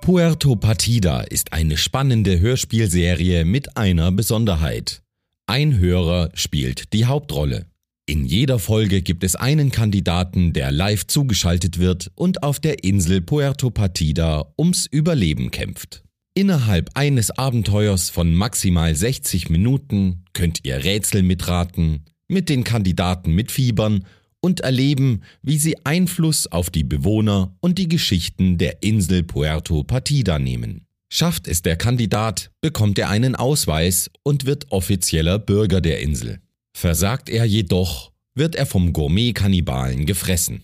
Puerto 0.00 0.56
Partida 0.56 1.20
ist 1.20 1.52
eine 1.52 1.76
spannende 1.76 2.40
Hörspielserie 2.40 3.44
mit 3.44 3.76
einer 3.76 4.10
Besonderheit. 4.10 5.02
Ein 5.46 5.78
Hörer 5.78 6.30
spielt 6.32 6.94
die 6.94 7.04
Hauptrolle. 7.04 7.66
In 8.06 8.24
jeder 8.24 8.58
Folge 8.58 9.02
gibt 9.02 9.22
es 9.24 9.36
einen 9.36 9.70
Kandidaten, 9.70 10.54
der 10.54 10.72
live 10.72 11.06
zugeschaltet 11.06 11.78
wird 11.78 12.10
und 12.14 12.42
auf 12.42 12.60
der 12.60 12.82
Insel 12.82 13.20
Puerto 13.20 13.68
Partida 13.68 14.54
ums 14.58 14.86
Überleben 14.86 15.50
kämpft. 15.50 16.02
Innerhalb 16.34 16.88
eines 16.94 17.30
Abenteuers 17.30 18.08
von 18.08 18.34
maximal 18.34 18.94
60 18.94 19.50
Minuten 19.50 20.24
könnt 20.32 20.64
ihr 20.64 20.82
Rätsel 20.82 21.22
mitraten, 21.22 22.06
mit 22.26 22.48
den 22.48 22.64
Kandidaten 22.64 23.32
mitfiebern 23.32 24.06
und 24.40 24.60
erleben, 24.60 25.22
wie 25.42 25.58
sie 25.58 25.76
Einfluss 25.84 26.46
auf 26.46 26.70
die 26.70 26.84
Bewohner 26.84 27.54
und 27.60 27.78
die 27.78 27.88
Geschichten 27.88 28.58
der 28.58 28.82
Insel 28.82 29.22
Puerto 29.22 29.84
Partida 29.84 30.38
nehmen. 30.38 30.86
Schafft 31.08 31.48
es 31.48 31.62
der 31.62 31.76
Kandidat, 31.76 32.50
bekommt 32.60 32.98
er 32.98 33.08
einen 33.08 33.34
Ausweis 33.34 34.10
und 34.22 34.46
wird 34.46 34.70
offizieller 34.70 35.38
Bürger 35.38 35.80
der 35.80 36.00
Insel. 36.00 36.40
Versagt 36.72 37.28
er 37.28 37.44
jedoch, 37.44 38.12
wird 38.34 38.54
er 38.54 38.66
vom 38.66 38.92
Gourmet-Kannibalen 38.92 40.06
gefressen. 40.06 40.62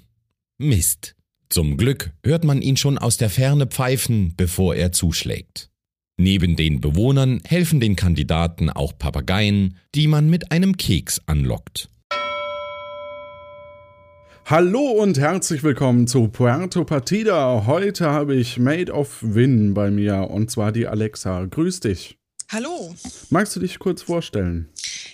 Mist. 0.59 1.15
Zum 1.49 1.77
Glück 1.77 2.13
hört 2.24 2.45
man 2.45 2.63
ihn 2.63 2.77
schon 2.77 2.99
aus 2.99 3.16
der 3.16 3.30
Ferne 3.30 3.66
pfeifen, 3.66 4.35
bevor 4.37 4.74
er 4.74 4.93
zuschlägt. 4.93 5.71
Neben 6.16 6.57
den 6.57 6.80
Bewohnern 6.80 7.41
helfen 7.45 7.79
den 7.79 7.95
Kandidaten 7.95 8.71
auch 8.71 8.97
Papageien, 8.99 9.77
die 9.95 10.07
man 10.07 10.30
mit 10.30 10.51
einem 10.51 10.77
Keks 10.77 11.21
anlockt. 11.27 11.88
Hallo 14.49 14.93
und 14.93 15.19
herzlich 15.19 15.65
willkommen 15.65 16.07
zu 16.07 16.29
Puerto 16.29 16.85
Partida. 16.85 17.65
Heute 17.67 18.11
habe 18.11 18.37
ich 18.37 18.59
Made 18.59 18.93
of 18.93 19.19
Win 19.21 19.75
bei 19.75 19.91
mir 19.91 20.31
und 20.31 20.53
zwar 20.53 20.71
die 20.71 20.87
Alexa. 20.87 21.47
Grüß 21.47 21.80
dich. 21.80 22.16
Hallo. 22.53 22.95
Magst 23.30 23.57
du 23.57 23.61
dich 23.61 23.80
kurz 23.80 24.03
vorstellen? 24.03 24.69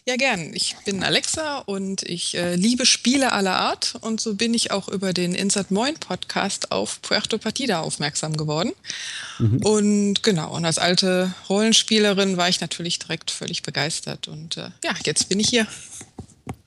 Ja, 0.06 0.16
gern. 0.16 0.52
Ich 0.52 0.76
bin 0.84 1.02
Alexa 1.02 1.60
und 1.60 2.02
ich 2.02 2.36
äh, 2.36 2.56
liebe 2.56 2.84
Spiele 2.84 3.32
aller 3.32 3.56
Art 3.56 3.94
und 4.02 4.20
so 4.20 4.34
bin 4.34 4.52
ich 4.52 4.70
auch 4.70 4.88
über 4.88 5.14
den 5.14 5.34
Insert 5.34 5.70
Moin 5.70 5.94
Podcast 5.94 6.70
auf 6.70 7.00
Puerto 7.00 7.38
Partida 7.38 7.80
aufmerksam 7.80 8.36
geworden. 8.36 8.72
Mhm. 9.38 9.64
Und 9.64 10.22
genau, 10.22 10.54
und 10.54 10.66
als 10.66 10.76
alte 10.76 11.34
Rollenspielerin 11.48 12.36
war 12.36 12.50
ich 12.50 12.60
natürlich 12.60 12.98
direkt 12.98 13.30
völlig 13.30 13.62
begeistert 13.62 14.28
und 14.28 14.58
äh, 14.58 14.68
ja, 14.84 14.94
jetzt 15.06 15.30
bin 15.30 15.40
ich 15.40 15.48
hier. 15.48 15.66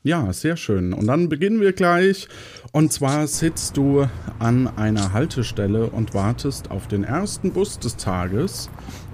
Ja, 0.06 0.32
sehr 0.34 0.56
schön. 0.56 0.94
Und 0.94 1.08
dann 1.08 1.30
beginnen 1.30 1.62
wir 1.62 1.74
gleich. 1.74 2.28
Und 2.72 2.94
zwar 2.94 3.26
sitzt 3.26 3.76
du 3.76 4.08
an 4.38 4.68
einer 4.78 5.14
Haltestelle 5.14 5.88
und 5.88 6.14
wartest 6.14 6.70
auf 6.70 6.88
den 6.88 7.04
ersten 7.04 7.54
Bus 7.54 7.80
des 7.80 7.98
Tages. 7.98 8.70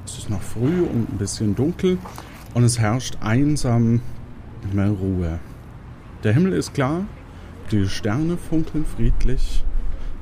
Es 0.06 0.18
ist 0.18 0.30
noch 0.30 0.42
früh 0.42 0.82
und 0.82 1.14
ein 1.14 1.18
bisschen 1.18 1.56
dunkel 1.56 1.98
und 2.54 2.66
es 2.66 2.78
herrscht 2.78 3.16
einsam 3.22 4.02
mehr 4.74 4.90
Ruhe. 4.90 5.40
Der 6.26 6.34
Himmel 6.34 6.52
ist 6.52 6.74
klar, 6.74 7.06
die 7.72 7.88
Sterne 7.88 8.36
funkeln 8.36 8.84
friedlich, 8.84 9.64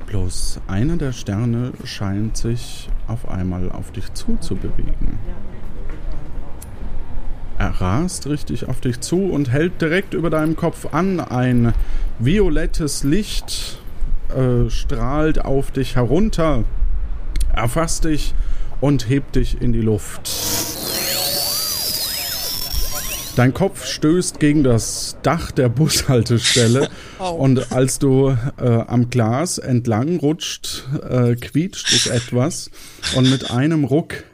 bloß 0.06 0.60
einer 0.68 0.96
der 0.96 1.10
Sterne 1.10 1.72
scheint 1.82 2.36
sich 2.36 2.88
auf 3.08 3.28
einmal 3.28 3.72
auf 3.72 3.90
dich 3.90 4.14
zuzubewegen. 4.14 5.18
Er 7.60 7.78
rast 7.78 8.26
richtig 8.26 8.70
auf 8.70 8.80
dich 8.80 9.00
zu 9.00 9.26
und 9.26 9.50
hält 9.50 9.82
direkt 9.82 10.14
über 10.14 10.30
deinem 10.30 10.56
Kopf 10.56 10.94
an. 10.94 11.20
Ein 11.20 11.74
violettes 12.18 13.04
Licht 13.04 13.78
äh, 14.34 14.70
strahlt 14.70 15.44
auf 15.44 15.70
dich 15.70 15.94
herunter, 15.94 16.64
erfasst 17.52 18.04
dich 18.04 18.32
und 18.80 19.10
hebt 19.10 19.36
dich 19.36 19.60
in 19.60 19.74
die 19.74 19.82
Luft. 19.82 20.30
Dein 23.36 23.52
Kopf 23.52 23.84
stößt 23.84 24.40
gegen 24.40 24.64
das 24.64 25.18
Dach 25.22 25.50
der 25.50 25.68
Bushaltestelle 25.68 26.88
und 27.18 27.72
als 27.72 27.98
du 27.98 28.34
äh, 28.58 28.64
am 28.86 29.10
Glas 29.10 29.58
entlang 29.58 30.16
rutscht, 30.16 30.84
äh, 31.06 31.34
quietscht 31.34 31.92
es 31.92 32.06
etwas 32.06 32.70
und 33.16 33.30
mit 33.30 33.50
einem 33.50 33.84
Ruck 33.84 34.24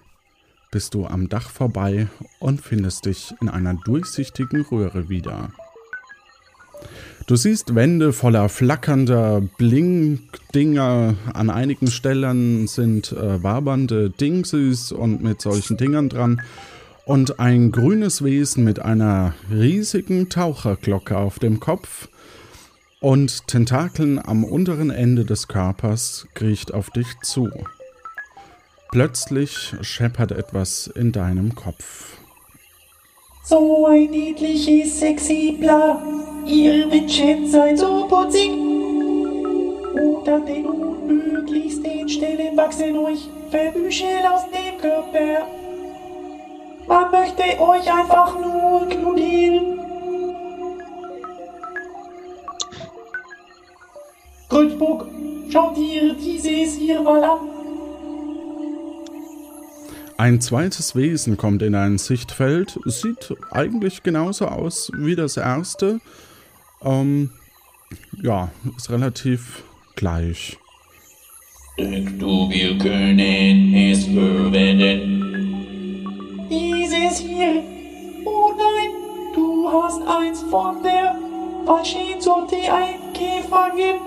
bist 0.70 0.94
du 0.94 1.06
am 1.06 1.28
Dach 1.28 1.50
vorbei 1.50 2.08
und 2.38 2.60
findest 2.60 3.06
dich 3.06 3.34
in 3.40 3.48
einer 3.48 3.74
durchsichtigen 3.74 4.62
Röhre 4.62 5.08
wieder. 5.08 5.50
Du 7.26 7.34
siehst 7.34 7.74
Wände 7.74 8.12
voller 8.12 8.48
flackernder 8.48 9.40
Blinkdinger. 9.58 11.16
An 11.32 11.50
einigen 11.50 11.88
Stellen 11.88 12.68
sind 12.68 13.10
äh, 13.10 13.42
wabernde 13.42 14.10
Dingsies 14.10 14.92
und 14.92 15.24
mit 15.24 15.40
solchen 15.40 15.76
Dingern 15.76 16.08
dran. 16.08 16.40
Und 17.04 17.40
ein 17.40 17.72
grünes 17.72 18.22
Wesen 18.22 18.62
mit 18.62 18.78
einer 18.78 19.34
riesigen 19.50 20.28
Taucherglocke 20.28 21.16
auf 21.16 21.40
dem 21.40 21.58
Kopf 21.58 22.08
und 23.00 23.46
Tentakeln 23.48 24.18
am 24.24 24.44
unteren 24.44 24.90
Ende 24.90 25.24
des 25.24 25.48
Körpers 25.48 26.28
kriecht 26.34 26.72
auf 26.72 26.90
dich 26.90 27.06
zu. 27.22 27.48
Plötzlich 28.90 29.74
scheppert 29.82 30.32
etwas 30.32 30.86
in 30.86 31.12
deinem 31.12 31.54
Kopf. 31.54 32.18
So 33.44 33.86
ein 33.86 34.10
niedliches, 34.10 34.98
sexy 35.00 35.56
Bla, 35.60 36.02
ihr 36.46 36.86
Mädchen 36.86 37.46
seid 37.48 37.78
so 37.78 38.06
putzig. 38.08 38.50
Und 38.50 40.28
an 40.28 40.46
den 40.46 40.66
unmöglichsten 40.66 42.08
Stellen 42.08 42.56
wachsen 42.56 42.96
euch 42.98 43.28
Verbüschel 43.50 44.24
aus 44.28 44.42
dem 44.50 44.80
Körper. 44.80 45.46
Man 46.88 47.10
möchte 47.10 47.42
euch 47.60 47.92
einfach 47.92 48.38
nur 48.38 48.88
knuddeln. 48.88 49.80
Goldburg, 54.48 55.06
schaut 55.50 55.76
ihr 55.76 56.14
dieses 56.14 56.76
hier 56.76 57.02
mal 57.02 57.22
an. 57.22 57.55
Ein 60.18 60.40
zweites 60.40 60.96
Wesen 60.96 61.36
kommt 61.36 61.60
in 61.60 61.74
ein 61.74 61.98
Sichtfeld, 61.98 62.78
sieht 62.86 63.34
eigentlich 63.50 64.02
genauso 64.02 64.46
aus 64.46 64.90
wie 64.96 65.14
das 65.14 65.36
erste. 65.36 66.00
Ähm, 66.82 67.30
ja, 68.22 68.50
ist 68.78 68.88
relativ 68.88 69.62
gleich. 69.94 70.56
Du, 71.76 72.48
wir 72.48 72.78
können 72.78 73.74
es 73.74 74.06
verwenden? 74.06 75.22
Dieses 76.48 77.18
hier. 77.18 77.62
Oh 78.24 78.52
nein, 78.56 78.90
du 79.34 79.68
hast 79.70 80.00
eins 80.08 80.42
von 80.50 80.82
der 80.82 81.14
falschen 81.66 82.18
Sorte 82.18 82.56
eingefangen. 82.56 84.00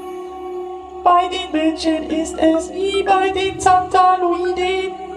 Bei 1.04 1.30
den 1.30 1.52
Menschen 1.52 2.10
ist 2.10 2.34
es 2.34 2.74
wie 2.74 3.04
bei 3.04 3.30
den 3.30 3.60
Xantaloiden. 3.60 5.09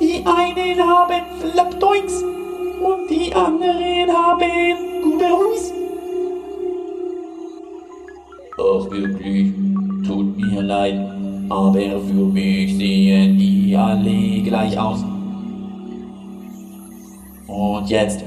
Die 0.00 0.24
einen 0.24 0.78
haben 0.78 1.22
Flaptoings 1.40 2.22
und 2.22 3.10
die 3.10 3.34
anderen 3.34 4.08
haben 4.08 5.02
Guberus. 5.02 5.72
Ach 8.58 8.90
wirklich, 8.90 9.52
tut 10.06 10.36
mir 10.36 10.62
leid, 10.62 11.00
aber 11.48 12.00
für 12.00 12.26
mich 12.32 12.76
sehen 12.76 13.38
die 13.38 13.76
alle 13.76 14.42
gleich 14.42 14.78
aus. 14.78 15.04
Und 17.48 17.90
jetzt 17.90 18.22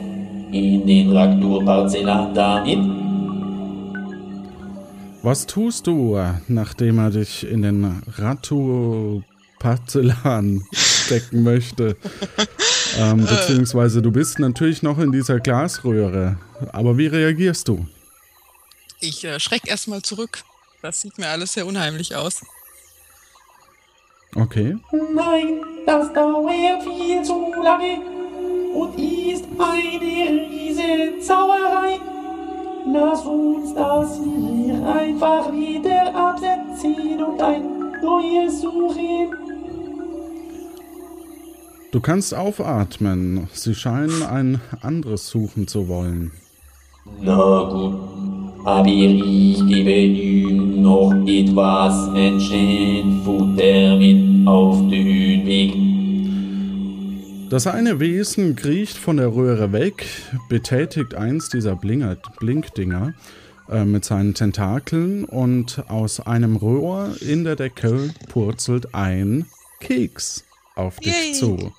in 0.52 0.86
den 0.86 1.12
Raktur 1.12 1.64
Parzellan 1.64 2.34
damit. 2.34 2.80
Was 5.24 5.46
tust 5.46 5.88
du, 5.88 6.18
nachdem 6.48 6.98
er 6.98 7.12
dich 7.12 7.50
in 7.50 7.62
den 7.62 8.02
Rattur 8.18 9.24
Porzellan 9.60 10.64
stecken 11.12 11.44
möchte. 11.44 11.98
ähm, 12.98 13.26
beziehungsweise 13.26 14.02
du 14.02 14.12
bist 14.12 14.40
natürlich 14.40 14.82
noch 14.82 14.98
in 14.98 15.12
dieser 15.12 15.40
Glasröhre. 15.42 16.38
Aber 16.72 16.98
wie 16.98 17.08
reagierst 17.08 17.68
du? 17.68 17.86
Ich 19.02 19.26
äh, 19.26 19.40
schreck 19.40 19.68
erstmal 19.68 20.02
zurück. 20.02 20.44
Das 20.82 21.02
sieht 21.02 21.18
mir 21.18 21.28
alles 21.28 21.54
sehr 21.54 21.66
unheimlich 21.66 22.16
aus. 22.16 22.42
Okay. 24.36 24.78
Nein, 25.14 25.60
das 25.86 26.14
dauert 26.14 26.84
viel 26.84 27.22
zu 27.24 27.54
lange 27.62 28.00
und 28.74 28.98
ist 28.98 29.44
eine 29.60 30.00
riesen 30.00 31.22
Zauberei. 31.22 32.00
Lass 32.88 33.22
uns 33.26 33.76
das 33.76 34.18
hier 34.24 34.88
einfach 34.88 35.52
wieder 35.52 36.16
absetzen 36.16 37.22
und 37.22 37.42
ein 37.42 37.92
neues 38.02 38.62
suchen. 38.62 39.51
Du 41.92 42.00
kannst 42.00 42.34
aufatmen. 42.34 43.50
Sie 43.52 43.76
scheinen 43.76 44.24
ein 44.24 44.62
anderes 44.82 45.28
suchen 45.28 45.68
zu 45.68 45.90
wollen. 45.90 46.32
Na 47.20 47.64
gut, 47.64 47.96
aber 48.64 48.88
ich 48.88 49.66
gebe 49.68 49.92
ihm 49.92 50.82
noch 50.84 51.12
etwas 51.28 52.10
Menschenfutter 52.12 53.98
mit 53.98 54.48
auf 54.48 54.78
den 54.90 55.46
Weg. 55.46 55.74
Das 57.50 57.68
eine 57.68 58.00
Wesen 58.00 58.56
kriecht 58.56 58.96
von 58.96 59.18
der 59.18 59.36
Röhre 59.36 59.74
weg, 59.74 60.06
betätigt 60.48 61.14
eins 61.16 61.50
dieser 61.50 61.76
Blinger, 61.76 62.16
Blinkdinger 62.40 63.14
äh, 63.70 63.84
mit 63.84 64.06
seinen 64.06 64.34
Tentakeln 64.34 65.26
und 65.26 65.84
aus 65.90 66.22
einem 66.22 66.56
Rohr 66.56 67.10
in 67.20 67.44
der 67.44 67.58
Decke 67.58 68.14
purzelt 68.30 68.96
ein 68.96 69.48
Keks 69.82 70.46
auf 70.76 71.02
dich 71.02 71.14
Yay. 71.14 71.34
zu. 71.34 71.74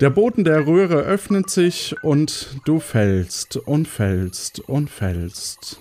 Der 0.00 0.10
Boden 0.10 0.44
der 0.44 0.64
Röhre 0.64 1.00
öffnet 1.00 1.50
sich 1.50 1.96
und 2.02 2.60
du 2.64 2.78
fällst 2.78 3.56
und 3.56 3.88
fällst 3.88 4.60
und 4.60 4.88
fällst. 4.88 5.80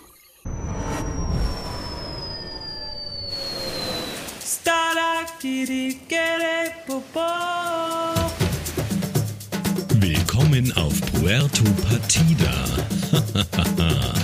Willkommen 9.99 10.71
auf 10.71 10.99
Puerto 11.13 11.63
Partida. 11.87 12.65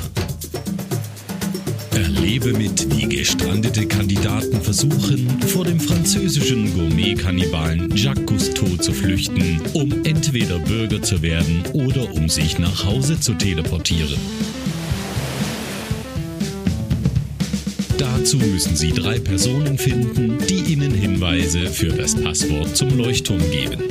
Erlebe 2.24 2.54
mit, 2.54 2.88
wie 2.96 3.18
gestrandete 3.18 3.86
Kandidaten 3.86 4.62
versuchen, 4.62 5.28
vor 5.42 5.66
dem 5.66 5.78
französischen 5.78 6.74
Gourmet-Kannibalen 6.74 7.94
Jacques 7.98 8.26
Cousteau 8.26 8.78
zu 8.78 8.94
flüchten, 8.94 9.60
um 9.74 9.92
entweder 10.06 10.58
Bürger 10.60 11.02
zu 11.02 11.22
werden 11.22 11.62
oder 11.74 12.10
um 12.14 12.30
sich 12.30 12.58
nach 12.60 12.86
Hause 12.86 13.20
zu 13.20 13.34
teleportieren. 13.34 14.16
Dazu 17.98 18.38
müssen 18.38 18.78
Sie 18.78 18.94
drei 18.94 19.20
Personen 19.20 19.78
finden, 19.78 20.38
die 20.48 20.72
Ihnen 20.72 20.94
Hinweise 20.94 21.68
für 21.68 21.90
das 21.90 22.16
Passwort 22.16 22.78
zum 22.78 22.98
Leuchtturm 22.98 23.42
geben. 23.52 23.84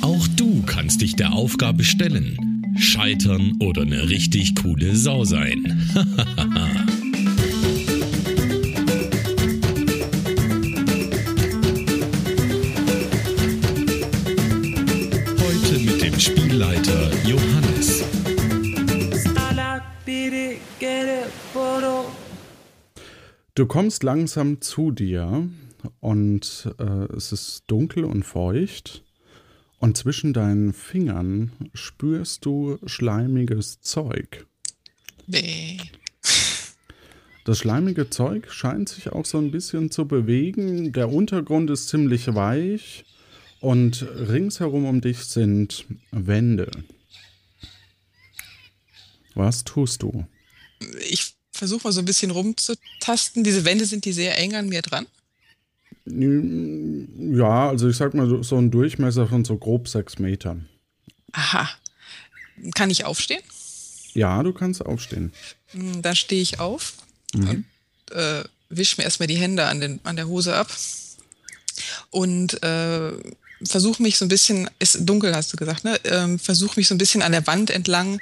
Auch 0.00 0.26
du 0.34 0.64
kannst 0.66 1.00
dich 1.00 1.14
der 1.14 1.32
Aufgabe 1.32 1.84
stellen. 1.84 2.49
Scheitern 2.80 3.56
oder 3.60 3.82
eine 3.82 4.08
richtig 4.08 4.54
coole 4.56 4.96
Sau 4.96 5.24
sein. 5.24 5.82
Heute 15.38 15.78
mit 15.78 16.02
dem 16.02 16.18
Spielleiter 16.18 17.10
Johannes. 17.26 18.02
Du 23.54 23.66
kommst 23.66 24.02
langsam 24.04 24.62
zu 24.62 24.90
dir 24.90 25.46
und 26.00 26.72
äh, 26.78 27.14
es 27.14 27.30
ist 27.32 27.64
dunkel 27.66 28.04
und 28.04 28.24
feucht. 28.24 29.04
Und 29.80 29.96
zwischen 29.96 30.34
deinen 30.34 30.74
Fingern 30.74 31.52
spürst 31.72 32.44
du 32.44 32.78
schleimiges 32.84 33.80
Zeug. 33.80 34.46
Bäh. 35.26 35.78
Das 37.46 37.58
schleimige 37.58 38.10
Zeug 38.10 38.52
scheint 38.52 38.90
sich 38.90 39.08
auch 39.08 39.24
so 39.24 39.38
ein 39.38 39.50
bisschen 39.50 39.90
zu 39.90 40.06
bewegen. 40.06 40.92
Der 40.92 41.08
Untergrund 41.08 41.70
ist 41.70 41.88
ziemlich 41.88 42.34
weich 42.34 43.06
und 43.60 44.02
ringsherum 44.02 44.84
um 44.84 45.00
dich 45.00 45.24
sind 45.24 45.86
Wände. 46.10 46.70
Was 49.34 49.64
tust 49.64 50.02
du? 50.02 50.26
Ich 51.08 51.34
versuche 51.52 51.88
mal 51.88 51.92
so 51.92 52.00
ein 52.00 52.04
bisschen 52.04 52.30
rumzutasten. 52.30 53.44
Diese 53.44 53.64
Wände 53.64 53.86
sind 53.86 54.04
die 54.04 54.12
sehr 54.12 54.36
eng 54.36 54.54
an 54.54 54.68
mir 54.68 54.82
dran. 54.82 55.06
Ja, 56.12 57.68
also 57.68 57.88
ich 57.88 57.96
sag 57.96 58.14
mal 58.14 58.42
so- 58.42 58.56
ein 58.56 58.70
Durchmesser 58.70 59.26
von 59.28 59.44
so 59.44 59.56
grob 59.56 59.88
sechs 59.88 60.18
Metern. 60.18 60.68
Aha. 61.32 61.68
Kann 62.74 62.90
ich 62.90 63.04
aufstehen? 63.04 63.40
Ja, 64.14 64.42
du 64.42 64.52
kannst 64.52 64.84
aufstehen. 64.84 65.32
Hm, 65.68 66.02
Da 66.02 66.14
stehe 66.14 66.42
ich 66.42 66.58
auf 66.60 66.94
und 67.32 67.64
äh, 68.10 68.42
wisch 68.68 68.98
mir 68.98 69.04
erstmal 69.04 69.28
die 69.28 69.36
Hände 69.36 69.66
an, 69.66 69.80
den, 69.80 70.00
an 70.04 70.16
der 70.16 70.26
Hose 70.28 70.54
ab 70.56 70.68
und 72.10 72.62
äh, 72.62 73.12
versuche 73.64 74.02
mich 74.02 74.18
so 74.18 74.24
ein 74.24 74.28
bisschen, 74.28 74.68
ist 74.78 74.98
dunkel 75.08 75.34
hast 75.34 75.52
du 75.52 75.56
gesagt, 75.56 75.84
ne? 75.84 75.98
Ähm, 76.04 76.38
versuche 76.38 76.78
mich 76.78 76.88
so 76.88 76.94
ein 76.94 76.98
bisschen 76.98 77.22
an 77.22 77.32
der 77.32 77.46
Wand 77.46 77.70
entlang 77.70 78.20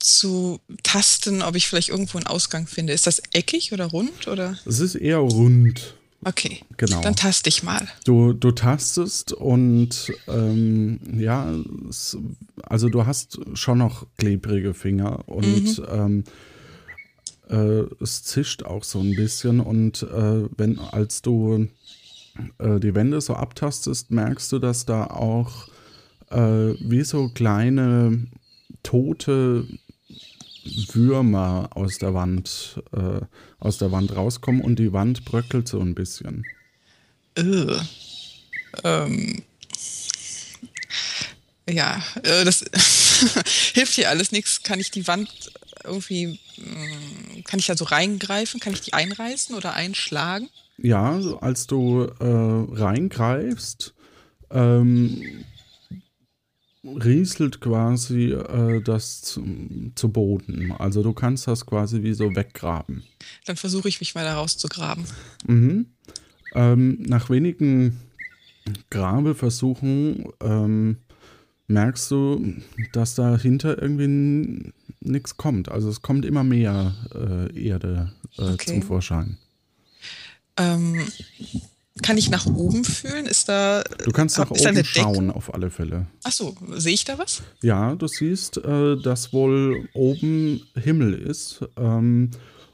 zu 0.00 0.58
tasten, 0.82 1.42
ob 1.42 1.54
ich 1.54 1.68
vielleicht 1.68 1.90
irgendwo 1.90 2.18
einen 2.18 2.26
Ausgang 2.26 2.66
finde. 2.66 2.92
Ist 2.92 3.06
das 3.06 3.22
eckig 3.32 3.72
oder 3.72 3.86
rund 3.86 4.26
oder? 4.26 4.58
Es 4.66 4.80
ist 4.80 4.96
eher 4.96 5.18
rund. 5.18 5.94
Okay, 6.24 6.60
Genau. 6.76 7.00
dann 7.00 7.16
taste 7.16 7.48
ich 7.48 7.62
mal. 7.62 7.86
Du, 8.04 8.32
du 8.32 8.52
tastest 8.52 9.32
und 9.32 10.12
ähm, 10.28 11.00
ja, 11.18 11.52
es, 11.88 12.16
also 12.62 12.88
du 12.88 13.06
hast 13.06 13.40
schon 13.54 13.78
noch 13.78 14.06
klebrige 14.18 14.72
Finger 14.74 15.28
und 15.28 15.82
ähm, 15.90 16.24
äh, 17.48 17.82
es 18.00 18.22
zischt 18.22 18.62
auch 18.62 18.84
so 18.84 19.00
ein 19.00 19.16
bisschen 19.16 19.60
und 19.60 20.02
äh, 20.02 20.48
wenn 20.56 20.78
als 20.78 21.22
du 21.22 21.68
äh, 22.58 22.78
die 22.80 22.94
Wände 22.94 23.20
so 23.20 23.34
abtastest, 23.34 24.10
merkst 24.10 24.52
du, 24.52 24.58
dass 24.58 24.86
da 24.86 25.06
auch 25.06 25.68
äh, 26.30 26.74
wie 26.88 27.02
so 27.02 27.28
kleine 27.28 28.26
tote 28.82 29.66
Würmer 30.64 31.70
aus 31.74 31.98
der 31.98 32.14
Wand 32.14 32.80
äh, 32.92 33.20
aus 33.58 33.78
der 33.78 33.92
Wand 33.92 34.14
rauskommen 34.14 34.60
und 34.60 34.78
die 34.78 34.92
Wand 34.92 35.24
bröckelt 35.24 35.68
so 35.68 35.80
ein 35.80 35.94
bisschen. 35.94 36.44
Äh. 37.36 37.76
Ähm. 38.84 39.42
Ja, 41.68 42.02
äh, 42.22 42.44
das 42.44 42.60
hilft 43.74 43.94
hier 43.94 44.10
alles 44.10 44.32
nichts. 44.32 44.62
Kann 44.62 44.80
ich 44.80 44.90
die 44.90 45.06
Wand 45.06 45.52
irgendwie, 45.84 46.38
mh, 46.56 47.42
kann 47.44 47.58
ich 47.58 47.66
da 47.66 47.76
so 47.76 47.84
reingreifen? 47.84 48.60
Kann 48.60 48.72
ich 48.72 48.80
die 48.80 48.94
einreißen 48.94 49.54
oder 49.54 49.74
einschlagen? 49.74 50.48
Ja, 50.78 51.20
als 51.40 51.66
du 51.66 52.04
äh, 52.18 52.80
reingreifst, 52.80 53.94
ähm, 54.50 55.44
rieselt 56.84 57.60
quasi 57.60 58.32
äh, 58.32 58.82
das 58.82 59.22
zu, 59.22 59.44
zu 59.94 60.08
Boden. 60.10 60.72
Also 60.72 61.02
du 61.02 61.12
kannst 61.12 61.46
das 61.46 61.64
quasi 61.66 62.02
wie 62.02 62.14
so 62.14 62.34
weggraben. 62.34 63.04
Dann 63.46 63.56
versuche 63.56 63.88
ich 63.88 64.00
mich 64.00 64.14
mal 64.14 64.24
da 64.24 64.34
rauszugraben. 64.34 65.04
Mhm. 65.46 65.86
Ähm, 66.54 67.02
nach 67.02 67.30
wenigen 67.30 68.00
Grabeversuchen 68.90 70.26
ähm, 70.40 70.96
merkst 71.68 72.10
du, 72.10 72.54
dass 72.92 73.14
dahinter 73.14 73.80
irgendwie 73.80 74.72
nichts 75.00 75.36
kommt. 75.36 75.70
Also 75.70 75.88
es 75.88 76.02
kommt 76.02 76.24
immer 76.24 76.44
mehr 76.44 76.94
äh, 77.14 77.68
Erde 77.68 78.12
äh, 78.38 78.42
Okay. 78.42 78.66
zum 78.72 78.82
Vorschein. 78.82 79.38
Ähm, 80.56 81.00
kann 82.00 82.16
ich 82.16 82.30
nach 82.30 82.46
oben 82.46 82.84
fühlen? 82.84 83.26
Ist 83.26 83.48
da. 83.48 83.82
Du 84.04 84.12
kannst 84.12 84.38
nach 84.38 84.50
oben 84.50 84.84
schauen 84.84 85.30
auf 85.30 85.52
alle 85.52 85.70
Fälle. 85.70 86.06
Achso, 86.24 86.54
sehe 86.74 86.94
ich 86.94 87.04
da 87.04 87.18
was? 87.18 87.42
Ja, 87.60 87.94
du 87.94 88.06
siehst, 88.08 88.56
äh, 88.56 88.96
dass 88.96 89.32
wohl 89.32 89.88
oben 89.92 90.62
Himmel 90.74 91.12
ist. 91.12 91.60
Ähm, 91.76 92.30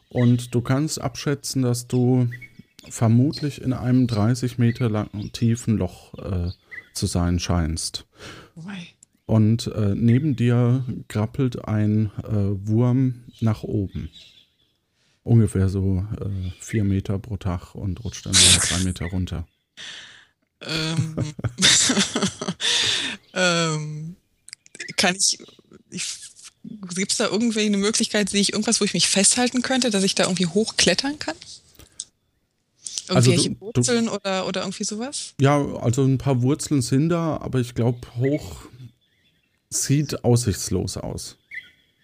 und 0.09 0.55
du 0.55 0.61
kannst 0.61 1.01
abschätzen, 1.01 1.63
dass 1.63 1.89
du 1.89 2.29
vermutlich 2.89 3.61
in 3.61 3.73
einem 3.73 4.07
30 4.07 4.59
Meter 4.59 4.89
langen 4.89 5.33
tiefen 5.33 5.77
Loch 5.77 6.15
äh, 6.15 6.51
zu 6.95 7.07
sein 7.07 7.39
scheinst. 7.39 8.07
Wobei. 8.55 8.79
Und 9.27 9.67
äh, 9.67 9.95
neben 9.95 10.37
dir 10.37 10.85
grappelt 11.09 11.67
ein 11.67 12.11
äh, 12.23 12.69
Wurm 12.69 13.25
nach 13.41 13.63
oben. 13.63 14.09
Ungefähr 15.25 15.69
so 15.69 16.05
äh, 16.21 16.51
vier 16.61 16.85
Meter 16.85 17.19
pro 17.19 17.37
Tag 17.37 17.75
und 17.75 18.03
rutscht 18.05 18.25
dann 18.27 18.35
wieder 18.35 18.61
zwei 18.61 18.79
Meter 18.79 19.07
runter. 19.07 19.47
Ähm, 20.61 21.17
ähm, 23.35 24.17
kann 24.97 25.15
ich, 25.17 25.39
ich 25.91 26.05
gibt 26.95 27.13
es 27.13 27.19
da 27.19 27.27
irgendwie 27.29 27.61
eine 27.61 27.77
Möglichkeit, 27.77 28.29
sehe 28.31 28.41
ich 28.41 28.53
irgendwas, 28.53 28.81
wo 28.81 28.85
ich 28.85 28.95
mich 28.95 29.09
festhalten 29.09 29.63
könnte, 29.63 29.91
dass 29.91 30.03
ich 30.05 30.15
da 30.15 30.25
irgendwie 30.25 30.47
hochklettern 30.47 31.19
kann? 31.19 31.37
Also 33.09 33.31
Irgendwelche 33.31 33.51
du- 33.51 33.55
du- 33.55 33.61
Wurzeln 33.77 34.09
oder, 34.09 34.47
oder 34.47 34.63
irgendwie 34.63 34.85
sowas? 34.85 35.35
Ja, 35.41 35.59
also 35.77 36.05
ein 36.05 36.19
paar 36.19 36.43
Wurzeln 36.43 36.83
sind 36.83 37.09
da, 37.11 37.37
aber 37.39 37.61
ich 37.61 37.75
glaube, 37.75 38.01
hoch 38.17 38.63
sieht 39.71 40.25
aussichtslos 40.25 40.97
aus. 40.97 41.37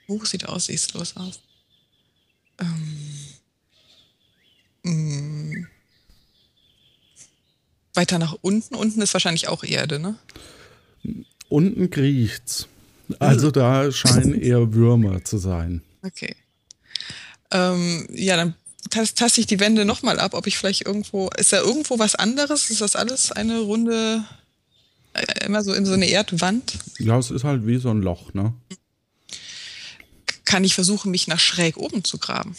Hoch 0.08 0.24
sieht 0.24 0.46
aussichtslos 0.48 1.16
aus. 1.16 1.40
Ähm, 2.60 2.98
mh. 4.84 5.66
weiter 7.94 8.18
nach 8.18 8.36
unten. 8.40 8.74
Unten 8.74 9.00
ist 9.02 9.12
wahrscheinlich 9.14 9.48
auch 9.48 9.64
Erde, 9.64 9.98
ne? 9.98 10.16
Unten 11.48 11.90
kriecht's. 11.90 12.68
Also 13.18 13.50
da 13.50 13.92
scheinen 13.92 14.34
eher 14.40 14.72
Würmer 14.74 15.24
zu 15.24 15.38
sein. 15.38 15.82
Okay. 16.02 16.34
Ähm, 17.50 18.06
ja, 18.12 18.36
dann 18.36 18.54
tas- 18.90 19.14
taste 19.14 19.40
ich 19.40 19.46
die 19.46 19.60
Wände 19.60 19.84
nochmal 19.84 20.18
ab, 20.18 20.34
ob 20.34 20.46
ich 20.46 20.56
vielleicht 20.58 20.86
irgendwo. 20.86 21.28
Ist 21.38 21.52
da 21.52 21.58
irgendwo 21.60 21.98
was 21.98 22.14
anderes? 22.14 22.70
Ist 22.70 22.80
das 22.80 22.96
alles 22.96 23.30
eine 23.32 23.60
runde 23.60 24.24
Äh, 25.12 25.44
Immer 25.46 25.62
so 25.62 25.72
in 25.72 25.86
so 25.86 25.92
eine 25.92 26.06
Erdwand. 26.08 26.76
Ja, 26.98 27.16
es 27.18 27.30
ist 27.30 27.44
halt 27.44 27.66
wie 27.66 27.76
so 27.76 27.90
ein 27.90 28.02
Loch, 28.02 28.34
ne? 28.34 28.52
Kann 30.54 30.62
ich 30.62 30.76
versuchen, 30.76 31.10
mich 31.10 31.26
nach 31.26 31.40
schräg 31.40 31.76
oben 31.78 32.04
zu 32.04 32.16
graben? 32.16 32.54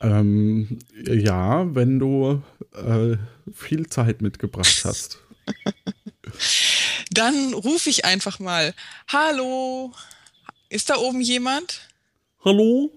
Ähm, 0.00 0.80
ja, 1.06 1.72
wenn 1.72 2.00
du 2.00 2.42
äh, 2.74 3.16
viel 3.54 3.86
Zeit 3.86 4.22
mitgebracht 4.22 4.82
hast. 4.82 5.18
Dann 7.12 7.54
rufe 7.54 7.88
ich 7.88 8.04
einfach 8.04 8.40
mal, 8.40 8.74
hallo, 9.06 9.92
ist 10.68 10.90
da 10.90 10.96
oben 10.96 11.20
jemand? 11.20 11.82
Hallo? 12.44 12.90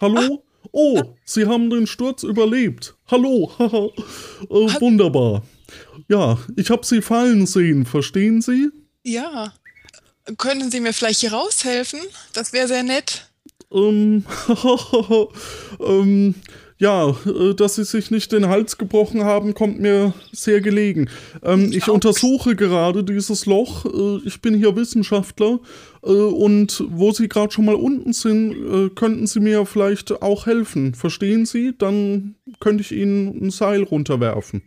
Hallo? 0.00 0.44
Oh, 0.70 1.16
Sie 1.24 1.44
haben 1.44 1.70
den 1.70 1.88
Sturz 1.88 2.22
überlebt. 2.22 2.94
Hallo, 3.08 3.50
haha. 3.58 3.88
äh, 4.44 4.80
wunderbar. 4.80 5.44
Ja, 6.06 6.38
ich 6.54 6.70
habe 6.70 6.86
Sie 6.86 7.02
fallen 7.02 7.48
sehen, 7.48 7.84
verstehen 7.84 8.42
Sie? 8.42 8.70
Ja. 9.02 9.52
Können 10.38 10.70
Sie 10.70 10.80
mir 10.80 10.92
vielleicht 10.92 11.20
hier 11.20 11.32
raushelfen? 11.32 12.00
Das 12.32 12.52
wäre 12.52 12.68
sehr 12.68 12.82
nett. 12.82 13.28
Ähm, 13.72 14.24
ähm, 15.80 16.34
ja, 16.78 17.08
äh, 17.08 17.54
dass 17.54 17.76
Sie 17.76 17.84
sich 17.84 18.10
nicht 18.10 18.32
den 18.32 18.48
Hals 18.48 18.76
gebrochen 18.76 19.24
haben, 19.24 19.54
kommt 19.54 19.80
mir 19.80 20.12
sehr 20.32 20.60
gelegen. 20.60 21.08
Ähm, 21.42 21.72
ich 21.72 21.88
untersuche 21.88 22.54
gerade 22.54 23.02
dieses 23.02 23.46
Loch. 23.46 23.86
Äh, 23.86 24.26
ich 24.26 24.42
bin 24.42 24.54
hier 24.54 24.76
Wissenschaftler. 24.76 25.60
Äh, 26.02 26.08
und 26.08 26.84
wo 26.88 27.12
Sie 27.12 27.28
gerade 27.28 27.52
schon 27.52 27.64
mal 27.64 27.74
unten 27.74 28.12
sind, 28.12 28.52
äh, 28.52 28.90
könnten 28.90 29.26
Sie 29.26 29.40
mir 29.40 29.64
vielleicht 29.64 30.22
auch 30.22 30.46
helfen. 30.46 30.94
Verstehen 30.94 31.46
Sie? 31.46 31.74
Dann 31.76 32.34
könnte 32.60 32.82
ich 32.82 32.92
Ihnen 32.92 33.46
ein 33.46 33.50
Seil 33.50 33.82
runterwerfen. 33.82 34.62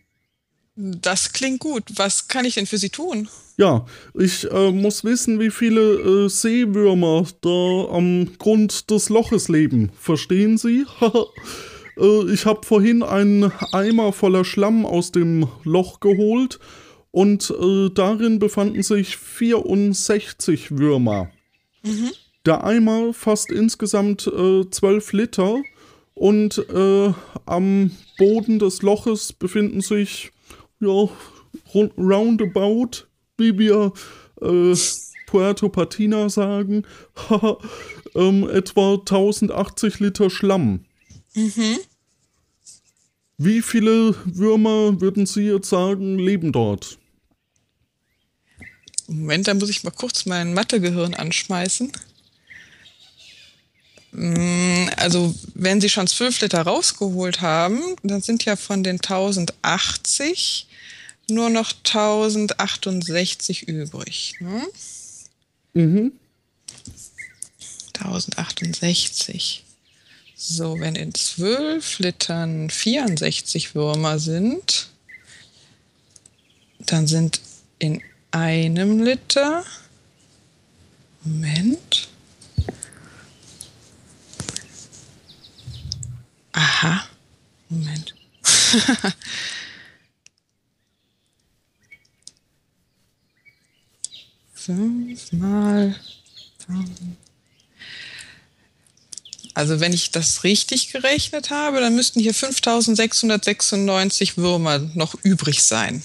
Das 0.76 1.32
klingt 1.32 1.60
gut. 1.60 1.84
Was 1.96 2.28
kann 2.28 2.46
ich 2.46 2.56
denn 2.56 2.66
für 2.66 2.78
Sie 2.78 2.90
tun? 2.90 3.30
Ja, 3.60 3.86
ich 4.14 4.50
äh, 4.50 4.72
muss 4.72 5.04
wissen, 5.04 5.38
wie 5.42 5.50
viele 5.50 5.82
äh, 5.82 6.30
Seewürmer 6.30 7.26
da 7.42 7.94
am 7.94 8.30
Grund 8.38 8.90
des 8.90 9.10
Loches 9.10 9.50
leben. 9.50 9.92
Verstehen 10.00 10.58
Sie? 10.58 10.86
äh, 11.98 12.32
ich 12.32 12.46
habe 12.46 12.66
vorhin 12.66 13.04
einen 13.04 13.52
Eimer 13.74 14.14
voller 14.14 14.46
Schlamm 14.46 14.86
aus 14.86 15.12
dem 15.12 15.50
Loch 15.66 16.00
geholt 16.00 16.58
und 17.12 17.50
äh, 17.50 17.90
darin 17.90 18.40
befanden 18.40 18.82
sich 18.82 19.18
64 19.18 20.78
Würmer. 20.78 21.30
Der 22.46 22.64
Eimer 22.64 23.14
fasst 23.14 23.52
insgesamt 23.52 24.26
äh, 24.26 24.70
12 24.70 25.12
Liter 25.12 25.58
und 26.14 26.66
äh, 26.74 27.14
am 27.46 27.92
Boden 28.18 28.58
des 28.58 28.84
Loches 28.84 29.34
befinden 29.34 29.82
sich 29.82 30.32
ja, 30.80 31.10
roundabout, 31.74 33.09
wie 33.40 33.58
wir 33.58 33.94
äh, 34.42 34.76
Puerto 35.26 35.70
Patina 35.70 36.30
sagen, 36.30 36.84
ähm, 38.16 38.50
etwa 38.50 38.94
1080 38.94 40.00
Liter 40.00 40.30
Schlamm. 40.30 40.86
Wie 43.38 43.62
viele 43.62 44.16
Würmer 44.26 45.00
würden 45.00 45.26
Sie 45.26 45.44
jetzt 45.44 45.70
sagen, 45.70 46.18
leben 46.18 46.52
dort? 46.52 46.98
Moment, 49.08 49.48
da 49.48 49.54
muss 49.54 49.70
ich 49.70 49.84
mal 49.84 49.92
kurz 49.92 50.26
mein 50.26 50.54
Mathegehirn 50.54 51.14
anschmeißen. 51.14 51.92
Mm, 54.12 54.88
Also, 54.98 55.34
wenn 55.54 55.80
Sie 55.80 55.90
schon 55.90 56.08
12 56.08 56.42
Liter 56.42 56.62
rausgeholt 56.64 57.42
haben, 57.42 57.80
dann 58.04 58.22
sind 58.22 58.46
ja 58.46 58.56
von 58.56 58.84
den 58.84 58.96
1080 59.00 60.68
nur 61.30 61.50
noch 61.50 61.72
1068 61.72 63.68
übrig. 63.68 64.36
Ne? 64.40 64.68
Mhm. 65.74 66.12
1068. 67.94 69.66
So, 70.36 70.80
wenn 70.80 70.96
in 70.96 71.14
12 71.14 72.00
Litern 72.00 72.70
64 72.70 73.76
Würmer 73.76 74.20
sind, 74.20 74.88
dann 76.80 77.08
sind 77.08 77.42
in 77.78 78.02
einem 78.32 79.04
Liter. 79.04 79.66
Moment. 81.24 82.08
Aha. 86.54 87.04
Moment. 87.68 88.16
Fünf 94.70 95.32
mal. 95.32 95.96
Also 99.56 99.80
wenn 99.80 99.94
ich 99.94 100.12
das 100.12 100.44
richtig 100.44 100.92
gerechnet 100.92 101.50
habe, 101.50 101.80
dann 101.80 101.96
müssten 101.96 102.20
hier 102.20 102.36
5696 102.36 104.38
Würmer 104.38 104.78
noch 104.94 105.16
übrig 105.24 105.64
sein. 105.64 106.04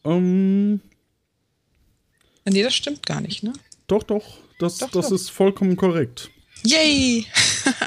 Ähm, 0.04 0.80
Nee, 2.48 2.62
das 2.64 2.74
stimmt 2.74 3.06
gar 3.06 3.20
nicht, 3.20 3.44
ne? 3.44 3.52
doch, 3.86 4.02
doch, 4.02 4.38
das, 4.58 4.78
Doch, 4.78 4.90
das 4.90 5.08
doch. 5.08 5.14
ist 5.14 5.30
vollkommen 5.30 5.76
korrekt. 5.76 6.30
Yay! 6.64 7.26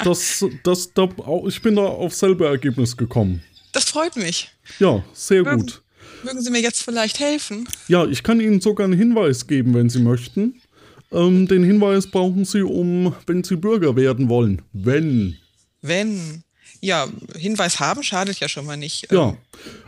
Das, 0.04 0.46
das, 0.64 0.94
da, 0.94 1.08
ich 1.48 1.62
bin 1.62 1.76
da 1.76 1.84
auf 1.84 2.14
selbe 2.16 2.48
Ergebnis 2.48 2.96
gekommen. 2.98 3.44
Das 3.72 3.86
freut 3.86 4.16
mich. 4.16 4.50
Ja, 4.80 5.04
sehr 5.14 5.44
Mögen- 5.44 5.62
gut. 5.62 5.82
Mögen 6.24 6.42
Sie 6.42 6.52
mir 6.52 6.60
jetzt 6.62 6.84
vielleicht 6.84 7.20
helfen? 7.20 7.68
Ja, 7.88 8.06
ich 8.06 8.24
kann 8.24 8.42
Ihnen 8.42 8.60
sogar 8.62 8.86
einen 8.86 8.98
Hinweis 8.98 9.48
geben, 9.48 9.74
wenn 9.74 9.90
Sie 9.90 10.00
möchten. 10.00 10.62
Ähm, 11.12 11.48
den 11.48 11.64
Hinweis 11.64 12.08
brauchen 12.12 12.44
Sie, 12.46 12.62
um, 12.62 13.16
wenn 13.26 13.44
Sie 13.44 13.56
Bürger 13.56 13.96
werden 13.96 14.28
wollen. 14.28 14.62
Wenn. 14.74 15.38
Wenn. 15.82 16.44
Ja, 16.82 17.08
Hinweis 17.36 17.80
haben 17.80 18.04
schadet 18.04 18.40
ja 18.40 18.48
schon 18.50 18.66
mal 18.66 18.78
nicht. 18.78 19.12
Ja. 19.12 19.38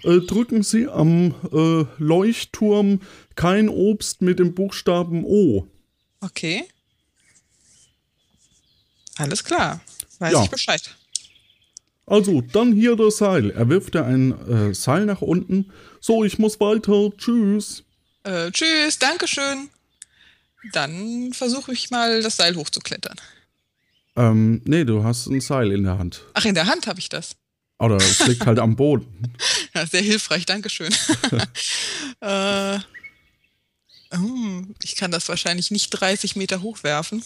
Äh, 0.04 0.20
drücken 0.22 0.64
Sie 0.64 0.88
am 0.88 1.34
äh, 1.52 1.86
Leuchtturm 2.02 3.02
kein 3.36 3.68
Obst 3.70 4.22
mit 4.22 4.40
dem 4.40 4.54
Buchstaben 4.54 5.24
O. 5.26 5.68
Okay. 6.22 6.64
Alles 9.22 9.44
klar. 9.44 9.80
Weiß 10.20 10.34
Ja. 10.34 10.44
ich 10.44 10.50
Bescheid. 10.50 10.96
Also, 12.06 12.42
dann 12.42 12.74
hier 12.74 12.96
das 12.96 13.18
Seil. 13.18 13.52
Er 13.52 13.70
wirft 13.70 13.96
er 13.96 14.06
ein 14.06 14.32
äh, 14.72 14.74
Seil 14.74 15.06
nach 15.06 15.22
unten. 15.22 15.72
So, 16.00 16.24
ich 16.24 16.40
muss 16.40 16.60
weiter. 16.60 17.12
Tschüss. 17.18 17.84
Äh, 18.24 18.52
tschüss, 18.52 19.00
Dankeschön. 19.00 19.70
Dann 20.74 21.34
versuche 21.34 21.72
ich 21.74 21.90
mal, 21.90 22.22
das 22.22 22.38
Seil 22.38 22.56
hochzuklettern. 22.56 23.16
Ähm, 24.16 24.62
nee, 24.66 24.84
du 24.84 25.04
hast 25.04 25.28
ein 25.28 25.42
Seil 25.42 25.72
in 25.72 25.84
der 25.84 25.98
Hand. 25.98 26.24
Ach, 26.34 26.46
in 26.46 26.54
der 26.56 26.68
Hand 26.68 26.88
habe 26.88 27.00
ich 27.00 27.10
das. 27.10 27.36
Oder 27.80 27.96
es 27.96 28.28
liegt 28.28 28.46
halt 28.46 28.60
am 28.60 28.76
Boden. 28.76 29.08
Ja, 29.74 29.88
sehr 29.88 30.02
hilfreich, 30.02 30.46
Dankeschön. 30.46 30.94
äh, 32.20 32.78
oh, 34.14 34.62
ich 34.84 34.98
kann 34.98 35.12
das 35.12 35.30
wahrscheinlich 35.30 35.72
nicht 35.72 35.90
30 35.92 36.36
Meter 36.36 36.62
hochwerfen. 36.62 37.24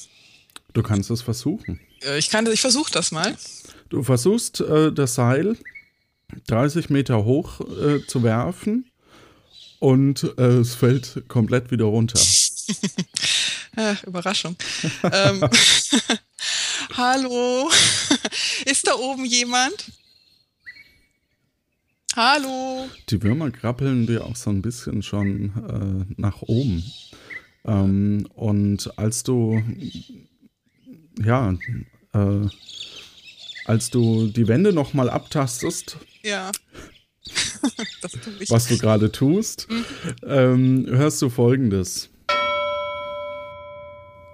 Du 0.75 0.83
kannst 0.83 1.09
es 1.09 1.21
versuchen. 1.21 1.79
Äh, 2.03 2.19
ich 2.19 2.29
kann, 2.29 2.45
ich 2.51 2.59
versuche 2.59 2.91
das 2.91 3.11
mal. 3.11 3.35
Du 3.87 4.03
versuchst 4.03 4.59
äh, 4.59 4.91
das 4.91 5.15
Seil 5.15 5.57
30 6.47 6.89
Meter 6.89 7.23
hoch 7.23 7.61
äh, 7.61 8.05
zu 8.05 8.23
werfen 8.23 8.91
und 9.79 10.33
äh, 10.37 10.57
es 10.57 10.75
fällt 10.75 11.29
komplett 11.29 11.71
wieder 11.71 11.85
runter. 11.85 12.19
Überraschung. 14.05 14.57
ähm, 15.03 15.49
Hallo, 16.97 17.69
ist 18.65 18.85
da 18.85 18.95
oben 18.95 19.23
jemand? 19.23 19.91
Hallo. 22.17 22.89
Die 23.09 23.23
Würmer 23.23 23.49
krabbeln 23.51 24.07
dir 24.07 24.25
auch 24.25 24.35
so 24.35 24.49
ein 24.49 24.61
bisschen 24.61 25.03
schon 25.03 26.15
nach 26.17 26.41
oben. 26.41 26.83
Ähm, 27.65 28.27
und 28.33 28.97
als 28.97 29.23
du, 29.23 29.61
ja, 31.23 31.53
äh, 32.13 32.47
als 33.65 33.89
du 33.89 34.27
die 34.27 34.47
Wände 34.47 34.73
nochmal 34.73 35.09
abtastest, 35.09 35.97
Ja. 36.23 36.51
das 38.01 38.11
tue 38.11 38.33
ich. 38.39 38.49
was 38.51 38.67
du 38.67 38.77
gerade 38.77 39.11
tust, 39.11 39.67
ähm, 40.23 40.85
hörst 40.87 41.21
du 41.21 41.29
folgendes. 41.29 42.09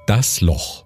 Das 0.07 0.41
Loch. 0.41 0.85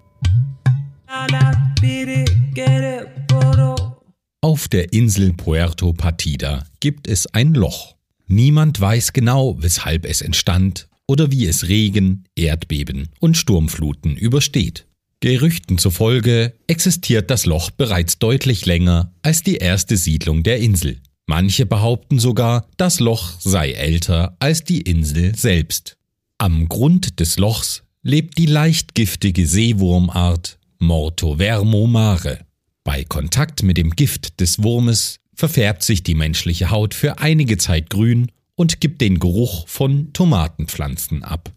Auf 4.42 4.68
der 4.68 4.94
Insel 4.94 5.34
Puerto 5.34 5.94
Partida 5.94 6.66
gibt 6.80 7.08
es 7.08 7.26
ein 7.34 7.56
Loch. 7.56 7.96
Niemand 8.28 8.80
weiß 8.80 9.14
genau, 9.14 9.56
weshalb 9.60 10.06
es 10.06 10.22
entstand 10.22 10.88
oder 11.08 11.32
wie 11.32 11.48
es 11.48 11.68
Regen, 11.68 12.26
Erdbeben 12.36 13.10
und 13.20 13.38
Sturmfluten 13.38 14.16
übersteht. 14.16 14.86
Gerüchten 15.22 15.78
zufolge 15.78 16.54
existiert 16.68 17.32
das 17.32 17.46
Loch 17.46 17.72
bereits 17.72 18.20
deutlich 18.20 18.66
länger 18.66 19.12
als 19.22 19.44
die 19.44 19.56
erste 19.56 19.98
Siedlung 19.98 20.44
der 20.44 20.60
Insel. 20.60 21.00
Manche 21.28 21.66
behaupten 21.66 22.20
sogar, 22.20 22.68
das 22.78 23.00
Loch 23.00 23.40
sei 23.40 23.72
älter 23.72 24.36
als 24.40 24.64
die 24.64 24.82
Insel 24.82 25.36
selbst. 25.36 25.98
Am 26.38 26.70
Grund 26.70 27.20
des 27.20 27.38
Lochs 27.38 27.84
lebt 28.04 28.38
die 28.38 28.46
leicht 28.46 28.94
giftige 28.94 29.48
Seewurmart 29.48 30.60
Mortovermo 30.78 31.88
mare. 31.88 32.46
Bei 32.84 33.04
Kontakt 33.04 33.64
mit 33.64 33.78
dem 33.78 33.92
Gift 33.92 34.40
des 34.40 34.62
Wurmes 34.62 35.20
verfärbt 35.34 35.82
sich 35.82 36.04
die 36.04 36.14
menschliche 36.14 36.70
Haut 36.70 36.94
für 36.94 37.18
einige 37.18 37.58
Zeit 37.58 37.90
grün 37.90 38.32
und 38.56 38.80
gibt 38.80 39.02
den 39.02 39.20
Geruch 39.20 39.68
von 39.68 40.14
Tomatenpflanzen 40.14 41.24
ab. 41.24 41.52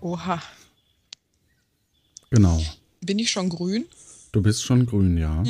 Oha. 0.00 0.42
Genau. 2.30 2.62
Bin 3.00 3.18
ich 3.18 3.30
schon 3.30 3.48
grün? 3.48 3.86
Du 4.32 4.42
bist 4.42 4.64
schon 4.64 4.86
grün, 4.86 5.16
ja. 5.16 5.42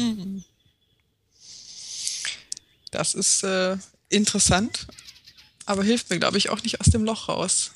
Das 2.90 3.14
ist 3.14 3.42
äh, 3.42 3.76
interessant, 4.08 4.86
aber 5.64 5.82
hilft 5.82 6.10
mir, 6.10 6.18
glaube 6.18 6.38
ich, 6.38 6.50
auch 6.50 6.62
nicht 6.62 6.80
aus 6.80 6.86
dem 6.86 7.04
Loch 7.04 7.28
raus. 7.28 7.72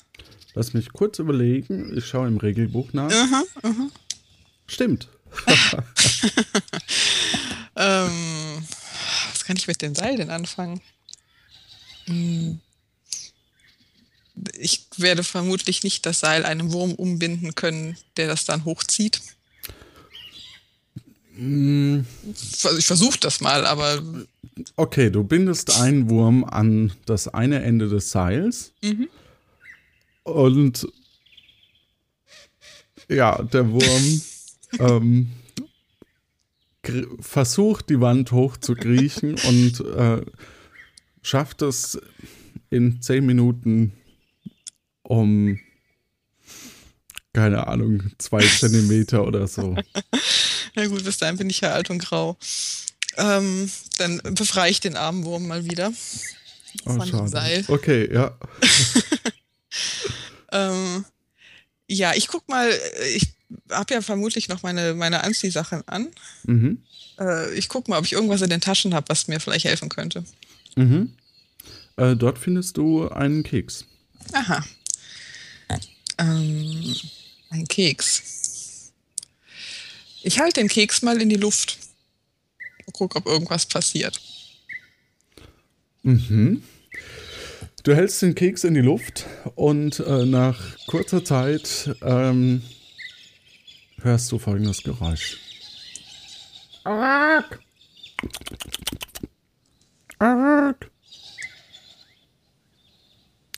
Lass 0.53 0.73
mich 0.73 0.91
kurz 0.93 1.19
überlegen. 1.19 1.97
Ich 1.97 2.05
schaue 2.07 2.27
im 2.27 2.37
Regelbuch 2.37 2.93
nach. 2.93 3.11
Stimmt. 4.67 5.07
Ähm, 7.75 8.63
was 9.31 9.45
kann 9.45 9.57
ich 9.57 9.67
mit 9.67 9.81
dem 9.81 9.95
Seil 9.95 10.17
denn 10.17 10.29
anfangen? 10.29 10.81
Hm. 12.05 12.59
Ich 14.57 14.87
werde 14.97 15.23
vermutlich 15.23 15.83
nicht 15.83 16.05
das 16.05 16.21
Seil 16.21 16.45
einem 16.45 16.71
Wurm 16.71 16.93
umbinden 16.93 17.55
können, 17.55 17.97
der 18.17 18.27
das 18.27 18.45
dann 18.45 18.65
hochzieht. 18.65 19.21
Also 21.37 22.77
Ich 22.77 22.85
versuche 22.85 23.19
das 23.19 23.41
mal, 23.41 23.65
aber 23.65 24.01
Okay, 24.75 25.09
du 25.09 25.23
bindest 25.23 25.79
einen 25.79 26.09
Wurm 26.09 26.43
an 26.43 26.91
das 27.05 27.27
eine 27.27 27.63
Ende 27.63 27.89
des 27.89 28.11
Seils. 28.11 28.73
Und 30.23 30.87
ja, 33.09 33.41
der 33.41 33.71
Wurm 33.71 34.21
ähm, 34.79 35.31
versucht, 37.19 37.89
die 37.89 38.01
Wand 38.01 38.31
hoch 38.31 38.57
zu 38.57 38.75
kriechen 38.75 39.35
und 39.47 39.79
äh, 39.81 40.21
schafft 41.21 41.61
es 41.61 41.99
in 42.69 43.01
zehn 43.01 43.25
Minuten 43.25 43.93
um, 45.11 45.59
keine 47.33 47.67
Ahnung, 47.67 48.11
zwei 48.17 48.39
Zentimeter 48.59 49.27
oder 49.27 49.45
so. 49.47 49.75
na 50.75 50.87
gut, 50.87 51.03
bis 51.03 51.17
dahin 51.17 51.37
bin 51.37 51.49
ich 51.49 51.59
ja 51.59 51.73
alt 51.73 51.89
und 51.89 51.99
grau. 51.99 52.37
Ähm, 53.17 53.69
dann 53.97 54.21
befreie 54.35 54.71
ich 54.71 54.79
den 54.79 54.95
armen 54.95 55.25
Wurm 55.25 55.47
mal 55.47 55.65
wieder. 55.65 55.91
Oh, 56.85 56.93
Von 56.93 57.27
Seil. 57.27 57.65
Okay, 57.67 58.11
ja. 58.11 58.37
Ähm, 60.53 61.05
ja, 61.87 62.13
ich 62.13 62.27
guck 62.27 62.49
mal, 62.49 62.69
ich 63.15 63.33
habe 63.69 63.93
ja 63.93 64.01
vermutlich 64.01 64.49
noch 64.49 64.63
meine, 64.63 64.93
meine 64.95 65.23
Anziehsachen 65.23 65.87
an. 65.87 66.09
Mhm. 66.43 66.83
Äh, 67.17 67.53
ich 67.53 67.69
guck 67.69 67.87
mal, 67.87 67.97
ob 67.97 68.03
ich 68.03 68.11
irgendwas 68.11 68.41
in 68.41 68.49
den 68.49 68.59
Taschen 68.59 68.93
habe, 68.93 69.07
was 69.07 69.29
mir 69.29 69.39
vielleicht 69.39 69.63
helfen 69.63 69.87
könnte. 69.87 70.25
Mhm. 70.75 71.13
Äh, 71.95 72.17
dort 72.17 72.37
findest 72.37 72.75
du 72.75 73.07
einen 73.07 73.43
Keks. 73.43 73.85
Aha. 74.33 74.61
Ähm, 76.21 76.95
ein 77.49 77.67
Keks. 77.67 78.93
Ich 80.21 80.39
halte 80.39 80.61
den 80.61 80.67
Keks 80.67 81.01
mal 81.01 81.19
in 81.19 81.29
die 81.29 81.35
Luft. 81.35 81.79
Guck, 82.93 83.15
ob 83.15 83.25
irgendwas 83.25 83.65
passiert. 83.65 84.21
Mhm. 86.03 86.63
Du 87.83 87.95
hältst 87.95 88.21
den 88.21 88.35
Keks 88.35 88.63
in 88.63 88.75
die 88.75 88.81
Luft 88.81 89.25
und 89.55 89.99
äh, 89.99 90.25
nach 90.25 90.59
kurzer 90.85 91.25
Zeit 91.25 91.95
ähm, 92.01 92.61
hörst 94.01 94.31
du 94.31 94.37
folgendes 94.37 94.83
Geräusch. 94.83 95.39
Arg! 96.83 97.59
Arg! 100.19 100.91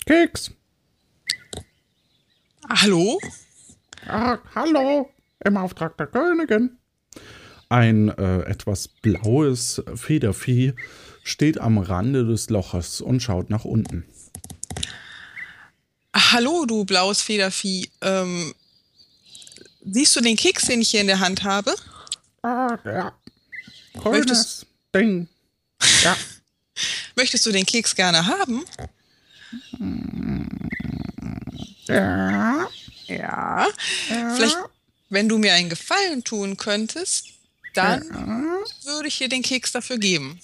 Keks! 0.05 0.51
Ah, 2.69 2.81
hallo? 2.81 3.19
Arg, 4.07 4.41
hallo! 4.55 5.09
Im 5.45 5.57
Auftrag 5.57 5.97
der 5.97 6.07
Königin! 6.07 6.77
Ein 7.69 8.09
äh, 8.09 8.41
etwas 8.43 8.87
blaues 8.87 9.81
Federvieh 9.95 10.73
steht 11.23 11.57
am 11.59 11.77
Rande 11.77 12.25
des 12.25 12.49
Loches 12.49 13.01
und 13.01 13.21
schaut 13.21 13.49
nach 13.49 13.65
unten. 13.65 14.05
Ah, 16.11 16.33
hallo, 16.33 16.65
du 16.65 16.85
blaues 16.85 17.21
Federvieh. 17.21 17.89
Ähm, 18.01 18.53
siehst 19.85 20.15
du 20.15 20.21
den 20.21 20.35
Keks, 20.35 20.67
den 20.67 20.81
ich 20.81 20.89
hier 20.91 21.01
in 21.01 21.07
der 21.07 21.19
Hand 21.19 21.43
habe? 21.43 21.73
Ah, 22.43 22.77
ja. 22.85 23.13
Möchtest- 24.03 24.03
Grünes 24.03 24.65
Ding. 24.95 25.27
Ja. 26.03 26.15
Möchtest 27.15 27.45
du 27.45 27.51
den 27.51 27.65
Keks 27.65 27.95
gerne 27.95 28.25
haben? 28.27 28.63
Ja. 31.93 32.67
Ja. 33.07 33.67
Vielleicht, 34.35 34.57
wenn 35.09 35.29
du 35.29 35.37
mir 35.37 35.53
einen 35.53 35.69
Gefallen 35.69 36.23
tun 36.23 36.57
könntest, 36.57 37.27
dann 37.73 38.01
würde 38.85 39.07
ich 39.07 39.17
dir 39.17 39.29
den 39.29 39.41
Keks 39.41 39.71
dafür 39.71 39.97
geben. 39.97 40.39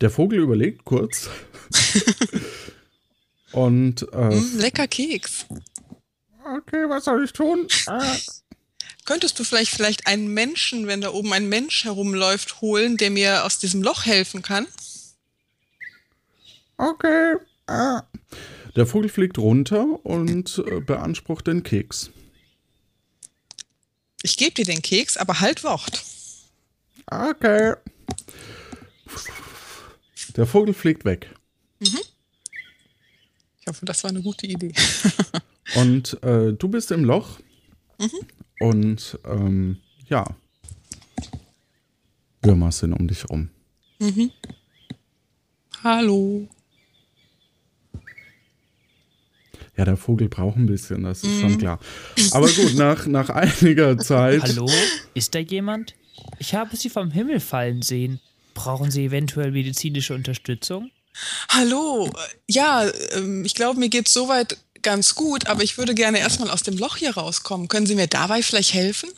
Der 0.00 0.10
Vogel 0.10 0.40
überlegt 0.40 0.84
kurz. 0.84 1.28
Und, 3.52 4.02
äh, 4.12 4.30
Hm, 4.30 4.58
lecker 4.58 4.88
Keks. 4.88 5.46
okay, 6.44 6.88
was 6.88 7.04
soll 7.04 7.24
ich 7.24 7.32
tun? 7.32 7.68
Äh, 7.86 8.18
Könntest 9.04 9.38
du 9.38 9.44
vielleicht, 9.44 9.72
vielleicht 9.72 10.06
einen 10.06 10.28
Menschen, 10.28 10.86
wenn 10.86 11.00
da 11.00 11.10
oben 11.12 11.32
ein 11.32 11.48
Mensch 11.48 11.84
herumläuft, 11.84 12.60
holen, 12.60 12.96
der 12.96 13.10
mir 13.10 13.44
aus 13.44 13.58
diesem 13.58 13.82
Loch 13.82 14.06
helfen 14.06 14.42
kann? 14.42 14.66
okay. 16.78 17.36
Äh. 17.66 18.00
Der 18.76 18.86
Vogel 18.86 19.08
fliegt 19.08 19.38
runter 19.38 20.04
und 20.04 20.62
äh, 20.66 20.80
beansprucht 20.80 21.46
den 21.46 21.62
Keks. 21.62 22.10
Ich 24.22 24.36
gebe 24.36 24.54
dir 24.54 24.64
den 24.64 24.82
Keks, 24.82 25.16
aber 25.16 25.40
halt 25.40 25.64
Wort. 25.64 26.02
Okay. 27.06 27.74
Der 30.36 30.46
Vogel 30.46 30.72
fliegt 30.72 31.04
weg. 31.04 31.34
Ich 33.60 33.66
hoffe, 33.66 33.84
das 33.84 34.02
war 34.02 34.10
eine 34.10 34.22
gute 34.22 34.46
Idee. 34.46 34.72
Und 35.76 36.22
äh, 36.22 36.52
du 36.52 36.68
bist 36.68 36.90
im 36.90 37.04
Loch. 37.04 37.38
Und 38.60 39.18
ähm, 39.24 39.78
ja. 40.08 40.24
Würmer 42.42 42.72
sind 42.72 42.92
um 42.92 43.06
dich 43.06 43.28
rum. 43.28 43.50
Hallo. 45.84 46.48
Ja, 49.76 49.86
der 49.86 49.96
Vogel 49.96 50.28
braucht 50.28 50.56
ein 50.56 50.66
bisschen, 50.66 51.02
das 51.02 51.24
ist 51.24 51.40
schon 51.40 51.56
klar. 51.56 51.78
Aber 52.32 52.46
gut, 52.46 52.74
nach, 52.74 53.06
nach 53.06 53.30
einiger 53.30 53.96
Zeit. 53.98 54.42
Hallo? 54.42 54.70
Ist 55.14 55.34
da 55.34 55.38
jemand? 55.38 55.94
Ich 56.38 56.54
habe 56.54 56.76
Sie 56.76 56.90
vom 56.90 57.10
Himmel 57.10 57.40
fallen 57.40 57.80
sehen. 57.80 58.20
Brauchen 58.54 58.90
Sie 58.90 59.06
eventuell 59.06 59.50
medizinische 59.50 60.14
Unterstützung? 60.14 60.90
Hallo. 61.48 62.10
Ja, 62.48 62.86
ähm, 63.12 63.44
ich 63.44 63.54
glaube, 63.54 63.78
mir 63.78 63.88
geht's 63.88 64.12
soweit 64.12 64.58
ganz 64.82 65.14
gut, 65.14 65.46
aber 65.46 65.62
ich 65.62 65.78
würde 65.78 65.94
gerne 65.94 66.18
erstmal 66.18 66.50
aus 66.50 66.62
dem 66.62 66.76
Loch 66.76 66.96
hier 66.96 67.14
rauskommen. 67.14 67.68
Können 67.68 67.86
Sie 67.86 67.94
mir 67.94 68.08
dabei 68.08 68.42
vielleicht 68.42 68.74
helfen? 68.74 69.08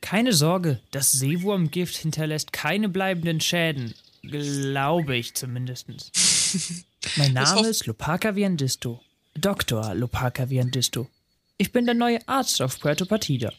Keine 0.00 0.32
Sorge, 0.32 0.80
das 0.90 1.12
Seewurmgift 1.12 1.94
hinterlässt 1.94 2.52
keine 2.52 2.88
bleibenden 2.88 3.40
Schäden. 3.40 3.94
Glaube 4.22 5.16
ich 5.16 5.34
zumindest. 5.34 5.86
Mein 7.16 7.32
Name 7.32 7.68
ist 7.68 7.86
Lopaka 7.86 8.34
Viandisto. 8.34 9.00
Dr. 9.34 9.94
Lopaka 9.94 10.50
Viandisto. 10.50 11.08
Ich 11.56 11.72
bin 11.72 11.86
der 11.86 11.94
neue 11.94 12.26
Arzt 12.28 12.60
auf 12.60 12.78
Puerto 12.80 13.04
Partida. 13.06 13.52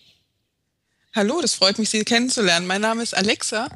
Hallo, 1.16 1.42
das 1.42 1.56
freut 1.56 1.78
mich, 1.78 1.90
Sie 1.90 2.04
kennenzulernen. 2.04 2.68
Mein 2.68 2.82
Name 2.82 3.04
ist 3.04 3.16
Alexa 3.16 3.68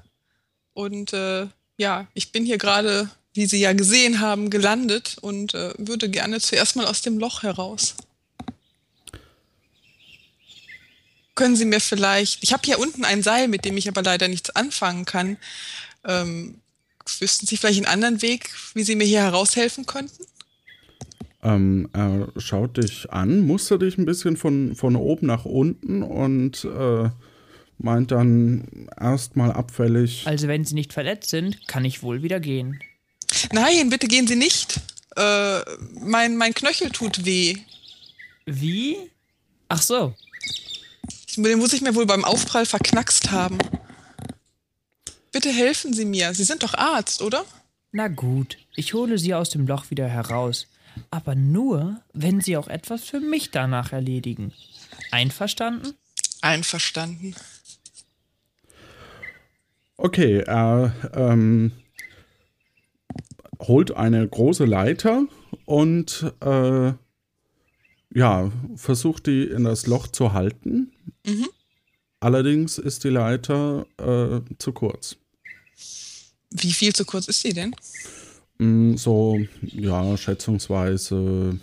und 0.74 1.14
äh, 1.14 1.48
ja, 1.78 2.08
ich 2.14 2.32
bin 2.32 2.46
hier 2.46 2.58
gerade, 2.58 3.10
wie 3.34 3.46
Sie 3.46 3.60
ja 3.60 3.74
gesehen 3.74 4.22
haben, 4.22 4.50
gelandet 4.50 5.18
und 5.22 5.54
äh, 5.54 5.74
würde 5.78 6.10
gerne 6.10 6.40
zuerst 6.40 6.76
mal 6.76 6.86
aus 6.86 7.02
dem 7.02 7.18
Loch 7.18 7.44
heraus. 7.44 7.96
Können 11.34 11.58
Sie 11.58 11.66
mir 11.66 11.82
vielleicht, 11.82 12.42
ich 12.44 12.54
habe 12.54 12.64
hier 12.64 12.80
unten 12.80 13.04
ein 13.04 13.22
Seil, 13.22 13.50
mit 13.50 13.66
dem 13.66 13.76
ich 13.76 13.90
aber 13.90 14.02
leider 14.02 14.30
nichts 14.30 14.52
anfangen 14.52 15.04
kann. 15.04 15.38
Ähm, 16.06 16.62
wüssten 17.20 17.48
Sie 17.48 17.58
vielleicht 17.58 17.78
einen 17.78 17.94
anderen 17.94 18.22
Weg, 18.22 18.50
wie 18.74 18.84
Sie 18.84 18.96
mir 18.96 19.06
hier 19.06 19.22
heraushelfen 19.22 19.86
könnten? 19.86 20.26
Ähm, 21.44 21.90
er 21.94 22.30
schaut 22.38 22.78
dich 22.78 23.12
an, 23.12 23.46
mustert 23.46 23.84
dich 23.84 23.98
ein 23.98 24.06
bisschen 24.06 24.36
von, 24.36 24.76
von 24.76 24.96
oben 24.96 25.28
nach 25.28 25.46
unten 25.46 26.02
und 26.02 26.66
äh, 26.66 27.10
meint 27.78 28.12
dann 28.12 28.90
erstmal 29.00 29.52
abfällig. 29.52 30.26
Also 30.26 30.48
wenn 30.48 30.66
Sie 30.66 30.74
nicht 30.74 30.94
verletzt 30.94 31.30
sind, 31.30 31.68
kann 31.68 31.86
ich 31.86 32.02
wohl 32.02 32.24
wieder 32.24 32.40
gehen. 32.40 32.80
Nein, 33.52 33.90
bitte 33.90 34.08
gehen 34.08 34.28
Sie 34.28 34.36
nicht. 34.36 34.80
Äh, 35.16 35.60
mein, 36.02 36.36
mein 36.38 36.54
Knöchel 36.54 36.90
tut 36.90 37.26
weh. 37.26 37.58
Wie? 38.46 38.98
Ach 39.70 39.82
so. 39.82 40.14
Den 41.38 41.60
muss 41.60 41.74
ich 41.74 41.82
mir 41.82 41.96
wohl 41.96 42.06
beim 42.06 42.24
Aufprall 42.24 42.66
verknackst 42.66 43.32
haben. 43.32 43.58
Bitte 45.36 45.50
helfen 45.50 45.92
Sie 45.92 46.06
mir. 46.06 46.34
Sie 46.34 46.46
sind 46.46 46.64
doch 46.64 46.76
Arzt, 46.76 47.22
oder? 47.22 47.44
Na 47.92 48.08
gut, 48.08 48.58
ich 48.78 48.94
hole 48.94 49.18
Sie 49.18 49.34
aus 49.34 49.50
dem 49.50 49.68
Loch 49.68 49.92
wieder 49.92 50.08
heraus. 50.08 50.66
Aber 51.12 51.36
nur, 51.36 52.00
wenn 52.14 52.40
Sie 52.40 52.56
auch 52.56 52.70
etwas 52.70 53.04
für 53.04 53.20
mich 53.20 53.52
danach 53.52 53.92
erledigen. 53.92 54.54
Einverstanden? 55.12 55.94
Einverstanden. 56.40 57.36
Okay, 59.98 60.38
er 60.40 60.96
ähm, 61.14 61.74
holt 63.60 63.92
eine 63.92 64.26
große 64.26 64.64
Leiter 64.64 65.26
und 65.66 66.32
äh, 66.40 66.94
ja, 68.14 68.52
versucht 68.78 69.28
die 69.28 69.44
in 69.44 69.66
das 69.66 69.86
Loch 69.86 70.08
zu 70.08 70.32
halten. 70.32 70.94
Mhm. 71.26 71.50
Allerdings 72.22 72.78
ist 72.78 73.04
die 73.04 73.10
Leiter 73.10 73.86
äh, 73.98 74.40
zu 74.60 74.72
kurz. 74.72 75.18
Wie 76.52 76.72
viel 76.72 76.94
zu 76.94 77.06
kurz 77.06 77.28
ist 77.28 77.42
sie 77.42 77.54
denn? 77.54 77.76
Mm, 78.58 78.96
So, 78.96 79.40
ja, 79.62 80.18
schätzungsweise. 80.18 81.60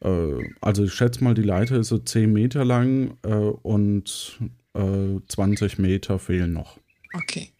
Äh, 0.00 0.54
also 0.60 0.84
ich 0.84 0.94
schätze 0.94 1.22
mal, 1.22 1.34
die 1.34 1.42
Leiter 1.42 1.76
ist 1.76 1.88
so 1.88 1.98
10 1.98 2.32
Meter 2.32 2.64
lang 2.64 3.16
äh, 3.22 3.28
und 3.28 4.38
äh, 4.74 5.20
20 5.28 5.78
Meter 5.78 6.18
fehlen 6.18 6.52
noch. 6.52 6.78
Okay. 7.12 7.50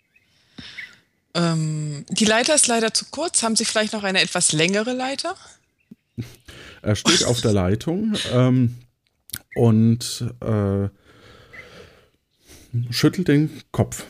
Ähm, 1.34 2.04
die 2.08 2.24
Leiter 2.24 2.54
ist 2.54 2.66
leider 2.66 2.94
zu 2.94 3.06
kurz. 3.10 3.42
Haben 3.42 3.56
Sie 3.56 3.64
vielleicht 3.64 3.92
noch 3.92 4.04
eine 4.04 4.22
etwas 4.22 4.52
längere 4.52 4.94
Leiter? 4.94 5.36
Er 6.80 6.96
steht 6.96 7.24
auf 7.24 7.42
der 7.42 7.52
Leitung 7.52 8.14
ähm, 8.32 8.74
und 9.54 10.24
äh, 10.40 10.88
schüttelt 12.90 13.28
den 13.28 13.50
Kopf. 13.70 14.04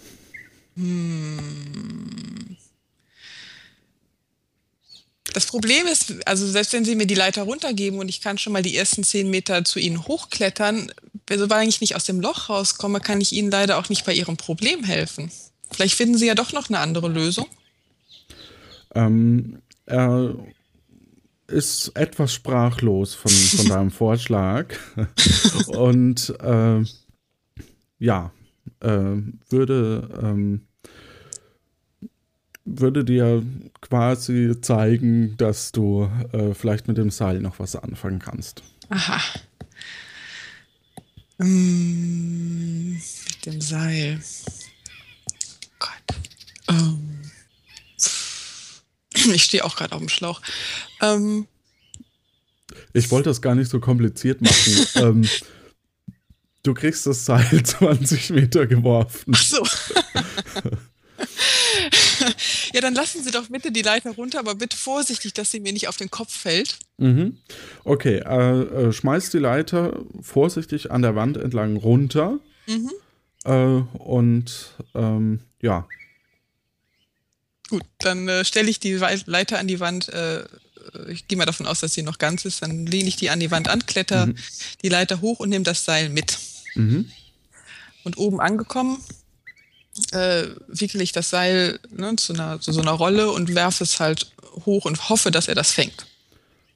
Das 5.33 5.47
Problem 5.47 5.87
ist, 5.87 6.27
also 6.27 6.47
selbst 6.47 6.73
wenn 6.73 6.85
Sie 6.85 6.95
mir 6.95 7.07
die 7.07 7.15
Leiter 7.15 7.43
runtergeben 7.43 7.99
und 7.99 8.09
ich 8.09 8.21
kann 8.21 8.39
schon 8.39 8.53
mal 8.53 8.62
die 8.62 8.77
ersten 8.77 9.05
zehn 9.05 9.31
Meter 9.31 9.65
zu 9.65 9.79
Ihnen 9.79 10.07
hochklettern, 10.07 10.93
sobald 11.35 11.69
ich 11.69 11.81
nicht 11.81 11.97
aus 11.97 12.05
dem 12.05 12.21
Loch 12.21 12.49
rauskomme, 12.49 13.01
kann 13.01 13.21
ich 13.21 13.33
Ihnen 13.33 13.51
leider 13.51 13.79
auch 13.79 13.89
nicht 13.89 14.05
bei 14.05 14.12
Ihrem 14.12 14.37
Problem 14.37 14.85
helfen. 14.85 15.31
Vielleicht 15.71 15.95
finden 15.95 16.17
Sie 16.19 16.27
ja 16.27 16.35
doch 16.35 16.53
noch 16.53 16.69
eine 16.69 16.79
andere 16.79 17.09
Lösung. 17.09 17.47
Ähm, 18.95 19.61
er 19.87 20.35
ist 21.49 21.93
etwas 21.95 22.33
sprachlos 22.33 23.15
von, 23.15 23.31
von 23.31 23.69
deinem 23.69 23.91
Vorschlag 23.91 24.75
und 25.69 26.35
äh, 26.41 26.83
ja, 27.99 28.33
äh, 28.81 29.17
würde, 29.49 30.09
ähm, 30.23 30.65
würde 32.66 33.05
dir 33.05 33.42
quasi 33.81 34.61
zeigen, 34.61 35.37
dass 35.37 35.72
du 35.72 36.11
äh, 36.33 36.52
vielleicht 36.52 36.88
mit 36.88 36.98
dem 36.98 37.11
Seil 37.11 37.40
noch 37.40 37.59
was 37.59 37.76
anfangen 37.76 38.18
kannst. 38.18 38.62
Aha. 38.90 39.20
Mm, 41.38 42.92
mit 42.94 43.46
dem 43.46 43.61
Seil. 43.61 44.20
Gott. 45.79 45.90
Ähm. 46.68 47.22
Ich 49.33 49.44
stehe 49.44 49.64
auch 49.64 49.76
gerade 49.76 49.92
auf 49.94 50.00
dem 50.00 50.09
Schlauch. 50.09 50.40
Ähm, 51.00 51.46
Ich 52.92 53.11
wollte 53.11 53.31
das 53.31 53.42
gar 53.42 53.55
nicht 53.55 53.70
so 53.70 53.81
kompliziert 53.81 54.40
machen. 54.40 54.87
ähm, 54.96 55.29
du 56.62 56.74
kriegst 56.74 57.07
das 57.07 57.24
Seil 57.24 57.62
20 57.64 58.31
Meter 58.31 58.66
geworfen. 58.66 59.33
ach 59.35 59.42
so. 59.42 59.62
ja, 62.77 62.83
dann 62.83 62.95
lassen 62.95 63.25
Sie 63.25 63.31
doch 63.31 63.49
bitte 63.49 63.73
die 63.73 63.81
Leiter 63.81 64.11
runter, 64.11 64.39
aber 64.39 64.55
bitte 64.55 64.77
vorsichtig, 64.77 65.33
dass 65.33 65.51
sie 65.51 65.61
mir 65.61 65.73
nicht 65.73 65.89
auf 65.89 65.97
den 65.97 66.11
Kopf 66.11 66.31
fällt. 66.31 66.79
Mhm. 66.99 67.39
Okay, 67.85 68.19
äh, 68.19 68.61
äh, 68.61 68.93
schmeißt 68.93 69.33
die 69.33 69.39
Leiter 69.39 69.99
vorsichtig 70.21 70.91
an 70.91 71.01
der 71.01 71.17
Wand 71.17 71.39
entlang 71.39 71.77
runter. 71.77 72.39
Mhm. 72.67 72.91
Äh, 73.45 73.83
und 73.99 74.75
ähm, 74.95 75.41
ja, 75.62 75.89
Gut, 77.71 77.83
dann 77.99 78.29
äh, 78.29 78.45
stelle 78.45 78.69
ich 78.69 78.79
die 78.79 78.93
Leiter 78.93 79.59
an 79.59 79.69
die 79.69 79.81
Wand. 79.81 80.11
Äh, 80.11 80.45
ich 81.09 81.27
gehe 81.29 81.39
mal 81.39 81.47
davon 81.47 81.67
aus, 81.67 81.81
dass 81.81 81.95
sie 81.95 82.03
noch 82.03 82.19
ganz 82.19 82.45
ist. 82.45 82.61
Dann 82.61 82.85
lehne 82.85 83.09
ich 83.09 83.17
die 83.17 83.31
an 83.31 83.41
die 83.41 83.51
Wand 83.51 83.69
an, 83.69 83.87
kletter 83.87 84.29
die 84.83 84.89
Leiter 84.91 85.23
hoch 85.23 85.41
und 85.41 85.49
nehme 85.49 85.65
das 85.65 85.87
Seil 85.87 86.11
mit. 86.11 86.39
mhm. 86.75 87.11
Und 88.05 88.19
oben 88.19 88.39
angekommen, 88.39 89.03
äh, 90.13 90.49
wickele 90.69 91.03
ich 91.03 91.13
das 91.13 91.31
Seil 91.31 91.79
ne, 91.91 92.17
zu, 92.17 92.33
einer, 92.33 92.61
zu 92.61 92.73
so 92.73 92.81
einer 92.81 92.93
Rolle 92.93 93.31
und 93.31 93.55
werfe 93.55 93.85
es 93.85 94.01
halt 94.01 94.31
hoch 94.65 94.85
und 94.85 95.09
hoffe, 95.09 95.31
dass 95.31 95.49
er 95.49 95.55
das 95.55 95.73
fängt. 95.73 96.07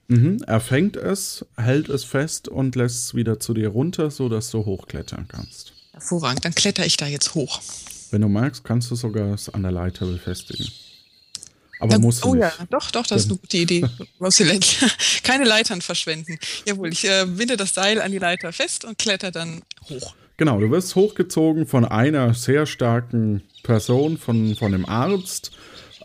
Mhm. 0.08 0.42
Er 0.46 0.60
fängt 0.60 0.96
es, 0.96 1.44
hält 1.56 1.88
es 1.88 2.04
fest 2.04 2.48
und 2.48 2.74
lässt 2.74 3.04
es 3.04 3.14
wieder 3.14 3.38
zu 3.38 3.54
dir 3.54 3.68
runter, 3.68 4.10
sodass 4.10 4.50
du 4.50 4.64
hochklettern 4.64 5.28
kannst. 5.28 5.72
Hervorragend, 5.92 6.44
dann 6.44 6.54
kletter 6.54 6.84
ich 6.84 6.96
da 6.96 7.06
jetzt 7.06 7.34
hoch. 7.34 7.60
Wenn 8.10 8.22
du 8.22 8.28
magst, 8.28 8.64
kannst 8.64 8.90
du 8.90 8.96
sogar 8.96 9.34
es 9.34 9.48
an 9.48 9.62
der 9.62 9.70
Leiter 9.72 10.06
befestigen. 10.06 10.66
Aber 11.78 11.92
Ja, 11.92 11.98
musst 11.98 12.24
du 12.24 12.30
oh 12.30 12.34
nicht. 12.34 12.42
ja, 12.42 12.52
doch, 12.70 12.90
doch, 12.90 13.06
das 13.06 13.22
ist 13.22 13.30
eine 13.30 13.38
gute 13.38 13.56
Idee. 13.56 13.86
Keine 15.22 15.44
Leitern 15.44 15.80
verschwenden. 15.80 16.38
Jawohl, 16.66 16.92
ich 16.92 17.04
äh, 17.04 17.26
binde 17.26 17.56
das 17.56 17.74
Seil 17.74 18.02
an 18.02 18.12
die 18.12 18.18
Leiter 18.18 18.52
fest 18.52 18.84
und 18.84 18.98
kletter 18.98 19.30
dann 19.30 19.62
hoch. 19.88 20.14
Genau, 20.40 20.58
du 20.58 20.70
wirst 20.70 20.96
hochgezogen 20.96 21.66
von 21.66 21.84
einer 21.84 22.32
sehr 22.32 22.64
starken 22.64 23.42
Person, 23.62 24.16
von, 24.16 24.56
von 24.56 24.72
dem 24.72 24.86
Arzt. 24.88 25.50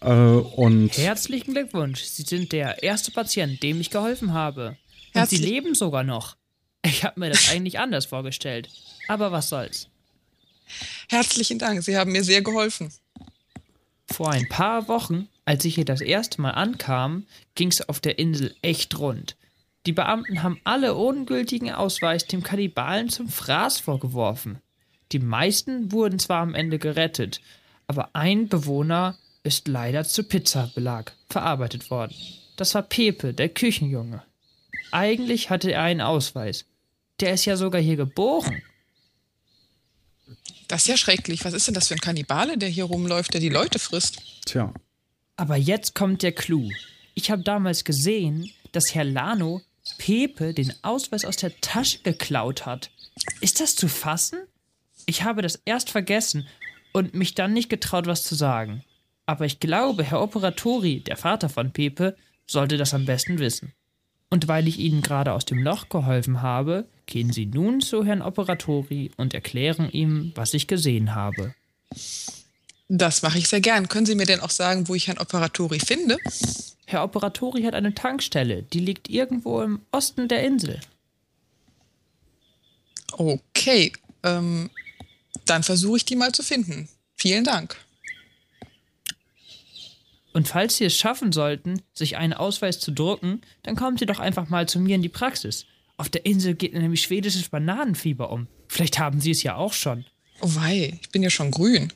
Äh, 0.01 0.09
und 0.11 0.89
Herzlichen 0.97 1.53
Glückwunsch. 1.53 2.03
Sie 2.03 2.23
sind 2.23 2.51
der 2.51 2.83
erste 2.83 3.11
Patient, 3.11 3.63
dem 3.63 3.79
ich 3.79 3.91
geholfen 3.91 4.33
habe. 4.33 4.71
Und 5.13 5.21
Herzlich- 5.21 5.39
Sie 5.39 5.45
leben 5.45 5.73
sogar 5.73 6.03
noch. 6.03 6.35
Ich 6.83 7.05
habe 7.05 7.17
mir 7.17 7.29
das 7.29 7.49
eigentlich 7.53 7.79
anders 7.79 8.07
vorgestellt. 8.07 8.67
Aber 9.07 9.31
was 9.31 9.47
soll's. 9.47 9.87
Herzlichen 11.07 11.57
Dank, 11.57 11.81
Sie 11.81 11.95
haben 11.95 12.11
mir 12.11 12.25
sehr 12.25 12.41
geholfen. 12.41 12.91
Vor 14.11 14.31
ein 14.33 14.49
paar 14.49 14.89
Wochen, 14.89 15.29
als 15.45 15.63
ich 15.63 15.75
hier 15.75 15.85
das 15.85 16.01
erste 16.01 16.41
Mal 16.41 16.51
ankam, 16.51 17.25
ging's 17.55 17.79
auf 17.79 18.01
der 18.01 18.19
Insel 18.19 18.53
echt 18.61 18.99
rund. 18.99 19.37
Die 19.85 19.93
Beamten 19.93 20.41
haben 20.41 20.59
alle 20.63 20.95
ungültigen 20.95 21.71
Ausweis 21.71 22.25
dem 22.25 22.41
Kannibalen 22.41 23.09
zum 23.09 23.29
Fraß 23.29 23.79
vorgeworfen. 23.79 24.59
Die 25.11 25.19
meisten 25.19 25.91
wurden 25.91 26.17
zwar 26.17 26.41
am 26.41 26.55
Ende 26.55 26.79
gerettet, 26.79 27.39
aber 27.87 28.09
ein 28.13 28.47
Bewohner 28.47 29.17
ist 29.43 29.67
leider 29.67 30.03
zu 30.03 30.23
Pizzabelag 30.23 31.11
verarbeitet 31.29 31.91
worden. 31.91 32.15
Das 32.57 32.73
war 32.73 32.81
Pepe, 32.81 33.33
der 33.33 33.49
Küchenjunge. 33.49 34.23
Eigentlich 34.91 35.51
hatte 35.51 35.71
er 35.71 35.83
einen 35.83 36.01
Ausweis. 36.01 36.65
Der 37.19 37.33
ist 37.33 37.45
ja 37.45 37.55
sogar 37.55 37.81
hier 37.81 37.95
geboren. 37.95 38.63
Das 40.67 40.81
ist 40.81 40.87
ja 40.87 40.97
schrecklich. 40.97 41.45
Was 41.45 41.53
ist 41.53 41.67
denn 41.67 41.75
das 41.75 41.89
für 41.89 41.93
ein 41.93 42.01
Kannibale, 42.01 42.57
der 42.57 42.69
hier 42.69 42.85
rumläuft, 42.85 43.33
der 43.33 43.41
die 43.41 43.49
Leute 43.49 43.77
frisst? 43.77 44.19
tja, 44.45 44.73
Aber 45.37 45.57
jetzt 45.57 45.93
kommt 45.93 46.23
der 46.23 46.31
Clou. 46.31 46.71
Ich 47.13 47.29
habe 47.29 47.43
damals 47.43 47.83
gesehen, 47.83 48.49
dass 48.71 48.95
Herr 48.95 49.03
Lano 49.03 49.61
Pepe 49.97 50.53
den 50.53 50.73
Ausweis 50.81 51.25
aus 51.25 51.37
der 51.37 51.59
Tasche 51.61 51.99
geklaut 51.99 52.65
hat. 52.65 52.91
Ist 53.41 53.59
das 53.59 53.75
zu 53.75 53.87
fassen? 53.87 54.39
Ich 55.05 55.23
habe 55.23 55.41
das 55.41 55.61
erst 55.65 55.89
vergessen 55.89 56.47
und 56.93 57.13
mich 57.13 57.35
dann 57.35 57.53
nicht 57.53 57.69
getraut, 57.69 58.07
was 58.07 58.23
zu 58.23 58.35
sagen. 58.35 58.83
Aber 59.25 59.45
ich 59.45 59.59
glaube, 59.59 60.03
Herr 60.03 60.21
Operatori, 60.21 61.01
der 61.01 61.17
Vater 61.17 61.49
von 61.49 61.71
Pepe, 61.71 62.15
sollte 62.47 62.77
das 62.77 62.93
am 62.93 63.05
besten 63.05 63.39
wissen. 63.39 63.73
Und 64.29 64.47
weil 64.47 64.67
ich 64.67 64.79
Ihnen 64.79 65.01
gerade 65.01 65.33
aus 65.33 65.45
dem 65.45 65.63
Loch 65.63 65.89
geholfen 65.89 66.41
habe, 66.41 66.85
gehen 67.05 67.31
Sie 67.31 67.45
nun 67.45 67.81
zu 67.81 68.03
Herrn 68.03 68.21
Operatori 68.21 69.11
und 69.17 69.33
erklären 69.33 69.89
ihm, 69.91 70.31
was 70.35 70.53
ich 70.53 70.67
gesehen 70.67 71.15
habe. 71.15 71.53
Das 72.87 73.21
mache 73.21 73.39
ich 73.39 73.47
sehr 73.47 73.61
gern. 73.61 73.87
Können 73.87 74.05
Sie 74.05 74.15
mir 74.15 74.25
denn 74.25 74.41
auch 74.41 74.49
sagen, 74.49 74.87
wo 74.87 74.95
ich 74.95 75.07
Herrn 75.07 75.17
Operatori 75.17 75.79
finde? 75.79 76.17
Herr 76.85 77.03
Operatori 77.03 77.63
hat 77.63 77.73
eine 77.73 77.93
Tankstelle, 77.93 78.63
die 78.63 78.79
liegt 78.79 79.09
irgendwo 79.09 79.61
im 79.61 79.81
Osten 79.91 80.27
der 80.27 80.43
Insel. 80.43 80.79
Okay, 83.11 83.93
ähm, 84.23 84.69
dann 85.45 85.63
versuche 85.63 85.97
ich 85.97 86.05
die 86.05 86.15
mal 86.15 86.31
zu 86.31 86.43
finden. 86.43 86.89
Vielen 87.15 87.43
Dank. 87.43 87.77
Und 90.33 90.49
falls 90.49 90.77
Sie 90.77 90.85
es 90.85 90.95
schaffen 90.95 91.31
sollten, 91.31 91.81
sich 91.93 92.17
einen 92.17 92.33
Ausweis 92.33 92.79
zu 92.79 92.91
drucken, 92.91 93.41
dann 93.63 93.77
kommen 93.77 93.97
Sie 93.97 94.05
doch 94.05 94.19
einfach 94.19 94.49
mal 94.49 94.67
zu 94.67 94.79
mir 94.79 94.95
in 94.95 95.01
die 95.01 95.09
Praxis. 95.09 95.65
Auf 95.95 96.09
der 96.09 96.25
Insel 96.25 96.55
geht 96.55 96.73
nämlich 96.73 97.01
schwedisches 97.01 97.47
Bananenfieber 97.47 98.29
um. 98.29 98.47
Vielleicht 98.67 98.99
haben 98.99 99.21
Sie 99.21 99.31
es 99.31 99.43
ja 99.43 99.55
auch 99.55 99.71
schon. 99.71 100.05
Oh 100.41 100.55
wei, 100.55 100.99
ich 101.01 101.09
bin 101.09 101.23
ja 101.23 101.29
schon 101.29 101.51
grün. 101.51 101.93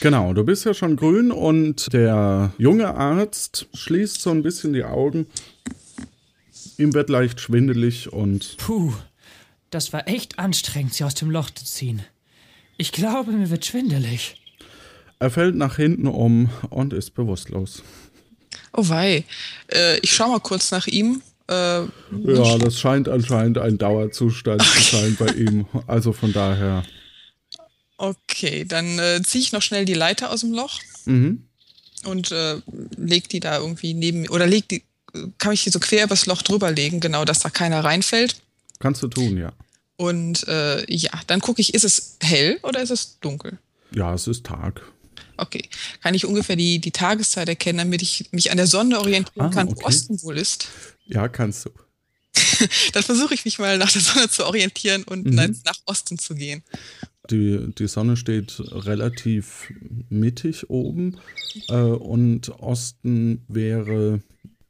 Genau, 0.00 0.32
du 0.32 0.44
bist 0.44 0.64
ja 0.64 0.74
schon 0.74 0.96
grün 0.96 1.32
und 1.32 1.92
der 1.92 2.52
junge 2.58 2.94
Arzt 2.94 3.66
schließt 3.74 4.20
so 4.20 4.30
ein 4.30 4.42
bisschen 4.42 4.72
die 4.72 4.84
Augen. 4.84 5.26
Ihm 6.76 6.94
wird 6.94 7.10
leicht 7.10 7.40
schwindelig 7.40 8.12
und 8.12 8.56
Puh, 8.58 8.92
das 9.70 9.92
war 9.92 10.06
echt 10.06 10.38
anstrengend, 10.38 10.94
Sie 10.94 11.02
aus 11.04 11.14
dem 11.14 11.30
Loch 11.30 11.50
zu 11.50 11.64
ziehen. 11.64 12.02
Ich 12.76 12.92
glaube, 12.92 13.32
mir 13.32 13.50
wird 13.50 13.66
schwindelig. 13.66 14.40
er 15.18 15.30
fällt 15.30 15.56
nach 15.56 15.76
hinten 15.76 16.06
um 16.06 16.48
und 16.70 16.92
ist 16.92 17.14
bewusstlos. 17.14 17.82
Oh 18.72 18.88
wei. 18.88 19.24
Äh, 19.72 19.98
ich 20.00 20.12
schau 20.12 20.28
mal 20.28 20.38
kurz 20.40 20.70
nach 20.70 20.86
ihm. 20.86 21.22
Äh, 21.48 21.80
Ja, 21.82 22.58
das 22.58 22.78
scheint 22.78 23.08
anscheinend 23.08 23.58
ein 23.58 23.78
Dauerzustand 23.78 24.62
zu 24.62 24.96
sein 24.96 25.16
bei 25.18 25.32
ihm. 25.32 25.66
Also 25.88 26.12
von 26.12 26.32
daher. 26.32 26.84
Okay, 27.98 28.64
dann 28.64 28.98
äh, 28.98 29.20
ziehe 29.22 29.42
ich 29.42 29.52
noch 29.52 29.62
schnell 29.62 29.84
die 29.84 29.94
Leiter 29.94 30.30
aus 30.30 30.40
dem 30.40 30.52
Loch 30.52 30.80
Mhm. 31.04 31.46
und 32.04 32.32
äh, 32.32 32.60
leg 32.96 33.28
die 33.28 33.40
da 33.40 33.58
irgendwie 33.58 33.94
neben 33.94 34.28
oder 34.28 34.46
leg 34.46 34.68
die, 34.68 34.82
kann 35.38 35.52
ich 35.52 35.64
die 35.64 35.70
so 35.70 35.80
quer 35.80 36.04
übers 36.04 36.26
Loch 36.26 36.42
drüber 36.42 36.70
legen, 36.70 37.00
genau, 37.00 37.24
dass 37.24 37.40
da 37.40 37.50
keiner 37.50 37.82
reinfällt. 37.84 38.36
Kannst 38.78 39.02
du 39.02 39.08
tun, 39.08 39.36
ja. 39.38 39.52
Und 39.96 40.46
äh, 40.48 40.84
ja, 40.92 41.10
dann 41.26 41.40
gucke 41.40 41.60
ich, 41.60 41.74
ist 41.74 41.84
es 41.84 42.16
hell 42.22 42.58
oder 42.62 42.80
ist 42.80 42.90
es 42.90 43.18
dunkel? 43.20 43.58
Ja, 43.94 44.14
es 44.14 44.26
ist 44.28 44.44
Tag. 44.46 44.80
Okay. 45.38 45.68
Kann 46.02 46.14
ich 46.14 46.24
ungefähr 46.26 46.56
die, 46.56 46.78
die 46.78 46.90
Tageszeit 46.90 47.48
erkennen, 47.48 47.78
damit 47.78 48.02
ich 48.02 48.26
mich 48.32 48.50
an 48.50 48.56
der 48.58 48.66
Sonne 48.66 48.98
orientieren 49.00 49.48
Ah, 49.48 49.50
kann, 49.50 49.68
wo 49.68 49.72
okay. 49.72 49.84
Osten 49.86 50.22
wohl 50.22 50.36
ist? 50.38 50.68
Ja, 51.06 51.26
kannst 51.28 51.64
du. 51.64 51.70
Dann 52.92 53.02
versuche 53.02 53.34
ich 53.34 53.44
mich 53.44 53.58
mal 53.58 53.78
nach 53.78 53.90
der 53.90 54.00
Sonne 54.02 54.28
zu 54.28 54.44
orientieren 54.46 55.04
und 55.04 55.26
Mhm. 55.26 55.60
nach 55.64 55.78
Osten 55.86 56.18
zu 56.18 56.34
gehen. 56.34 56.62
Die, 57.30 57.74
die 57.74 57.88
Sonne 57.88 58.16
steht 58.16 58.58
relativ 58.58 59.72
mittig 60.08 60.70
oben 60.70 61.18
äh, 61.68 61.74
und 61.74 62.48
Osten 62.60 63.44
wäre, 63.48 64.20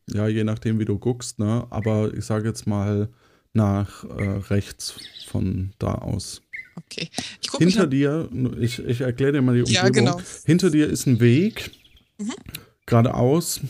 ja, 0.08 0.26
je 0.26 0.44
nachdem, 0.44 0.78
wie 0.78 0.84
du 0.84 0.98
guckst, 0.98 1.38
ne? 1.38 1.66
aber 1.70 2.12
ich 2.14 2.24
sage 2.24 2.48
jetzt 2.48 2.66
mal 2.66 3.08
nach 3.52 4.04
äh, 4.04 4.22
rechts 4.50 4.94
von 5.26 5.70
da 5.78 5.94
aus. 5.94 6.42
Okay. 6.76 7.08
Hinter 7.58 7.86
dir, 7.86 8.28
ich, 8.60 8.78
ich 8.78 9.00
erkläre 9.00 9.32
dir 9.32 9.42
mal 9.42 9.54
die 9.54 9.62
Umgebung. 9.62 9.84
Ja, 9.84 9.88
genau. 9.90 10.20
Hinter 10.44 10.70
dir 10.70 10.88
ist 10.88 11.06
ein 11.06 11.20
Weg. 11.20 11.70
Geradeaus 12.86 13.60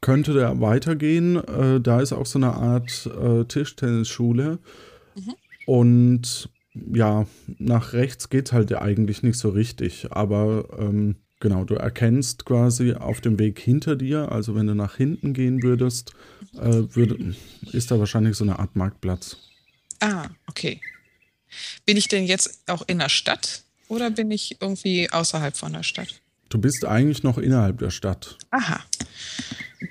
könnte 0.00 0.34
der 0.34 0.60
weitergehen. 0.60 1.36
Äh, 1.36 1.80
da 1.80 2.00
ist 2.00 2.12
auch 2.12 2.26
so 2.26 2.38
eine 2.38 2.52
Art 2.52 3.06
äh, 3.06 3.44
Tischtennisschule. 3.44 4.58
Und 5.66 6.48
ja, 6.74 7.26
nach 7.58 7.92
rechts 7.92 8.28
geht 8.28 8.52
halt 8.52 8.72
eigentlich 8.74 9.22
nicht 9.22 9.38
so 9.38 9.50
richtig. 9.50 10.08
Aber 10.10 10.68
ähm, 10.78 11.16
genau, 11.40 11.64
du 11.64 11.74
erkennst 11.74 12.44
quasi 12.44 12.94
auf 12.94 13.20
dem 13.20 13.38
Weg 13.38 13.58
hinter 13.58 13.96
dir, 13.96 14.30
also 14.30 14.54
wenn 14.54 14.66
du 14.66 14.74
nach 14.74 14.96
hinten 14.96 15.32
gehen 15.32 15.62
würdest, 15.62 16.12
äh, 16.54 16.82
würde, 16.94 17.34
ist 17.72 17.90
da 17.90 17.98
wahrscheinlich 17.98 18.36
so 18.36 18.44
eine 18.44 18.58
Art 18.58 18.76
Marktplatz. 18.76 19.36
ah, 20.00 20.28
okay. 20.46 20.80
Bin 21.84 21.96
ich 21.96 22.06
denn 22.06 22.26
jetzt 22.26 22.60
auch 22.68 22.82
in 22.86 23.00
der 23.00 23.08
Stadt 23.08 23.64
oder 23.88 24.10
bin 24.10 24.30
ich 24.30 24.58
irgendwie 24.60 25.10
außerhalb 25.10 25.56
von 25.56 25.72
der 25.72 25.82
Stadt? 25.82 26.20
Du 26.48 26.58
bist 26.58 26.84
eigentlich 26.84 27.22
noch 27.22 27.38
innerhalb 27.38 27.78
der 27.78 27.90
Stadt. 27.90 28.38
Aha. 28.50 28.80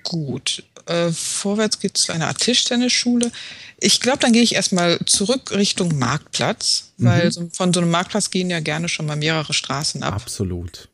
Gut. 0.03 0.63
Äh, 0.85 1.11
vorwärts 1.11 1.79
geht 1.79 1.97
es 1.97 2.03
zu 2.03 2.11
einer 2.11 2.27
Art 2.27 2.39
Tischtennisschule. 2.39 3.31
Ich 3.79 3.99
glaube, 3.99 4.19
dann 4.19 4.33
gehe 4.33 4.43
ich 4.43 4.55
erstmal 4.55 4.99
zurück 5.05 5.51
Richtung 5.51 5.97
Marktplatz, 5.97 6.91
weil 6.97 7.31
so, 7.31 7.49
von 7.51 7.73
so 7.73 7.79
einem 7.79 7.91
Marktplatz 7.91 8.29
gehen 8.29 8.49
ja 8.49 8.59
gerne 8.59 8.89
schon 8.89 9.05
mal 9.05 9.15
mehrere 9.15 9.53
Straßen 9.53 10.03
ab. 10.03 10.13
Absolut. 10.13 10.89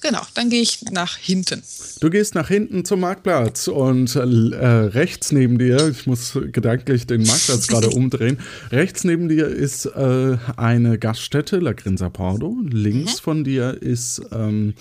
Genau, 0.00 0.20
dann 0.34 0.48
gehe 0.48 0.62
ich 0.62 0.82
nach 0.92 1.16
hinten. 1.16 1.62
Du 2.00 2.08
gehst 2.08 2.36
nach 2.36 2.48
hinten 2.48 2.84
zum 2.84 3.00
Marktplatz 3.00 3.66
und 3.66 4.14
äh, 4.14 4.20
rechts 4.20 5.32
neben 5.32 5.58
dir, 5.58 5.88
ich 5.88 6.06
muss 6.06 6.38
gedanklich 6.52 7.06
den 7.06 7.22
Marktplatz 7.22 7.66
gerade 7.68 7.90
umdrehen, 7.90 8.38
rechts 8.70 9.02
neben 9.02 9.28
dir 9.28 9.48
ist 9.48 9.86
äh, 9.86 10.36
eine 10.56 10.98
Gaststätte, 10.98 11.58
La 11.58 11.72
Grinza 11.72 12.10
Pordo. 12.10 12.56
Links 12.70 13.18
von 13.18 13.42
dir 13.42 13.82
ist 13.82 14.22
ähm, 14.30 14.74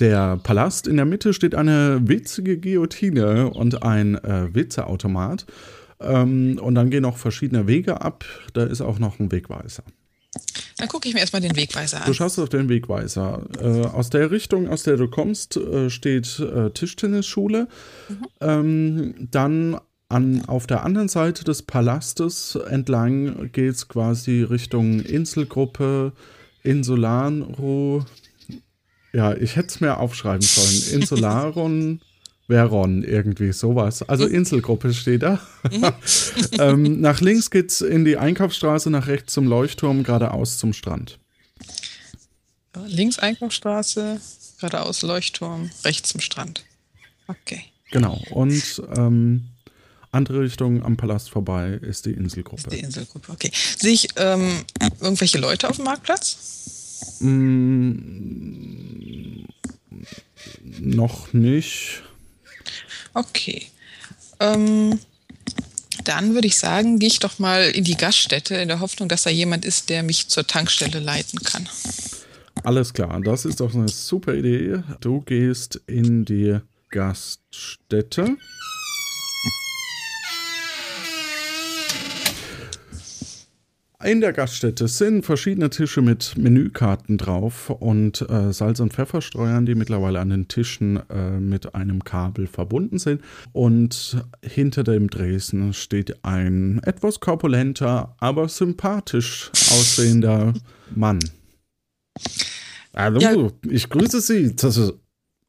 der 0.00 0.38
Palast. 0.38 0.86
In 0.86 0.96
der 0.96 1.04
Mitte 1.04 1.32
steht 1.32 1.54
eine 1.54 2.00
witzige 2.08 2.58
Guillotine 2.58 3.50
und 3.50 3.82
ein 3.82 4.16
äh, 4.16 4.54
Witzeautomat. 4.54 5.46
Ähm, 6.00 6.58
und 6.62 6.74
dann 6.74 6.90
gehen 6.90 7.02
noch 7.02 7.18
verschiedene 7.18 7.66
Wege 7.66 8.00
ab. 8.00 8.24
Da 8.54 8.64
ist 8.64 8.80
auch 8.80 8.98
noch 8.98 9.18
ein 9.18 9.30
Wegweiser. 9.30 9.82
Dann 10.78 10.88
gucke 10.88 11.08
ich 11.08 11.14
mir 11.14 11.20
erstmal 11.20 11.42
den 11.42 11.56
Wegweiser 11.56 11.98
Du 11.98 12.06
an. 12.06 12.14
schaust 12.14 12.38
auf 12.38 12.48
den 12.48 12.68
Wegweiser. 12.68 13.42
Äh, 13.60 13.86
aus 13.86 14.10
der 14.10 14.30
Richtung, 14.30 14.68
aus 14.68 14.84
der 14.84 14.96
du 14.96 15.08
kommst, 15.08 15.56
äh, 15.56 15.90
steht 15.90 16.40
äh, 16.40 16.70
Tischtennisschule. 16.70 17.68
Ähm, 18.40 19.28
dann 19.30 19.78
an, 20.08 20.44
auf 20.46 20.66
der 20.66 20.84
anderen 20.84 21.08
Seite 21.08 21.44
des 21.44 21.62
Palastes 21.62 22.56
entlang 22.56 23.50
geht 23.52 23.74
es 23.74 23.88
quasi 23.88 24.42
Richtung 24.42 25.00
Inselgruppe, 25.00 26.12
Insulanro. 26.62 28.04
Ja, 29.12 29.34
ich 29.34 29.56
hätte 29.56 29.68
es 29.68 29.80
mir 29.80 29.98
aufschreiben 29.98 30.42
sollen. 30.42 30.82
Insularon. 31.00 32.00
Veron, 32.50 33.04
irgendwie 33.04 33.52
sowas. 33.52 34.02
Also 34.02 34.26
Inselgruppe 34.26 34.92
steht 34.92 35.22
da. 35.22 35.40
ähm, 36.58 37.00
nach 37.00 37.20
links 37.20 37.48
geht's 37.50 37.80
in 37.80 38.04
die 38.04 38.16
Einkaufsstraße, 38.16 38.90
nach 38.90 39.06
rechts 39.06 39.32
zum 39.32 39.46
Leuchtturm, 39.46 40.02
geradeaus 40.02 40.58
zum 40.58 40.72
Strand. 40.72 41.20
Links 42.86 43.20
Einkaufsstraße, 43.20 44.20
geradeaus 44.58 45.02
Leuchtturm, 45.02 45.70
rechts 45.84 46.08
zum 46.10 46.20
Strand. 46.20 46.64
Okay. 47.28 47.62
Genau. 47.92 48.20
Und 48.30 48.82
ähm, 48.96 49.46
andere 50.12 50.40
Richtung 50.40 50.82
am 50.82 50.96
Palast 50.96 51.30
vorbei 51.30 51.78
ist 51.82 52.06
die 52.06 52.12
Inselgruppe. 52.12 52.70
Die 52.70 52.80
Inselgruppe, 52.80 53.30
okay. 53.32 53.52
Sehe 53.78 53.92
ich 53.92 54.08
ähm, 54.16 54.64
irgendwelche 55.00 55.38
Leute 55.38 55.68
auf 55.68 55.76
dem 55.76 55.84
Marktplatz? 55.84 57.20
Mm, 57.20 58.49
noch 60.80 61.32
nicht. 61.32 62.02
Okay. 63.14 63.66
Ähm, 64.38 64.98
dann 66.04 66.34
würde 66.34 66.46
ich 66.46 66.56
sagen, 66.56 66.98
gehe 66.98 67.08
ich 67.08 67.18
doch 67.18 67.38
mal 67.38 67.64
in 67.64 67.84
die 67.84 67.96
Gaststätte 67.96 68.54
in 68.56 68.68
der 68.68 68.80
Hoffnung, 68.80 69.08
dass 69.08 69.22
da 69.22 69.30
jemand 69.30 69.64
ist, 69.64 69.90
der 69.90 70.02
mich 70.02 70.28
zur 70.28 70.46
Tankstelle 70.46 70.98
leiten 70.98 71.40
kann. 71.40 71.68
Alles 72.62 72.92
klar, 72.92 73.20
das 73.20 73.44
ist 73.44 73.60
doch 73.60 73.74
eine 73.74 73.88
super 73.88 74.34
Idee. 74.34 74.82
Du 75.00 75.20
gehst 75.20 75.80
in 75.86 76.24
die 76.24 76.58
Gaststätte. 76.90 78.36
In 84.02 84.22
der 84.22 84.32
Gaststätte 84.32 84.88
sind 84.88 85.26
verschiedene 85.26 85.68
Tische 85.68 86.00
mit 86.00 86.38
Menükarten 86.38 87.18
drauf 87.18 87.68
und 87.68 88.22
äh, 88.30 88.50
Salz- 88.50 88.80
und 88.80 88.94
Pfefferstreuern, 88.94 89.66
die 89.66 89.74
mittlerweile 89.74 90.20
an 90.20 90.30
den 90.30 90.48
Tischen 90.48 91.00
äh, 91.10 91.38
mit 91.38 91.74
einem 91.74 92.02
Kabel 92.02 92.46
verbunden 92.46 92.98
sind. 92.98 93.20
Und 93.52 94.24
hinter 94.42 94.84
dem 94.84 95.10
Dresen 95.10 95.74
steht 95.74 96.24
ein 96.24 96.80
etwas 96.84 97.20
korpulenter, 97.20 98.16
aber 98.20 98.48
sympathisch 98.48 99.50
aussehender 99.52 100.54
Mann. 100.94 101.18
Hallo, 102.96 103.20
Ja. 103.20 103.50
ich 103.70 103.90
grüße 103.90 104.22
Sie. 104.22 104.56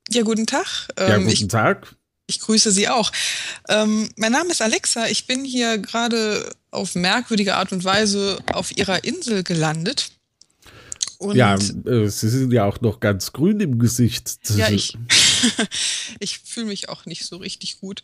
Ja, 0.09 0.23
guten 0.23 0.45
Tag. 0.45 0.89
ja, 0.99 1.15
Ähm, 1.15 1.21
guten 1.23 1.29
ich, 1.33 1.47
Tag. 1.47 1.95
Ich 2.31 2.39
grüße 2.39 2.71
Sie 2.71 2.87
auch. 2.87 3.11
Ähm, 3.69 4.09
mein 4.15 4.31
Name 4.31 4.51
ist 4.51 4.61
Alexa. 4.61 5.07
Ich 5.07 5.27
bin 5.27 5.43
hier 5.43 5.77
gerade 5.77 6.49
auf 6.71 6.95
merkwürdige 6.95 7.55
Art 7.55 7.71
und 7.73 7.83
Weise 7.83 8.39
auf 8.53 8.75
Ihrer 8.75 9.03
Insel 9.03 9.43
gelandet. 9.43 10.11
Und 11.17 11.35
Ja, 11.35 11.55
äh, 11.55 12.07
Sie 12.07 12.29
sind 12.29 12.51
ja 12.51 12.65
auch 12.65 12.81
noch 12.81 12.99
ganz 12.99 13.31
grün 13.33 13.59
im 13.59 13.77
Gesicht. 13.77 14.39
Ja, 14.55 14.69
ich, 14.69 14.97
ich 16.19 16.39
fühle 16.39 16.67
mich 16.67 16.89
auch 16.89 17.05
nicht 17.05 17.25
so 17.25 17.37
richtig 17.37 17.79
gut. 17.79 18.01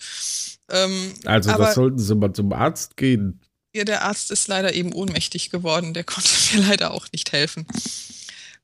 Ähm, 0.69 1.13
also, 1.25 1.49
aber 1.51 1.65
das 1.65 1.75
sollten 1.75 1.97
Sie 1.97 2.13
mal 2.15 2.33
zum 2.33 2.51
Arzt 2.53 2.97
gehen. 2.97 3.39
ja, 3.73 3.85
der 3.85 4.03
Arzt 4.03 4.29
ist 4.29 4.47
leider 4.49 4.73
eben 4.73 4.93
ohnmächtig 4.93 5.49
geworden. 5.49 5.93
Der 5.93 6.03
konnte 6.03 6.29
mir 6.53 6.67
leider 6.67 6.91
auch 6.91 7.07
nicht 7.11 7.31
helfen. 7.31 7.65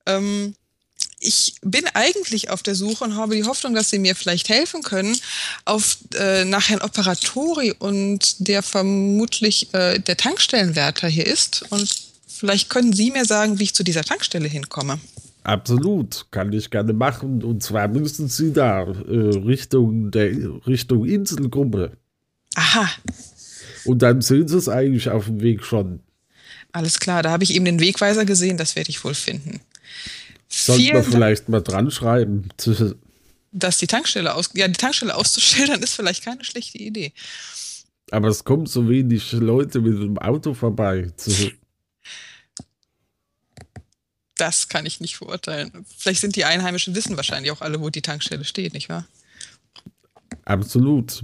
Ähm, 0.06 0.56
ich 1.24 1.56
bin 1.62 1.86
eigentlich 1.94 2.50
auf 2.50 2.64
der 2.64 2.76
Suche 2.76 3.04
und 3.04 3.16
habe 3.16 3.36
die 3.36 3.46
Hoffnung, 3.46 3.74
dass 3.74 3.90
Sie 3.90 4.00
mir 4.00 4.16
vielleicht 4.16 4.50
helfen 4.50 4.84
können, 4.84 5.18
auf, 5.66 5.98
äh, 6.16 6.46
nach 6.46 6.70
Herrn 6.70 6.82
Operatori 6.82 7.74
und 7.78 8.48
der 8.48 8.62
vermutlich 8.62 9.74
äh, 9.74 10.00
der 10.00 10.18
Tankstellenwärter 10.18 11.08
hier 11.08 11.26
ist. 11.26 11.66
Und 11.70 11.90
vielleicht 12.28 12.70
können 12.70 12.94
Sie 12.94 13.12
mir 13.12 13.26
sagen, 13.26 13.60
wie 13.60 13.64
ich 13.64 13.74
zu 13.74 13.84
dieser 13.84 14.04
Tankstelle 14.04 14.48
hinkomme. 14.48 15.00
Absolut, 15.44 16.28
kann 16.32 16.54
ich 16.54 16.70
gerne 16.70 16.94
machen. 16.94 17.44
Und 17.44 17.64
zwar 17.64 17.88
müssen 17.88 18.30
Sie 18.30 18.54
da 18.54 18.84
äh, 18.84 19.38
Richtung, 19.46 20.12
der, 20.12 20.32
Richtung 20.68 21.06
Inselgruppe. 21.06 21.98
Aha, 22.56 22.88
Und 23.84 24.02
dann 24.02 24.22
sehen 24.22 24.48
Sie 24.48 24.58
es 24.58 24.70
eigentlich 24.70 25.10
auf 25.10 25.26
dem 25.26 25.42
Weg 25.42 25.64
schon. 25.64 26.00
alles 26.72 27.00
klar. 27.00 27.24
Da 27.24 27.32
habe 27.32 27.44
ich 27.44 27.54
eben 27.56 27.66
den 27.66 27.80
Wegweiser 27.80 28.26
gesehen. 28.26 28.58
Das 28.58 28.76
werde 28.76 28.90
ich 28.90 29.04
wohl 29.04 29.14
finden. 29.14 29.60
Sollten 30.56 30.94
wir 30.94 31.04
vielleicht 31.04 31.50
mal 31.50 31.62
dran 31.62 31.90
schreiben. 31.90 32.50
dass 33.52 33.78
die 33.78 33.88
Tankstelle 33.88 34.34
aus, 34.36 34.52
ja, 34.54 34.68
die 34.68 34.74
Tankstelle 34.74 35.16
auszuschildern 35.16 35.82
ist 35.82 35.96
vielleicht 35.96 36.24
keine 36.24 36.44
schlechte 36.44 36.78
Idee. 36.78 37.12
Aber 38.12 38.28
es 38.28 38.44
kommen 38.44 38.66
so 38.66 38.88
wenig 38.88 39.32
Leute 39.32 39.82
mit 39.82 39.94
dem 40.02 40.18
Auto 40.18 40.54
vorbei. 40.54 41.12
Das 44.36 44.68
kann 44.68 44.88
ich 44.88 45.00
nicht 45.00 45.16
verurteilen. 45.16 45.86
Vielleicht 45.96 46.20
sind 46.20 46.36
die 46.36 46.44
Einheimischen 46.44 46.96
wissen 46.96 47.16
wahrscheinlich 47.16 47.52
auch 47.52 47.62
alle, 47.62 47.80
wo 47.80 47.92
die 47.92 48.02
Tankstelle 48.02 48.44
steht, 48.44 48.74
nicht 48.74 48.90
wahr? 48.90 49.08
Absolut. 50.44 51.22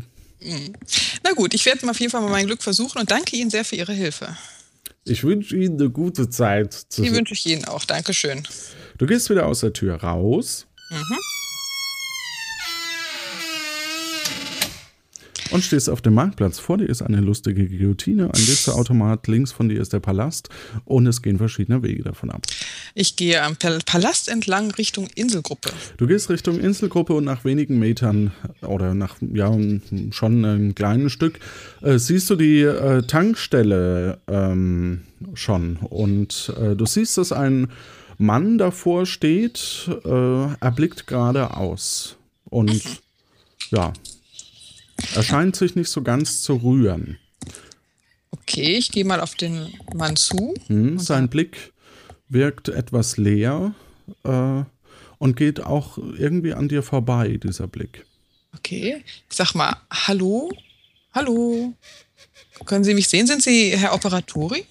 Na 1.24 1.32
gut, 1.34 1.56
ich 1.56 1.66
werde 1.66 1.90
auf 1.90 2.00
jeden 2.00 2.12
Fall 2.12 2.22
mal 2.22 2.30
mein 2.30 2.46
Glück 2.46 2.62
versuchen 2.62 3.00
und 3.00 3.10
danke 3.10 3.36
Ihnen 3.36 3.50
sehr 3.50 3.66
für 3.66 3.76
Ihre 3.76 3.94
Hilfe. 3.94 4.38
Ich 5.06 5.24
wünsche 5.24 5.58
Ihnen 5.58 5.80
eine 5.80 5.90
gute 5.90 6.30
Zeit. 6.30 6.86
Die 6.98 7.12
wünsche 7.12 7.34
ich 7.34 7.46
Ihnen 7.48 7.66
auch. 7.66 7.84
Dankeschön. 7.84 8.48
Du 9.00 9.06
gehst 9.06 9.30
wieder 9.30 9.46
aus 9.46 9.62
der 9.62 9.72
Tür 9.72 9.96
raus. 9.96 10.68
Und 15.52 15.64
stehst 15.64 15.90
auf 15.90 16.02
dem 16.02 16.16
Marktplatz. 16.16 16.60
Vor 16.60 16.78
dir 16.78 16.86
ist 16.86 17.02
eine 17.02 17.22
lustige 17.22 17.66
Guillotine, 17.66 18.26
ein 18.26 18.48
Witzeautomat, 18.48 19.26
links 19.28 19.54
von 19.54 19.70
dir 19.70 19.80
ist 19.82 19.94
der 19.94 20.02
Palast 20.02 20.50
und 20.84 21.08
es 21.08 21.22
gehen 21.22 21.38
verschiedene 21.38 21.82
Wege 21.82 22.04
davon 22.04 22.30
ab. 22.30 22.46
Ich 22.94 23.16
gehe 23.16 23.42
am 23.42 23.56
Pal- 23.56 23.80
Palast 23.86 24.28
entlang 24.28 24.70
Richtung 24.72 25.08
Inselgruppe. 25.16 25.72
Du 25.96 26.06
gehst 26.06 26.30
Richtung 26.30 26.60
Inselgruppe 26.60 27.14
und 27.14 27.24
nach 27.24 27.46
wenigen 27.46 27.80
Metern 27.80 28.32
oder 28.62 28.94
nach 28.94 29.16
ja 29.34 29.58
schon 30.12 30.44
ein 30.46 30.76
kleines 30.76 31.14
Stück 31.14 31.40
äh, 31.82 31.98
siehst 31.98 32.30
du 32.30 32.36
die 32.36 32.62
äh, 32.62 33.02
Tankstelle 33.04 34.20
ähm, 34.28 35.02
schon 35.36 35.78
und 35.78 36.54
äh, 36.62 36.76
du 36.76 36.86
siehst, 36.86 37.18
dass 37.18 37.32
ein 37.32 37.70
Mann 38.20 38.58
davor 38.58 39.06
steht, 39.06 39.90
äh, 40.04 40.54
er 40.54 40.72
blickt 40.76 41.08
geradeaus 41.08 42.18
und 42.50 42.84
ja, 43.72 43.94
er 45.16 45.24
scheint 45.24 45.56
sich 45.56 45.76
nicht 45.76 45.90
so 45.90 46.02
ganz 46.02 46.42
zu 46.42 46.56
rühren. 46.56 47.18
Okay, 48.32 48.78
ich 48.78 48.92
gehe 48.92 49.06
mal 49.06 49.22
auf 49.22 49.36
den 49.36 49.74
Mann 49.96 50.18
zu. 50.18 50.54
Hm, 50.68 51.00
sein 51.00 51.30
Blick 51.30 51.72
wirkt 52.28 52.68
etwas 52.68 53.16
leer 53.16 53.74
äh, 54.26 54.64
und 55.18 55.38
geht 55.38 55.62
auch 55.62 55.98
irgendwie 55.98 56.54
an 56.54 56.68
dir 56.68 56.84
vorbei, 56.84 57.40
dieser 57.42 57.68
Blick. 57.68 58.06
Okay, 58.58 59.02
ich 59.30 59.36
sag 59.36 59.56
mal, 59.56 59.78
hallo, 59.90 60.52
hallo. 61.14 61.74
Können 62.66 62.84
Sie 62.84 62.94
mich 62.94 63.08
sehen? 63.08 63.28
Sind 63.28 63.42
Sie 63.42 63.78
Herr 63.78 63.94
Operatori? 63.94 64.66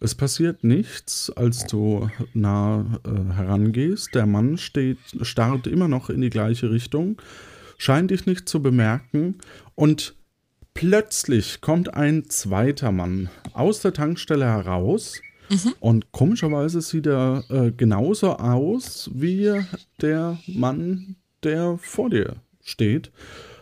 Es 0.00 0.14
passiert 0.14 0.64
nichts, 0.64 1.30
als 1.30 1.66
du 1.66 2.08
nah 2.32 3.00
äh, 3.04 3.34
herangehst. 3.34 4.14
Der 4.14 4.26
Mann 4.26 4.56
steht, 4.56 4.98
starrt 5.22 5.66
immer 5.66 5.88
noch 5.88 6.08
in 6.08 6.22
die 6.22 6.30
gleiche 6.30 6.70
Richtung, 6.70 7.20
scheint 7.76 8.10
dich 8.10 8.24
nicht 8.24 8.48
zu 8.48 8.62
bemerken 8.62 9.36
und 9.74 10.14
plötzlich 10.72 11.60
kommt 11.60 11.92
ein 11.92 12.30
zweiter 12.30 12.92
Mann 12.92 13.28
aus 13.52 13.80
der 13.80 13.92
Tankstelle 13.92 14.46
heraus 14.46 15.20
und 15.80 16.12
komischerweise 16.12 16.80
sieht 16.80 17.06
er 17.06 17.44
äh, 17.50 17.72
genauso 17.72 18.36
aus 18.36 19.10
wie 19.12 19.60
der 20.00 20.38
Mann, 20.46 21.16
der 21.42 21.76
vor 21.78 22.08
dir 22.08 22.36
steht. 22.62 23.10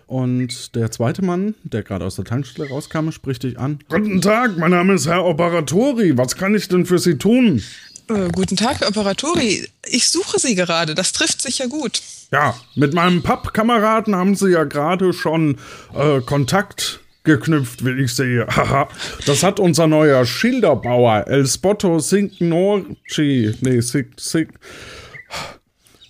Und 0.08 0.74
der 0.74 0.90
zweite 0.90 1.22
Mann, 1.22 1.54
der 1.64 1.82
gerade 1.82 2.06
aus 2.06 2.16
der 2.16 2.24
Tankstelle 2.24 2.70
rauskam, 2.70 3.10
spricht 3.10 3.42
dich 3.42 3.58
an. 3.58 3.80
Guten 3.90 4.22
Tag, 4.22 4.56
mein 4.56 4.70
Name 4.70 4.94
ist 4.94 5.06
Herr 5.06 5.26
Operatori. 5.26 6.16
Was 6.16 6.34
kann 6.34 6.54
ich 6.54 6.66
denn 6.66 6.86
für 6.86 6.98
Sie 6.98 7.18
tun? 7.18 7.62
Äh, 8.08 8.30
guten 8.32 8.56
Tag, 8.56 8.80
Herr 8.80 8.88
Operatori. 8.88 9.68
Ich 9.86 10.08
suche 10.08 10.38
Sie 10.38 10.54
gerade. 10.54 10.94
Das 10.94 11.12
trifft 11.12 11.42
sich 11.42 11.58
ja 11.58 11.66
gut. 11.66 12.00
Ja, 12.32 12.54
mit 12.74 12.94
meinem 12.94 13.22
Pappkameraden 13.22 14.16
haben 14.16 14.34
Sie 14.34 14.48
ja 14.50 14.64
gerade 14.64 15.12
schon 15.12 15.58
äh, 15.94 16.22
Kontakt 16.22 17.00
geknüpft, 17.24 17.84
wie 17.84 18.02
ich 18.02 18.14
sehe. 18.14 18.46
Haha. 18.56 18.88
das 19.26 19.42
hat 19.42 19.60
unser 19.60 19.86
neuer 19.88 20.24
Schilderbauer 20.24 21.26
El 21.26 21.46
Spotto 21.46 21.98
Signorci, 21.98 23.54
nee, 23.60 23.80
Sig, 23.80 24.18
Sig, 24.18 24.48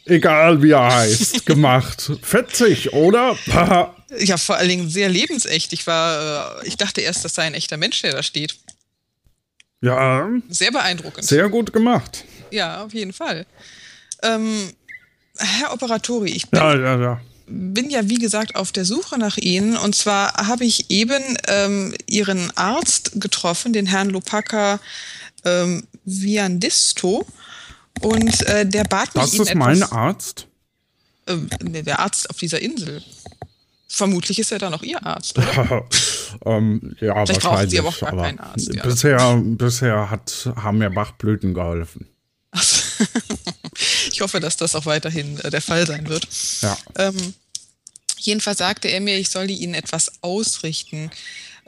egal 0.09 0.63
wie 0.63 0.71
er 0.73 0.95
heißt, 0.95 1.47
gemacht. 1.47 2.11
Fetzig, 2.23 2.93
oder? 2.93 3.37
Ja, 4.19 4.39
vor 4.39 4.57
allen 4.57 4.71
Dingen 4.71 4.89
sehr 4.89 5.11
lebensecht. 5.11 5.71
Ich 5.75 5.87
war, 5.87 6.63
äh, 6.63 6.67
ich 6.67 6.79
dachte 6.79 7.03
erst, 7.03 7.27
das 7.27 7.35
sei 7.35 7.43
ein 7.43 7.53
echter 7.53 7.77
Mensch, 7.77 8.01
der 8.01 8.13
da 8.13 8.23
steht. 8.23 8.57
ja, 9.83 10.27
Sehr 10.49 10.71
beeindruckend. 10.73 11.27
sehr 11.27 11.51
gut 11.51 11.75
gemacht. 11.75 12.25
Ja, 12.51 12.83
auf 12.85 12.95
jeden 12.95 13.13
Fall. 13.13 13.45
Ähm, 14.23 14.73
Herr 15.37 15.75
Operatori, 15.75 16.31
ich 16.31 16.49
bin, 16.49 16.59
Ja, 16.59 16.75
ja, 16.75 16.99
ja. 16.99 17.21
bin 17.47 17.91
ja 17.91 18.09
wie 18.09 18.19
gesagt 18.19 18.57
auf 18.57 18.73
der 18.73 18.87
Suche 18.87 19.19
nach 19.19 19.37
Ihnen. 19.37 19.77
Und 19.77 19.95
zwar 19.95 20.33
habe 20.49 20.65
ich 20.65 20.91
eben 20.91 21.23
ähm, 21.47 21.95
Ihren 22.07 22.51
Arzt 22.57 23.13
getroffen, 23.21 23.75
den 23.75 23.85
Herrn 23.85 24.09
Lopaka 24.09 24.81
ähm, 25.45 25.87
Viandisto. 26.07 27.27
Und 28.01 28.43
äh, 28.47 28.67
der 28.67 28.85
bat 28.85 29.15
mich 29.15 29.25
Das 29.25 29.35
ist 29.35 29.55
mein 29.55 29.77
etwas, 29.77 29.93
Arzt. 29.93 30.47
ähm, 31.27 31.49
nee, 31.63 31.83
der 31.83 31.99
Arzt 31.99 32.29
auf 32.31 32.37
dieser 32.37 32.61
Insel. 32.61 33.03
Vermutlich 33.89 34.39
ist 34.39 34.53
er 34.53 34.59
dann 34.59 34.75
auch 34.75 34.83
Ihr 34.83 35.05
Arzt. 35.05 35.39
Ähm, 36.45 36.95
ja, 37.01 37.25
Vielleicht 37.25 37.41
brauchen 37.41 37.71
Sie 37.71 37.79
wahrscheinlich. 37.79 37.79
aber 37.79 37.89
auch 37.89 38.01
gar 38.01 38.13
aber 38.13 38.23
keinen 38.23 38.39
Arzt, 38.39 38.75
ja. 38.75 38.83
bisher, 38.83 39.37
bisher 39.43 40.11
hat, 40.11 40.51
haben 40.57 40.77
mir 40.77 40.91
Bachblüten 40.91 41.55
geholfen. 41.55 42.07
ich 44.13 44.21
hoffe, 44.21 44.39
dass 44.39 44.59
das 44.59 44.75
auch 44.75 44.85
weiterhin 44.85 45.39
äh, 45.41 45.49
der 45.51 45.63
Fall 45.63 45.87
sein 45.87 46.07
wird. 46.09 46.29
Ja. 46.61 46.77
Ähm, 46.97 47.17
jedenfalls 48.19 48.59
sagte 48.59 48.89
er 48.89 49.01
mir, 49.01 49.17
ich 49.17 49.31
solle 49.31 49.53
Ihnen 49.53 49.73
etwas 49.75 50.23
ausrichten. 50.23 51.11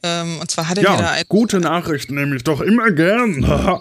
Ähm, 0.03 0.39
und 0.41 0.51
zwar 0.51 0.69
hat 0.69 0.77
er 0.77 0.91
mir 0.91 0.97
da 0.99 1.03
Ja, 1.05 1.11
ein, 1.13 1.25
gute 1.29 1.59
Nachrichten 1.59 2.15
nehme 2.17 2.37
ich 2.37 2.45
doch 2.45 2.61
immer 2.61 2.91
gern. 2.91 3.43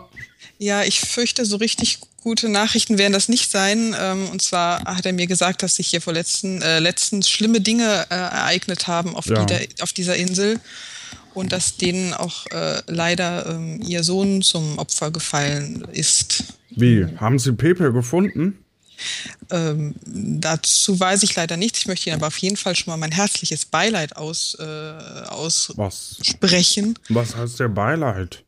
Ja, 0.62 0.84
ich 0.84 1.00
fürchte, 1.00 1.46
so 1.46 1.56
richtig 1.56 2.00
gute 2.22 2.50
Nachrichten 2.50 2.98
werden 2.98 3.14
das 3.14 3.30
nicht 3.30 3.50
sein. 3.50 3.96
Ähm, 3.98 4.28
und 4.30 4.42
zwar 4.42 4.84
hat 4.84 5.06
er 5.06 5.14
mir 5.14 5.26
gesagt, 5.26 5.64
dass 5.64 5.78
sich 5.78 5.88
hier 5.88 6.02
vor 6.02 6.12
letzten, 6.14 6.62
äh, 6.62 6.80
letztens 6.80 7.30
schlimme 7.30 7.62
Dinge 7.62 8.06
äh, 8.10 8.14
ereignet 8.16 8.88
haben 8.88 9.16
auf, 9.16 9.26
Ja. 9.26 9.46
die 9.46 9.70
auf 9.82 9.94
dieser 9.94 10.16
Insel. 10.18 10.60
Und 11.34 11.54
dass 11.54 11.78
denen 11.78 12.14
auch 12.14 12.46
äh, 12.48 12.82
leider 12.88 13.46
ähm, 13.46 13.82
ihr 13.82 14.04
Sohn 14.04 14.42
zum 14.42 14.78
Opfer 14.80 15.12
gefallen 15.12 15.88
ist. 15.94 16.44
Wie? 16.72 17.06
Haben 17.18 17.40
Sie 17.40 17.54
Pepe 17.54 17.94
gefunden? 17.94 18.60
Ähm, 19.50 19.96
dazu 20.06 21.00
weiß 21.00 21.24
ich 21.24 21.34
leider 21.36 21.56
nichts. 21.56 21.80
Ich 21.80 21.88
möchte 21.88 22.10
Ihnen 22.10 22.18
aber 22.20 22.28
auf 22.28 22.38
jeden 22.40 22.58
Fall 22.58 22.76
schon 22.76 22.92
mal 22.92 22.98
mein 22.98 23.14
herzliches 23.14 23.64
Beileid 23.66 24.18
aus, 24.18 24.58
äh, 24.60 24.64
aussprechen. 25.30 27.00
Was? 27.08 27.30
Was 27.30 27.36
heißt 27.38 27.60
der 27.62 27.70
Beileid? 27.70 28.44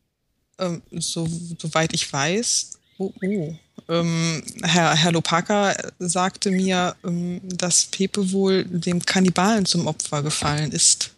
Ähm, 0.62 0.82
so, 0.92 1.28
soweit 1.58 1.92
ich 1.92 2.12
weiß. 2.12 2.78
Oh, 2.98 3.12
oh. 3.22 3.54
Ähm, 3.88 4.42
Herr, 4.62 4.94
Herr 4.94 5.12
Lopaka 5.12 5.74
sagte 5.98 6.50
mir, 6.50 6.94
ähm, 7.04 7.40
dass 7.44 7.86
Pepe 7.86 8.30
wohl 8.32 8.64
dem 8.64 9.04
Kannibalen 9.04 9.66
zum 9.66 9.86
Opfer 9.86 10.22
gefallen 10.22 10.70
ist. 10.70 11.10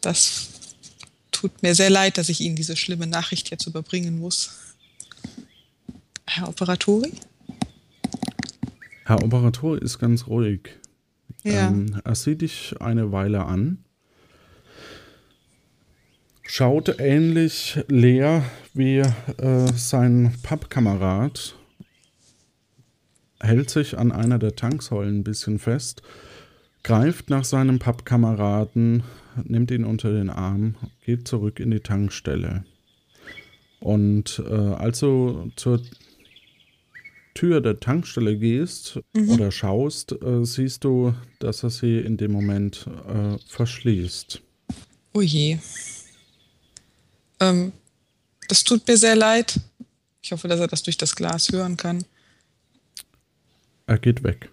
Das 0.00 0.48
tut 1.30 1.62
mir 1.62 1.74
sehr 1.74 1.90
leid, 1.90 2.18
dass 2.18 2.28
ich 2.28 2.40
Ihnen 2.40 2.56
diese 2.56 2.76
schlimme 2.76 3.06
Nachricht 3.06 3.50
jetzt 3.50 3.66
überbringen 3.66 4.18
muss. 4.18 4.50
Herr 6.26 6.48
Operatori? 6.48 7.12
Herr 9.04 9.22
Operator 9.22 9.80
ist 9.80 9.98
ganz 9.98 10.26
ruhig. 10.26 10.68
Ja. 11.42 11.68
Ähm, 11.68 12.00
er 12.04 12.14
sieht 12.14 12.42
dich 12.42 12.74
eine 12.80 13.12
Weile 13.12 13.46
an. 13.46 13.84
Schaut 16.52 16.98
ähnlich 16.98 17.78
leer 17.86 18.44
wie 18.74 18.98
äh, 18.98 19.72
sein 19.76 20.34
Pappkamerad. 20.42 21.54
Hält 23.38 23.70
sich 23.70 23.96
an 23.96 24.10
einer 24.10 24.40
der 24.40 24.56
Tanksäulen 24.56 25.20
ein 25.20 25.22
bisschen 25.24 25.60
fest. 25.60 26.02
Greift 26.82 27.30
nach 27.30 27.44
seinem 27.44 27.78
Pappkameraden, 27.78 29.04
nimmt 29.44 29.70
ihn 29.70 29.84
unter 29.84 30.12
den 30.12 30.28
Arm, 30.28 30.74
geht 31.04 31.28
zurück 31.28 31.60
in 31.60 31.70
die 31.70 31.78
Tankstelle. 31.78 32.64
Und 33.78 34.42
äh, 34.44 34.52
als 34.52 34.98
du 34.98 35.52
zur 35.54 35.80
Tür 37.34 37.60
der 37.60 37.78
Tankstelle 37.78 38.36
gehst 38.36 38.98
oder 39.28 39.52
schaust, 39.52 40.20
äh, 40.20 40.44
siehst 40.44 40.82
du, 40.82 41.14
dass 41.38 41.62
er 41.62 41.70
sie 41.70 42.00
in 42.00 42.16
dem 42.16 42.32
Moment 42.32 42.88
äh, 43.08 43.38
verschließt. 43.46 44.42
Oh 45.14 45.20
je. 45.20 45.56
Ähm, 47.40 47.72
das 48.48 48.64
tut 48.64 48.86
mir 48.86 48.96
sehr 48.96 49.16
leid. 49.16 49.60
Ich 50.22 50.32
hoffe, 50.32 50.48
dass 50.48 50.60
er 50.60 50.66
das 50.66 50.82
durch 50.82 50.98
das 50.98 51.16
Glas 51.16 51.50
hören 51.50 51.76
kann. 51.76 52.04
Er 53.86 53.98
geht 53.98 54.22
weg. 54.22 54.50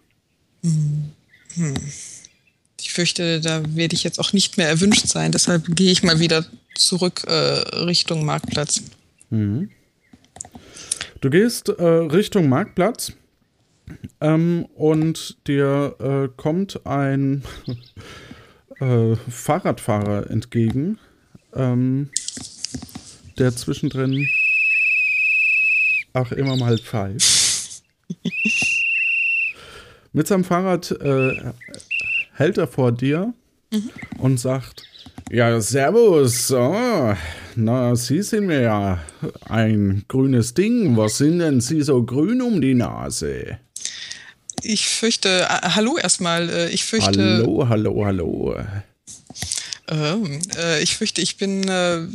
Ich 2.80 2.94
fürchte, 2.94 3.42
da 3.42 3.64
werde 3.76 3.96
ich 3.96 4.04
jetzt 4.04 4.20
auch 4.20 4.34
nicht 4.34 4.58
mehr 4.58 4.70
erwünscht 4.70 5.08
sein. 5.08 5.32
Deshalb 5.32 5.76
gehe 5.76 5.92
ich 5.92 6.04
mal 6.04 6.20
wieder 6.20 6.46
zurück 6.76 7.24
äh, 7.28 7.32
Richtung 7.34 8.26
Marktplatz. 8.26 8.82
Du 11.22 11.30
gehst 11.30 11.70
äh, 11.70 11.84
Richtung 11.84 12.50
Marktplatz 12.50 13.14
ähm, 14.22 14.66
und 14.76 15.38
dir 15.48 15.96
äh, 16.00 16.30
kommt 16.36 16.86
ein 16.86 17.44
äh, 18.80 19.16
Fahrradfahrer 19.30 20.30
entgegen, 20.30 21.00
ähm, 21.54 22.10
der 23.38 23.56
zwischendrin 23.56 24.28
auch 26.14 26.32
immer 26.32 26.56
mal 26.58 26.78
pfeift. 26.78 27.84
Mit 30.14 30.28
seinem 30.28 30.44
Fahrrad 30.44 30.92
äh, 30.92 31.52
hält 32.34 32.58
er 32.58 32.68
vor 32.68 32.92
dir 32.92 33.34
und 34.18 34.40
sagt, 34.40 34.84
ja, 35.30 35.60
servus, 35.60 36.52
oh, 36.52 37.14
na, 37.56 37.96
Sie 37.96 38.22
sind 38.22 38.46
mir 38.46 38.62
ja 38.62 39.00
ein 39.46 40.06
grünes 40.08 40.54
Ding. 40.54 40.96
Was 40.96 41.18
sind 41.18 41.40
denn 41.40 41.60
Sie 41.60 41.82
so 41.82 42.04
grün 42.04 42.42
um 42.42 42.62
die 42.62 42.74
Nase? 42.74 43.60
Ich 44.64 44.88
fürchte, 44.88 45.42
äh, 45.42 45.70
hallo 45.76 45.98
erstmal. 45.98 46.50
Äh, 46.50 46.70
ich 46.70 46.86
fürchte, 46.86 47.40
Hallo, 47.40 47.68
hallo, 47.68 48.06
hallo. 48.06 48.56
Ähm, 49.90 50.40
äh, 50.58 50.82
ich 50.82 50.96
fürchte, 50.96 51.22
ich 51.22 51.38
bin 51.38 51.68
äh, 51.68 52.08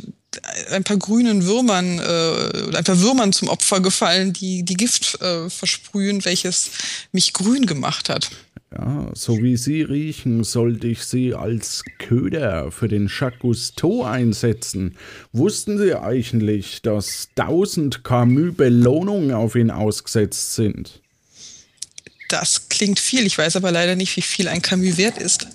ein 0.71 0.83
paar 0.83 0.97
grünen 0.97 1.45
Würmern 1.45 1.99
äh, 1.99 2.63
oder 2.67 2.77
ein 2.77 2.83
paar 2.83 2.99
Würmern 2.99 3.33
zum 3.33 3.49
Opfer 3.49 3.79
gefallen, 3.79 4.33
die 4.33 4.63
die 4.63 4.75
Gift 4.75 5.21
äh, 5.21 5.49
versprühen, 5.49 6.23
welches 6.25 6.71
mich 7.11 7.33
grün 7.33 7.65
gemacht 7.65 8.09
hat. 8.09 8.29
Ja, 8.75 9.11
so 9.13 9.37
wie 9.37 9.55
Sie 9.55 9.83
riechen, 9.83 10.43
sollte 10.43 10.87
ich 10.87 11.03
Sie 11.03 11.35
als 11.35 11.83
Köder 11.99 12.71
für 12.71 12.87
den 12.87 13.07
Jacques 13.07 13.39
Cousteau 13.39 14.03
einsetzen. 14.03 14.97
Wussten 15.31 15.77
Sie 15.77 15.93
eigentlich, 15.93 16.81
dass 16.81 17.29
1000 17.37 18.03
Camus 18.03 18.55
Belohnungen 18.55 19.31
auf 19.31 19.55
ihn 19.55 19.69
ausgesetzt 19.69 20.55
sind? 20.55 21.01
Das 22.29 22.67
klingt 22.69 22.99
viel. 22.99 23.27
Ich 23.27 23.37
weiß 23.37 23.57
aber 23.57 23.71
leider 23.71 23.95
nicht, 23.95 24.17
wie 24.17 24.21
viel 24.21 24.47
ein 24.47 24.63
Camus 24.63 24.97
wert 24.97 25.19
ist. 25.19 25.45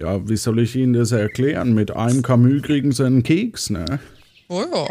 Ja, 0.00 0.26
wie 0.28 0.36
soll 0.36 0.60
ich 0.60 0.74
Ihnen 0.76 0.94
das 0.94 1.12
erklären? 1.12 1.74
Mit 1.74 1.90
einem 1.90 2.22
Camus 2.22 2.62
kriegen 2.62 2.90
Sie 2.92 3.04
einen 3.04 3.22
Keks, 3.22 3.70
ne? 3.70 4.00
Oh 4.48 4.62
ja. 4.62 4.86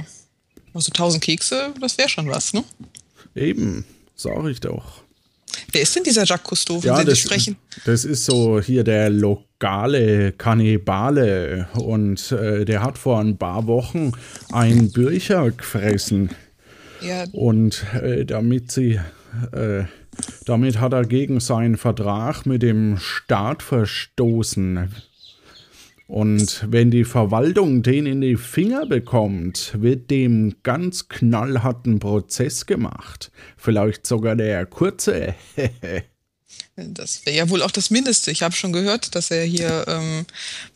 Also 0.73 0.89
1000 0.91 1.23
Kekse, 1.23 1.73
das 1.81 1.97
wäre 1.97 2.09
schon 2.09 2.27
was, 2.29 2.53
ne? 2.53 2.63
Eben, 3.35 3.85
sag 4.15 4.45
ich 4.45 4.59
doch. 4.59 5.01
Wer 5.71 5.81
ist 5.81 5.95
denn 5.95 6.03
dieser 6.03 6.25
Jacques 6.25 6.43
Cousteau, 6.47 6.79
von 6.79 6.87
Ja, 6.87 6.95
dem 6.97 7.05
Sie 7.05 7.09
das, 7.11 7.19
sprechen? 7.19 7.55
das 7.85 8.05
ist 8.05 8.25
so 8.25 8.61
hier 8.61 8.83
der 8.83 9.09
lokale 9.09 10.31
Kannibale 10.33 11.67
und 11.75 12.31
äh, 12.31 12.65
der 12.65 12.83
hat 12.83 12.97
vor 12.99 13.19
ein 13.19 13.37
paar 13.37 13.65
Wochen 13.65 14.11
ein 14.51 14.91
Bürcher 14.91 15.49
gefressen 15.51 16.29
Ja, 17.01 17.23
und 17.31 17.83
äh, 17.95 18.25
damit 18.25 18.71
sie 18.71 18.99
äh, 19.51 19.83
damit 20.45 20.79
hat 20.79 20.93
er 20.93 21.05
gegen 21.05 21.39
seinen 21.39 21.77
Vertrag 21.77 22.45
mit 22.45 22.61
dem 22.61 22.97
Staat 22.97 23.63
verstoßen. 23.63 24.89
Und 26.07 26.65
wenn 26.67 26.89
die 26.89 27.03
Verwaltung 27.03 27.83
den 27.83 28.07
in 28.07 28.21
die 28.21 28.35
Finger 28.35 28.87
bekommt, 28.87 29.79
wird 29.79 30.09
dem 30.09 30.55
ganz 30.63 31.07
knallharten 31.07 31.99
Prozess 31.99 32.65
gemacht. 32.65 33.31
Vielleicht 33.57 34.07
sogar 34.07 34.35
der 34.35 34.65
kurze. 34.65 35.35
das 36.75 37.25
wäre 37.25 37.35
ja 37.35 37.49
wohl 37.49 37.61
auch 37.61 37.71
das 37.71 37.89
Mindeste. 37.91 38.31
Ich 38.31 38.41
habe 38.41 38.55
schon 38.55 38.73
gehört, 38.73 39.15
dass 39.15 39.31
er 39.31 39.43
hier 39.43 39.85
ähm, 39.87 40.25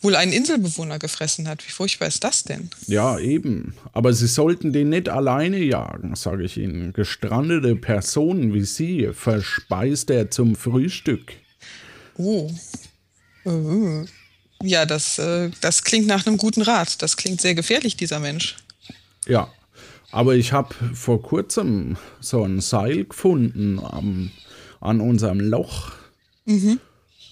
wohl 0.02 0.16
einen 0.16 0.34
Inselbewohner 0.34 1.00
gefressen 1.00 1.48
hat. 1.48 1.66
Wie 1.66 1.72
furchtbar 1.72 2.08
ist 2.08 2.24
das 2.24 2.44
denn? 2.44 2.70
Ja, 2.88 3.18
eben. 3.20 3.74
Aber 3.94 4.14
Sie 4.14 4.28
sollten 4.28 4.74
den 4.74 4.90
nicht 4.90 5.10
alleine 5.10 5.58
jagen, 5.60 6.16
sage 6.16 6.44
ich 6.44 6.58
Ihnen. 6.58 6.94
Gestrandete 6.94 7.76
Personen 7.76 8.54
wie 8.54 8.66
Sie 8.66 9.10
verspeist 9.14 10.10
er 10.10 10.30
zum 10.30 10.56
Frühstück. 10.56 11.34
Oh. 12.18 12.52
Äh. 13.46 14.06
Ja, 14.62 14.86
das, 14.86 15.20
äh, 15.20 15.50
das 15.62 15.84
klingt 15.84 16.08
nach 16.08 16.26
einem 16.26 16.38
guten 16.38 16.62
Rat. 16.62 17.02
Das 17.02 17.18
klingt 17.18 17.42
sehr 17.42 17.56
gefährlich, 17.56 17.98
dieser 17.98 18.20
Mensch. 18.20 18.58
Ja, 19.28 19.52
aber 20.12 20.36
ich 20.36 20.54
habe 20.54 20.76
vor 20.94 21.22
kurzem 21.22 21.98
so 22.20 22.44
ein 22.44 22.62
Seil 22.62 23.06
gefunden 23.06 23.80
am, 23.80 24.32
an 24.84 25.00
unserem 25.02 25.40
Loch. 25.40 25.94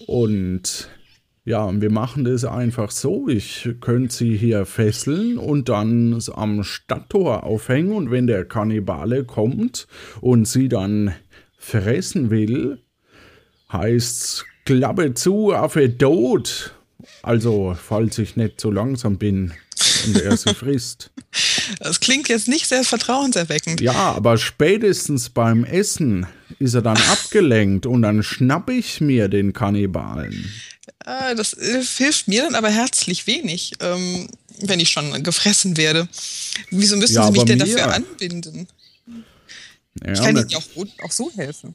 Und 0.06 0.88
ja, 1.44 1.80
wir 1.80 1.90
machen 1.90 2.24
das 2.24 2.44
einfach 2.44 2.90
so. 2.90 3.28
Ich 3.28 3.68
könnte 3.80 4.14
sie 4.14 4.36
hier 4.36 4.64
fesseln 4.64 5.38
und 5.38 5.68
dann 5.68 6.20
am 6.32 6.64
Stadttor 6.64 7.44
aufhängen. 7.44 7.92
Und 7.92 8.10
wenn 8.10 8.26
der 8.26 8.44
Kannibale 8.44 9.24
kommt 9.24 9.86
und 10.20 10.48
sie 10.48 10.68
dann 10.68 11.14
fressen 11.58 12.30
will, 12.30 12.78
heißt's 13.72 14.46
Klappe 14.64 15.14
zu, 15.14 15.52
Affe 15.52 15.98
tot. 15.98 16.74
Also, 17.22 17.76
falls 17.76 18.18
ich 18.18 18.36
nicht 18.36 18.60
so 18.60 18.70
langsam 18.70 19.18
bin 19.18 19.52
und 20.06 20.20
er 20.22 20.36
sie 20.36 20.54
frisst. 20.54 21.12
Das 21.80 22.00
klingt 22.00 22.28
jetzt 22.28 22.48
nicht 22.48 22.66
sehr 22.68 22.84
vertrauenserweckend. 22.84 23.80
Ja, 23.80 23.92
aber 24.14 24.36
spätestens 24.38 25.28
beim 25.30 25.64
Essen 25.64 26.26
ist 26.58 26.74
er 26.74 26.82
dann 26.82 26.96
abgelenkt 27.10 27.86
und 27.86 28.02
dann 28.02 28.22
schnapp 28.22 28.70
ich 28.70 29.00
mir 29.00 29.28
den 29.28 29.52
Kannibalen. 29.52 30.50
Äh, 31.04 31.34
das 31.34 31.52
äh, 31.54 31.82
hilft 31.82 32.28
mir 32.28 32.42
dann 32.44 32.54
aber 32.54 32.68
herzlich 32.70 33.26
wenig, 33.26 33.72
ähm, 33.80 34.28
wenn 34.60 34.80
ich 34.80 34.90
schon 34.90 35.22
gefressen 35.22 35.76
werde. 35.76 36.08
Wieso 36.70 36.96
müssen 36.96 37.14
Ja, 37.14 37.26
Sie 37.26 37.32
mich 37.32 37.44
denn 37.44 37.58
mir- 37.58 37.64
dafür 37.76 37.94
anbinden? 37.94 38.68
Ja, 40.04 40.12
Ich 40.12 40.20
kann 40.22 40.36
Ihnen 40.36 40.54
auch, 40.54 40.86
auch 41.04 41.12
so 41.12 41.30
helfen. 41.36 41.74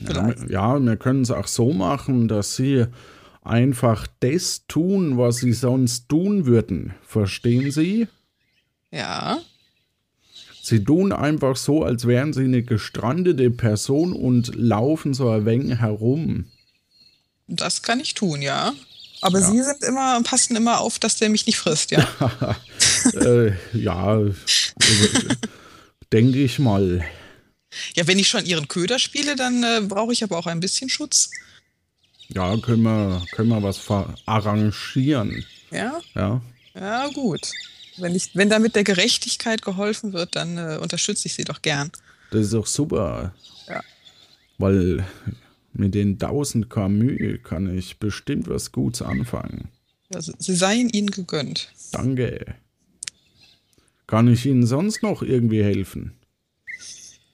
ja, 0.00 0.26
wir- 0.26 0.50
ja, 0.50 0.78
wir 0.80 0.96
können 0.96 1.22
es 1.22 1.30
auch 1.30 1.46
so 1.46 1.72
machen, 1.72 2.28
dass 2.28 2.56
sie 2.56 2.86
einfach 3.42 4.06
das 4.20 4.62
tun, 4.68 5.16
was 5.16 5.36
sie 5.38 5.52
sonst 5.52 6.08
tun 6.08 6.44
würden. 6.46 6.94
Verstehen 7.06 7.70
Sie? 7.70 8.06
Ja. 8.90 9.40
Sie 10.62 10.84
tun 10.84 11.12
einfach 11.12 11.56
so, 11.56 11.82
als 11.82 12.06
wären 12.06 12.32
sie 12.32 12.44
eine 12.44 12.62
gestrandete 12.62 13.50
Person 13.50 14.12
und 14.12 14.54
laufen 14.54 15.14
so 15.14 15.30
ein 15.30 15.46
wenig 15.46 15.78
herum. 15.78 16.46
Das 17.46 17.82
kann 17.82 18.00
ich 18.00 18.14
tun, 18.14 18.42
ja. 18.42 18.74
Aber 19.20 19.40
Sie 19.40 19.62
sind 19.62 19.82
immer, 19.82 20.22
passen 20.22 20.54
immer 20.54 20.80
auf, 20.80 20.98
dass 20.98 21.16
der 21.16 21.28
mich 21.28 21.46
nicht 21.46 21.58
frisst, 21.58 21.90
ja. 21.90 22.06
äh, 23.14 23.52
ja, 23.72 24.20
äh, 24.20 24.32
denke 26.12 26.38
ich 26.38 26.58
mal. 26.58 27.04
ja, 27.96 28.06
wenn 28.06 28.18
ich 28.18 28.28
schon 28.28 28.44
Ihren 28.46 28.68
Köder 28.68 28.98
spiele, 28.98 29.34
dann 29.34 29.62
äh, 29.64 29.80
brauche 29.82 30.12
ich 30.12 30.22
aber 30.22 30.38
auch 30.38 30.46
ein 30.46 30.60
bisschen 30.60 30.88
Schutz. 30.88 31.30
Ja, 32.28 32.56
können 32.58 32.82
wir, 32.82 33.24
können 33.32 33.48
wir 33.48 33.62
was 33.62 33.80
arrangieren. 34.26 35.44
Ja, 35.70 35.98
Ja. 36.14 36.42
ja, 36.74 37.08
gut. 37.08 37.50
Wenn, 38.00 38.14
ich, 38.14 38.34
wenn 38.34 38.50
damit 38.50 38.74
der 38.74 38.84
Gerechtigkeit 38.84 39.62
geholfen 39.62 40.12
wird, 40.12 40.36
dann 40.36 40.58
äh, 40.58 40.78
unterstütze 40.80 41.26
ich 41.26 41.34
Sie 41.34 41.44
doch 41.44 41.62
gern. 41.62 41.90
Das 42.30 42.42
ist 42.42 42.54
doch 42.54 42.66
super. 42.66 43.34
Ja. 43.68 43.82
Weil 44.58 45.04
mit 45.72 45.94
den 45.94 46.12
1000 46.14 46.68
Camus 46.68 47.38
kann 47.42 47.76
ich 47.76 47.98
bestimmt 47.98 48.48
was 48.48 48.72
Gutes 48.72 49.02
anfangen. 49.02 49.68
Also, 50.12 50.32
sie 50.38 50.54
seien 50.54 50.88
Ihnen 50.88 51.10
gegönnt. 51.10 51.72
Danke. 51.92 52.54
Kann 54.06 54.28
ich 54.28 54.46
Ihnen 54.46 54.66
sonst 54.66 55.02
noch 55.02 55.22
irgendwie 55.22 55.62
helfen? 55.62 56.14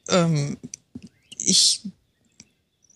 Ähm, 0.08 0.56
ich 1.38 1.82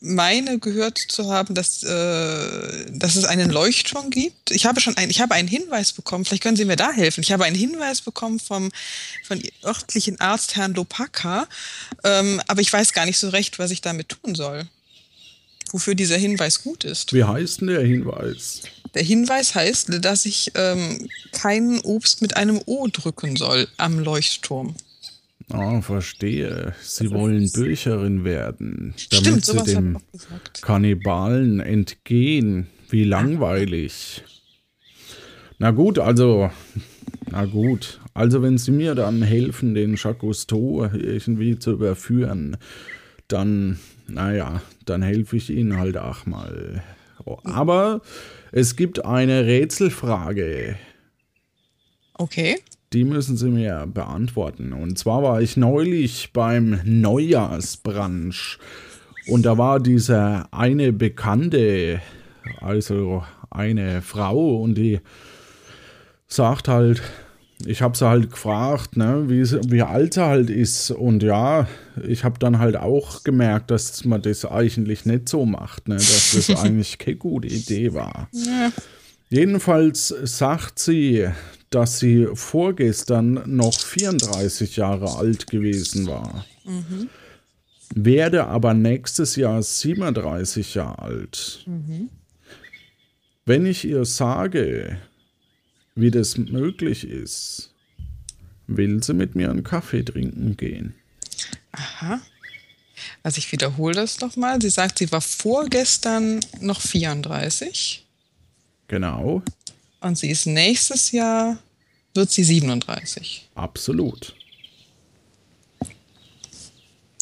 meine 0.01 0.59
gehört 0.59 0.99
zu 0.99 1.31
haben, 1.31 1.55
dass, 1.55 1.83
äh, 1.83 2.87
dass 2.91 3.17
es 3.17 3.25
einen 3.25 3.51
Leuchtturm 3.51 4.11
gibt. 4.11 4.51
Ich 4.51 4.67
habe 4.67 4.81
schon 4.81 4.97
ein, 4.97 5.11
ich 5.11 5.21
habe 5.21 5.35
einen 5.35 5.49
Hinweis 5.49 5.93
bekommen, 5.93 6.25
vielleicht 6.25 6.43
können 6.43 6.57
Sie 6.57 6.65
mir 6.65 6.77
da 6.77 6.93
helfen. 6.93 7.23
Ich 7.23 7.33
habe 7.33 7.45
einen 7.45 7.57
Hinweis 7.57 8.01
bekommen 8.01 8.39
vom 8.39 8.71
von 9.25 9.43
örtlichen 9.65 10.21
Arzt 10.21 10.57
Herrn 10.57 10.75
Lopaka, 10.75 11.49
ähm, 12.05 12.41
aber 12.47 12.61
ich 12.61 12.73
weiß 12.73 12.93
gar 12.93 13.07
nicht 13.07 13.19
so 13.19 13.29
recht, 13.31 13.59
was 13.59 13.71
ich 13.71 13.81
damit 13.81 14.09
tun 14.09 14.35
soll. 14.35 14.67
Wofür 15.71 15.95
dieser 15.95 16.17
Hinweis 16.17 16.63
gut 16.63 16.85
ist. 16.85 17.13
Wie 17.13 17.25
heißt 17.25 17.61
denn 17.61 17.69
der 17.69 17.83
Hinweis? 17.83 18.63
Der 18.95 19.03
Hinweis 19.03 19.55
heißt, 19.55 20.03
dass 20.03 20.25
ich 20.25 20.53
ähm, 20.55 21.09
kein 21.33 21.81
Obst 21.81 22.23
mit 22.23 22.37
einem 22.37 22.61
O 22.65 22.87
drücken 22.91 23.37
soll 23.37 23.69
am 23.77 23.99
Leuchtturm. 23.99 24.75
Ah, 25.51 25.81
verstehe. 25.81 26.75
Sie 26.83 27.11
wollen 27.11 27.51
Bücherin 27.51 28.25
werden, 28.25 28.95
damit 29.11 29.45
Stimmt, 29.45 29.45
Sie 29.45 29.75
dem. 29.75 29.99
Kannibalen 30.61 31.61
entgehen. 31.61 32.67
Wie 32.91 33.05
langweilig. 33.05 34.25
Na 35.59 35.71
gut, 35.71 35.99
also, 35.99 36.51
na 37.31 37.45
gut. 37.47 38.01
Also 38.15 38.43
wenn 38.43 38.59
Sie 38.59 38.71
mir 38.73 38.95
dann 38.95 39.23
helfen, 39.23 39.75
den 39.75 39.97
Jacques 39.97 40.21
Cousteau 40.21 40.85
irgendwie 40.85 41.59
zu 41.59 41.73
überführen, 41.73 42.57
dann, 43.27 43.79
naja, 44.07 44.63
dann 44.85 45.03
helfe 45.03 45.37
ich 45.37 45.51
Ihnen 45.51 45.79
halt 45.79 45.97
auch 45.97 46.27
mal. 46.27 46.83
Aber 47.45 48.01
es 48.53 48.77
gibt 48.77 49.05
eine 49.05 49.45
Rätselfrage. 49.45 50.77
Okay. 52.15 52.59
Die 52.93 53.05
müssen 53.05 53.37
Sie 53.37 53.49
mir 53.49 53.87
beantworten. 53.93 54.73
Und 54.73 54.99
zwar 54.99 55.23
war 55.23 55.43
ich 55.43 55.57
neulich 55.57 56.31
beim 56.33 56.81
Neujahrsbrunch. 56.85 58.59
Und 59.27 59.45
da 59.45 59.59
war 59.59 59.79
dieser 59.79 60.49
eine 60.53 60.93
Bekannte, 60.93 62.01
also 62.61 63.25
eine 63.51 64.01
Frau, 64.01 64.63
und 64.63 64.75
die 64.75 65.01
sagt 66.27 66.69
halt, 66.69 67.03
ich 67.67 67.83
habe 67.83 67.97
sie 67.97 68.09
halt 68.09 68.31
gefragt, 68.31 68.97
ne, 68.97 69.25
wie, 69.27 69.43
wie 69.71 69.83
alt 69.83 70.15
sie 70.15 70.25
halt 70.25 70.49
ist. 70.49 70.91
Und 70.91 71.23
ja, 71.23 71.67
ich 72.07 72.25
habe 72.25 72.39
dann 72.39 72.59
halt 72.59 72.77
auch 72.77 73.25
gemerkt, 73.25 73.71
dass 73.71 74.05
man 74.05 74.23
das 74.23 74.45
eigentlich 74.45 75.05
nicht 75.07 75.29
so 75.29 75.45
macht, 75.45 75.89
ne, 75.89 75.97
dass 75.97 76.35
das 76.35 76.51
eigentlich 76.63 76.99
keine 76.99 77.17
gute 77.17 77.49
Idee 77.49 77.95
war. 77.95 78.29
Ja. 78.33 78.71
Jedenfalls 79.31 80.09
sagt 80.09 80.79
sie, 80.79 81.29
dass 81.71 81.99
sie 81.99 82.29
vorgestern 82.33 83.43
noch 83.45 83.79
34 83.79 84.77
Jahre 84.77 85.17
alt 85.17 85.47
gewesen 85.49 86.07
war. 86.07 86.47
Werde 87.95 88.47
aber 88.47 88.75
nächstes 88.75 89.37
Jahr 89.37 89.63
37 89.63 90.75
Jahre 90.75 90.99
alt. 90.99 91.67
Wenn 93.45 93.67
ich 93.67 93.85
ihr 93.85 94.05
sage, 94.05 94.99
wie 95.95 96.11
das 96.11 96.39
möglich 96.39 97.07
ist, 97.07 97.75
will 98.67 99.03
sie 99.03 99.15
mit 99.15 99.35
mir 99.35 99.51
einen 99.51 99.65
Kaffee 99.65 100.05
trinken 100.05 100.57
gehen. 100.57 100.95
Aha. 101.73 102.21
Also 103.23 103.39
ich 103.39 103.51
wiederhole 103.53 103.95
das 103.95 104.21
nochmal. 104.21 104.61
Sie 104.61 104.71
sagt, 104.71 104.99
sie 104.99 105.11
war 105.13 105.21
vorgestern 105.21 106.41
noch 106.61 106.81
34 106.81 108.08
Genau, 108.89 109.43
und 110.01 110.17
sie 110.17 110.31
ist 110.31 110.47
nächstes 110.47 111.13
Jahr, 111.13 111.59
wird 112.15 112.31
sie 112.31 112.45
37. 112.45 113.49
absolut. 113.55 114.35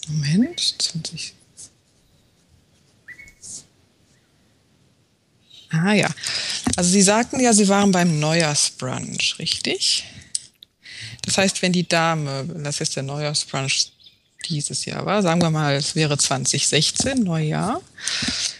Moment, 0.08 0.60
20. 0.60 1.34
Ah 5.70 5.92
ja. 5.94 6.08
Also 6.76 6.90
Sie 6.90 7.02
sagten 7.02 7.40
ja, 7.40 7.52
Sie 7.52 7.66
waren 7.66 7.90
beim 7.90 8.20
Neujahrsbrunch, 8.20 9.36
richtig? 9.40 10.04
Das 11.22 11.38
heißt, 11.38 11.60
wenn 11.62 11.72
die 11.72 11.88
Dame, 11.88 12.46
das 12.62 12.78
jetzt 12.78 12.94
der 12.94 13.02
Neujahrsbrunch 13.02 13.90
dieses 14.48 14.84
Jahr 14.84 15.04
war, 15.06 15.22
sagen 15.22 15.42
wir 15.42 15.50
mal, 15.50 15.74
es 15.74 15.94
wäre 15.94 16.16
2016, 16.18 17.22
Neujahr, 17.22 17.80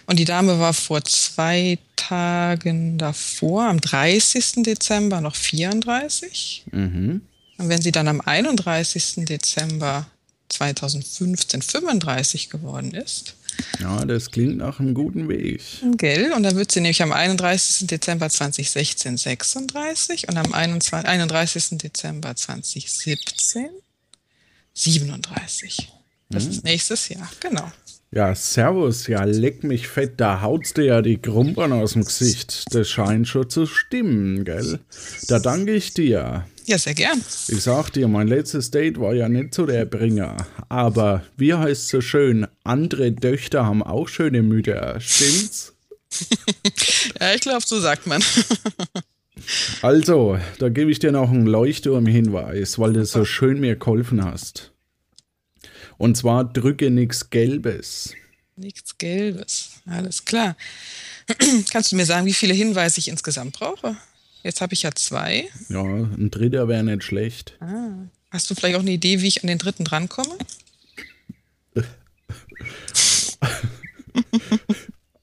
und 0.07 0.19
die 0.19 0.25
Dame 0.25 0.59
war 0.59 0.73
vor 0.73 1.03
zwei 1.05 1.79
Tagen 1.97 2.99
davor, 2.99 3.65
am 3.65 3.81
30. 3.81 4.63
Dezember, 4.63 5.21
noch 5.21 5.35
34. 5.35 6.65
Mhm. 6.71 7.23
Und 7.59 7.69
wenn 7.69 7.83
sie 7.83 7.93
dann 7.93 8.07
am 8.09 8.21
31. 8.21 9.25
Dezember 9.25 10.07
2015 10.49 11.63
35 11.63 12.51
geworden 12.51 12.95
ist, 12.95 13.35
Ja, 13.81 14.05
das 14.05 14.31
klingt 14.31 14.59
nach 14.59 14.79
einem 14.81 14.95
guten 14.95 15.29
Weg. 15.29 15.63
Gell? 15.97 16.33
Und 16.33 16.43
dann 16.43 16.57
wird 16.57 16.71
sie 16.71 16.81
nämlich 16.81 17.03
am 17.03 17.13
31. 17.13 17.87
Dezember 17.87 18.29
2016 18.29 19.17
36 19.17 20.29
und 20.29 20.37
am 20.37 20.53
21 20.53 21.09
31. 21.09 21.79
Dezember 21.79 22.37
2017 22.37 23.71
37. 24.77 25.93
Das 26.29 26.47
ist 26.47 26.65
nächstes 26.65 27.09
Jahr, 27.09 27.29
genau. 27.41 27.71
Ja, 28.13 28.35
servus, 28.35 29.09
ja, 29.09 29.25
leck 29.25 29.65
mich 29.65 29.89
fett, 29.89 30.21
da 30.21 30.41
haut's 30.41 30.75
dir 30.75 30.85
ja 30.85 31.03
die 31.03 31.19
Krumpern 31.19 31.73
aus 31.73 31.95
dem 31.95 32.05
Gesicht. 32.05 32.65
Das 32.73 32.89
scheint 32.89 33.27
schon 33.27 33.51
zu 33.51 33.67
stimmen, 33.67 34.45
gell? 34.45 34.81
Da 35.29 35.39
danke 35.39 35.75
ich 35.75 35.93
dir. 35.93 36.47
Ja, 36.67 36.79
sehr 36.79 36.95
gern. 36.95 37.21
Ich 37.49 37.63
sag 37.63 37.91
dir, 37.91 38.09
mein 38.09 38.29
letztes 38.29 38.71
Date 38.71 39.01
war 39.01 39.15
ja 39.15 39.29
nicht 39.29 39.55
so 39.55 39.67
der 39.67 39.85
Bringer. 39.87 40.47
Aber 40.69 41.25
wie 41.37 41.55
heißt 41.55 41.89
so 41.89 42.01
schön, 42.01 42.47
andere 42.65 43.15
Töchter 43.15 43.67
haben 43.67 43.83
auch 43.83 44.09
schöne 44.09 44.43
Mütter, 44.43 45.01
stimmt's? 45.01 45.73
Ja, 47.21 47.35
ich 47.35 47.41
glaube, 47.41 47.65
so 47.67 47.81
sagt 47.81 48.07
man. 48.07 48.23
Also, 49.83 50.39
da 50.59 50.69
gebe 50.69 50.91
ich 50.91 50.99
dir 50.99 51.13
noch 51.13 51.31
einen 51.31 51.47
Leuchtturm-Hinweis, 51.47 52.79
weil 52.79 52.93
du 52.93 53.05
so 53.05 53.25
schön 53.25 53.61
mir 53.61 53.77
geholfen 53.77 54.25
hast. 54.25 54.73
Und 55.99 56.17
zwar 56.17 56.45
drücke 56.45 56.91
nichts 56.91 57.31
Gelbes. 57.31 58.15
Nichts 58.57 58.99
Gelbes. 58.99 59.81
Alles 59.87 60.25
klar. 60.25 60.57
Kannst 61.71 61.93
du 61.93 61.97
mir 61.97 62.07
sagen, 62.07 62.27
wie 62.27 62.33
viele 62.33 62.55
Hinweise 62.55 62.99
ich 62.99 63.09
insgesamt 63.09 63.59
brauche? 63.59 63.97
Jetzt 64.43 64.61
habe 64.61 64.75
ich 64.75 64.83
ja 64.83 64.93
zwei. 64.95 65.49
Ja, 65.69 65.83
ein 65.83 66.31
dritter 66.31 66.69
wäre 66.69 66.85
nicht 66.85 67.03
schlecht. 67.03 67.59
Hast 68.31 68.51
du 68.51 68.55
vielleicht 68.55 68.77
auch 68.77 68.81
eine 68.81 68.93
Idee, 68.93 69.21
wie 69.21 69.29
ich 69.29 69.43
an 69.43 69.49
den 69.49 69.59
dritten 69.59 69.85
drankomme? 69.85 70.37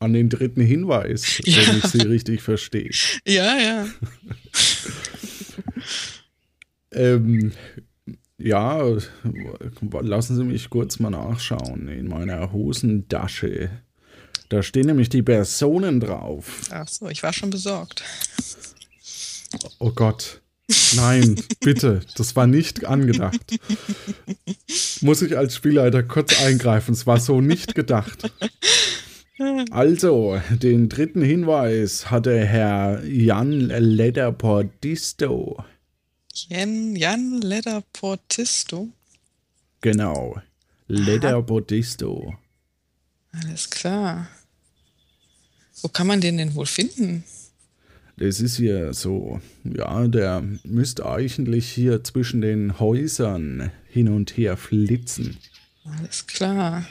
An 0.03 0.11
den 0.11 0.27
dritten 0.27 0.61
Hinweis, 0.61 1.39
wenn 1.45 1.77
ich 1.77 1.85
sie 1.85 2.01
richtig 2.01 2.41
verstehe. 2.41 2.91
Ja, 3.25 3.57
ja. 3.57 3.87
Ähm, 6.95 7.53
ja, 8.37 8.83
lassen 10.01 10.35
Sie 10.35 10.43
mich 10.43 10.69
kurz 10.69 10.99
mal 10.99 11.09
nachschauen. 11.09 11.87
In 11.87 12.07
meiner 12.07 12.51
Hosentasche. 12.51 13.71
Da 14.49 14.61
stehen 14.61 14.85
nämlich 14.85 15.09
die 15.09 15.23
Personen 15.23 15.99
drauf. 15.99 16.61
Ach 16.69 16.87
so, 16.87 17.09
ich 17.09 17.23
war 17.23 17.33
schon 17.33 17.49
besorgt. 17.49 18.03
Oh 19.79 19.91
Gott. 19.91 20.41
Nein, 20.95 21.35
bitte, 21.59 22.01
das 22.15 22.35
war 22.35 22.47
nicht 22.47 22.85
angedacht. 22.85 23.59
Muss 25.01 25.21
ich 25.21 25.37
als 25.37 25.55
Spielleiter 25.55 26.03
kurz 26.03 26.41
eingreifen, 26.41 26.93
es 26.93 27.05
war 27.05 27.19
so 27.19 27.41
nicht 27.41 27.75
gedacht. 27.75 28.31
Also, 29.71 30.39
den 30.51 30.89
dritten 30.89 31.23
Hinweis 31.23 32.11
hatte 32.11 32.45
Herr 32.45 33.03
Jan 33.03 33.61
Lederportisto. 33.69 35.63
Jan, 36.31 36.95
Jan 36.95 37.41
Lederportisto. 37.41 38.89
Genau. 39.81 40.39
Lederportisto. 40.87 42.35
Alles 43.31 43.69
klar. 43.69 44.27
Wo 45.81 45.87
kann 45.87 46.07
man 46.07 46.21
den 46.21 46.37
denn 46.37 46.53
wohl 46.53 46.67
finden? 46.67 47.23
Das 48.17 48.39
ist 48.39 48.57
hier 48.57 48.93
so, 48.93 49.41
ja, 49.63 50.07
der 50.07 50.43
müsste 50.63 51.07
eigentlich 51.07 51.67
hier 51.69 52.03
zwischen 52.03 52.41
den 52.41 52.79
Häusern 52.79 53.71
hin 53.89 54.07
und 54.09 54.37
her 54.37 54.55
flitzen. 54.57 55.37
Alles 55.83 56.27
klar. 56.27 56.85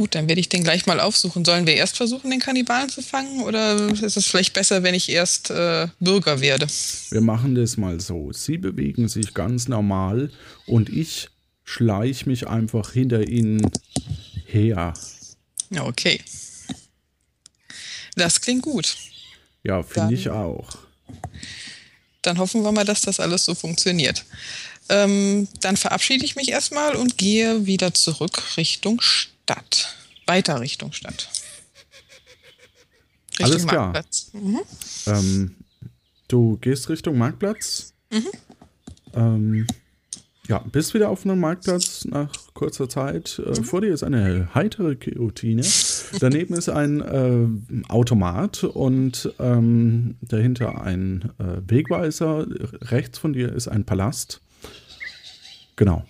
Gut, 0.00 0.14
dann 0.14 0.30
werde 0.30 0.40
ich 0.40 0.48
den 0.48 0.64
gleich 0.64 0.86
mal 0.86 0.98
aufsuchen. 0.98 1.44
Sollen 1.44 1.66
wir 1.66 1.74
erst 1.74 1.98
versuchen, 1.98 2.30
den 2.30 2.40
Kannibalen 2.40 2.88
zu 2.88 3.02
fangen? 3.02 3.42
Oder 3.42 3.76
ist 3.90 4.16
es 4.16 4.24
vielleicht 4.24 4.54
besser, 4.54 4.82
wenn 4.82 4.94
ich 4.94 5.10
erst 5.10 5.50
äh, 5.50 5.88
Bürger 5.98 6.40
werde? 6.40 6.66
Wir 7.10 7.20
machen 7.20 7.54
das 7.54 7.76
mal 7.76 8.00
so. 8.00 8.32
Sie 8.32 8.56
bewegen 8.56 9.08
sich 9.08 9.34
ganz 9.34 9.68
normal 9.68 10.30
und 10.64 10.88
ich 10.88 11.28
schleich 11.64 12.24
mich 12.24 12.48
einfach 12.48 12.92
hinter 12.92 13.28
ihnen 13.28 13.70
her. 14.46 14.94
Ja, 15.68 15.84
okay. 15.84 16.18
Das 18.16 18.40
klingt 18.40 18.62
gut. 18.62 18.96
Ja, 19.64 19.82
finde 19.82 20.14
ich 20.14 20.30
auch. 20.30 20.78
Dann 22.22 22.38
hoffen 22.38 22.62
wir 22.62 22.72
mal, 22.72 22.86
dass 22.86 23.02
das 23.02 23.20
alles 23.20 23.44
so 23.44 23.54
funktioniert. 23.54 24.24
Ähm, 24.88 25.46
dann 25.60 25.76
verabschiede 25.76 26.24
ich 26.24 26.36
mich 26.36 26.48
erstmal 26.48 26.96
und 26.96 27.18
gehe 27.18 27.66
wieder 27.66 27.92
zurück 27.92 28.56
Richtung 28.56 29.02
Stadt. 29.02 29.36
Weiter 30.26 30.60
Richtung 30.60 30.92
Stadt. 30.92 31.28
Richtung 33.32 33.46
Alles 33.46 33.66
klar. 33.66 33.92
Marktplatz. 33.92 34.30
Mhm. 34.32 34.60
Ähm, 35.06 35.56
du 36.28 36.56
gehst 36.58 36.88
Richtung 36.88 37.18
Marktplatz. 37.18 37.94
Ähm, 39.14 39.66
ja, 40.48 40.58
bist 40.58 40.94
wieder 40.94 41.10
auf 41.10 41.24
einem 41.24 41.38
Marktplatz 41.38 42.04
nach 42.04 42.32
kurzer 42.54 42.88
Zeit. 42.88 43.38
Äh, 43.38 43.62
Vor 43.62 43.80
dir 43.80 43.94
ist 43.94 44.02
eine 44.02 44.52
heitere 44.54 44.96
Guillotine. 44.96 45.64
Daneben 46.18 46.54
ist 46.54 46.68
ein 46.68 47.00
äh, 47.00 47.88
Automat 47.88 48.64
und 48.64 49.32
ähm, 49.38 50.16
dahinter 50.22 50.82
ein 50.82 51.30
äh, 51.38 51.60
Wegweiser. 51.68 52.46
Rechts 52.82 53.18
von 53.18 53.32
dir 53.32 53.52
ist 53.52 53.68
ein 53.68 53.84
Palast. 53.84 54.40
Genau. 55.76 56.04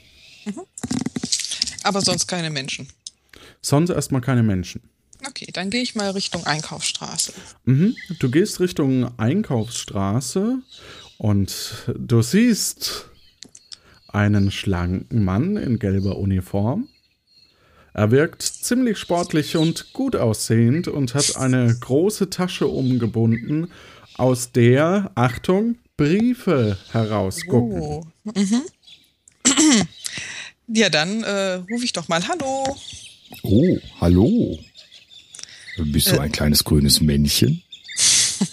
Aber 1.82 2.00
sonst 2.00 2.26
keine 2.26 2.50
Menschen. 2.50 2.88
Sonst 3.62 3.90
erstmal 3.90 4.20
keine 4.20 4.42
Menschen. 4.42 4.82
Okay, 5.26 5.48
dann 5.52 5.70
gehe 5.70 5.82
ich 5.82 5.94
mal 5.94 6.10
Richtung 6.10 6.44
Einkaufsstraße. 6.46 7.32
Mhm. 7.64 7.94
Du 8.18 8.30
gehst 8.30 8.60
Richtung 8.60 9.18
Einkaufsstraße 9.18 10.58
Und 11.18 11.90
du 11.94 12.22
siehst 12.22 13.10
einen 14.08 14.50
schlanken 14.50 15.22
Mann 15.24 15.56
in 15.56 15.78
gelber 15.78 16.16
Uniform. 16.16 16.88
Er 17.92 18.10
wirkt 18.10 18.42
ziemlich 18.42 18.98
sportlich 18.98 19.56
und 19.56 19.92
gut 19.92 20.16
aussehend 20.16 20.88
und 20.88 21.14
hat 21.14 21.36
eine 21.36 21.76
große 21.78 22.30
Tasche 22.30 22.66
umgebunden, 22.66 23.70
aus 24.16 24.52
der, 24.52 25.10
Achtung, 25.14 25.76
Briefe 25.96 26.78
herausgucken. 26.92 27.80
Oh. 27.80 28.04
Mhm. 28.24 28.62
Ja, 30.72 30.88
dann 30.88 31.24
äh, 31.24 31.54
rufe 31.68 31.84
ich 31.84 31.92
doch 31.92 32.06
mal 32.06 32.28
Hallo. 32.28 32.76
Oh, 33.42 33.78
hallo. 34.00 34.58
Bist 35.78 36.08
du 36.10 36.18
ein 36.20 36.32
kleines 36.32 36.64
grünes 36.64 37.00
Männchen? 37.00 37.62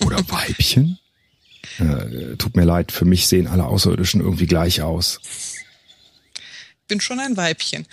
Oder 0.06 0.18
Weibchen? 0.30 1.00
Äh, 1.80 2.36
tut 2.38 2.56
mir 2.56 2.64
leid, 2.66 2.92
für 2.92 3.06
mich 3.06 3.28
sehen 3.28 3.48
alle 3.48 3.66
Außerirdischen 3.66 4.22
irgendwie 4.22 4.46
gleich 4.48 4.82
aus. 4.82 5.20
Bin 6.88 7.02
schon 7.02 7.20
ein 7.20 7.36
Weibchen. 7.36 7.86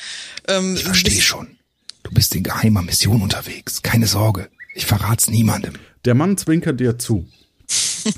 Ähm, 0.46 0.76
Ich 0.76 0.84
verstehe 0.84 1.20
schon. 1.20 1.58
Du 2.04 2.12
bist 2.12 2.34
in 2.34 2.42
geheimer 2.44 2.82
Mission 2.82 3.22
unterwegs. 3.22 3.82
Keine 3.82 4.06
Sorge. 4.06 4.48
Ich 4.74 4.86
verrat's 4.86 5.28
niemandem. 5.28 5.74
Der 6.04 6.14
Mann 6.14 6.36
zwinkert 6.36 6.80
dir 6.80 6.98
zu. 6.98 7.26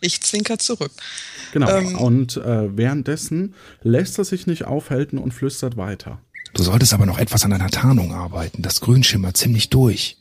Ich 0.00 0.20
zwinker 0.20 0.58
zurück. 0.58 0.90
Genau. 1.52 1.70
Ähm. 1.70 1.96
und 1.96 2.36
äh, 2.38 2.76
währenddessen 2.76 3.54
lässt 3.82 4.18
er 4.18 4.24
sich 4.24 4.48
nicht 4.48 4.64
aufhalten 4.64 5.16
und 5.16 5.30
flüstert 5.32 5.76
weiter. 5.76 6.20
Du 6.54 6.62
solltest 6.62 6.92
aber 6.92 7.06
noch 7.06 7.18
etwas 7.18 7.44
an 7.44 7.50
deiner 7.50 7.70
Tarnung 7.70 8.12
arbeiten. 8.12 8.62
Das 8.62 8.80
Grün 8.80 9.02
schimmert 9.02 9.36
ziemlich 9.36 9.70
durch. 9.70 10.16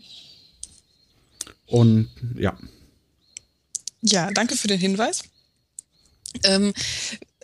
Und 1.66 2.10
ja, 2.38 2.58
Ja, 4.02 4.30
danke 4.32 4.56
für 4.56 4.68
den 4.68 4.80
Hinweis. 4.80 5.24
Ähm, 6.44 6.74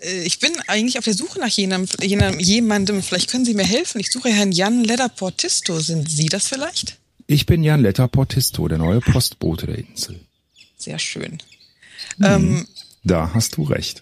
äh, 0.01 0.23
ich 0.23 0.39
bin 0.39 0.51
eigentlich 0.67 0.97
auf 0.97 1.03
der 1.05 1.13
Suche 1.13 1.39
nach 1.39 1.49
jenem, 1.49 1.85
jenem, 2.01 2.39
jemandem. 2.39 3.03
Vielleicht 3.03 3.29
können 3.29 3.45
Sie 3.45 3.53
mir 3.53 3.65
helfen. 3.65 3.99
Ich 3.99 4.11
suche 4.11 4.29
Herrn 4.29 4.51
Jan 4.51 4.83
Ledderportisto. 4.83 5.79
Sind 5.79 6.09
Sie 6.09 6.27
das 6.27 6.47
vielleicht? 6.47 6.97
Ich 7.27 7.45
bin 7.45 7.63
Jan 7.63 7.81
Letter 7.81 8.07
Portisto, 8.07 8.67
der 8.69 8.77
neue 8.77 9.01
Postbote 9.01 9.67
der 9.67 9.77
Insel. 9.79 10.19
Sehr 10.77 10.97
schön. 10.99 11.39
Ähm, 12.23 12.65
Da 13.03 13.33
hast 13.33 13.57
du 13.57 13.63
recht. 13.63 14.01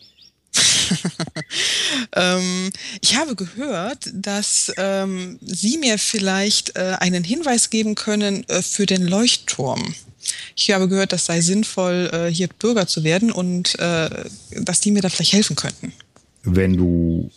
ähm, 2.16 2.72
ich 3.02 3.16
habe 3.16 3.36
gehört, 3.36 4.10
dass 4.14 4.72
ähm, 4.78 5.40
Sie 5.42 5.78
mir 5.78 5.98
vielleicht 5.98 6.76
äh, 6.76 6.98
einen 7.00 7.24
Hinweis 7.24 7.70
geben 7.70 7.96
können 7.96 8.48
äh, 8.50 8.62
für 8.62 8.86
den 8.86 9.06
Leuchtturm. 9.08 9.96
Ich 10.56 10.72
habe 10.72 10.88
gehört, 10.88 11.12
das 11.12 11.26
sei 11.26 11.42
sinnvoll, 11.42 12.10
äh, 12.12 12.34
hier 12.34 12.48
Bürger 12.48 12.88
zu 12.88 13.04
werden 13.04 13.32
und 13.32 13.78
äh, 13.80 14.10
dass 14.52 14.80
die 14.80 14.92
mir 14.92 15.02
da 15.02 15.10
vielleicht 15.10 15.34
helfen 15.34 15.56
könnten. 15.56 15.94
Wenn 16.44 16.76
du 16.78 17.32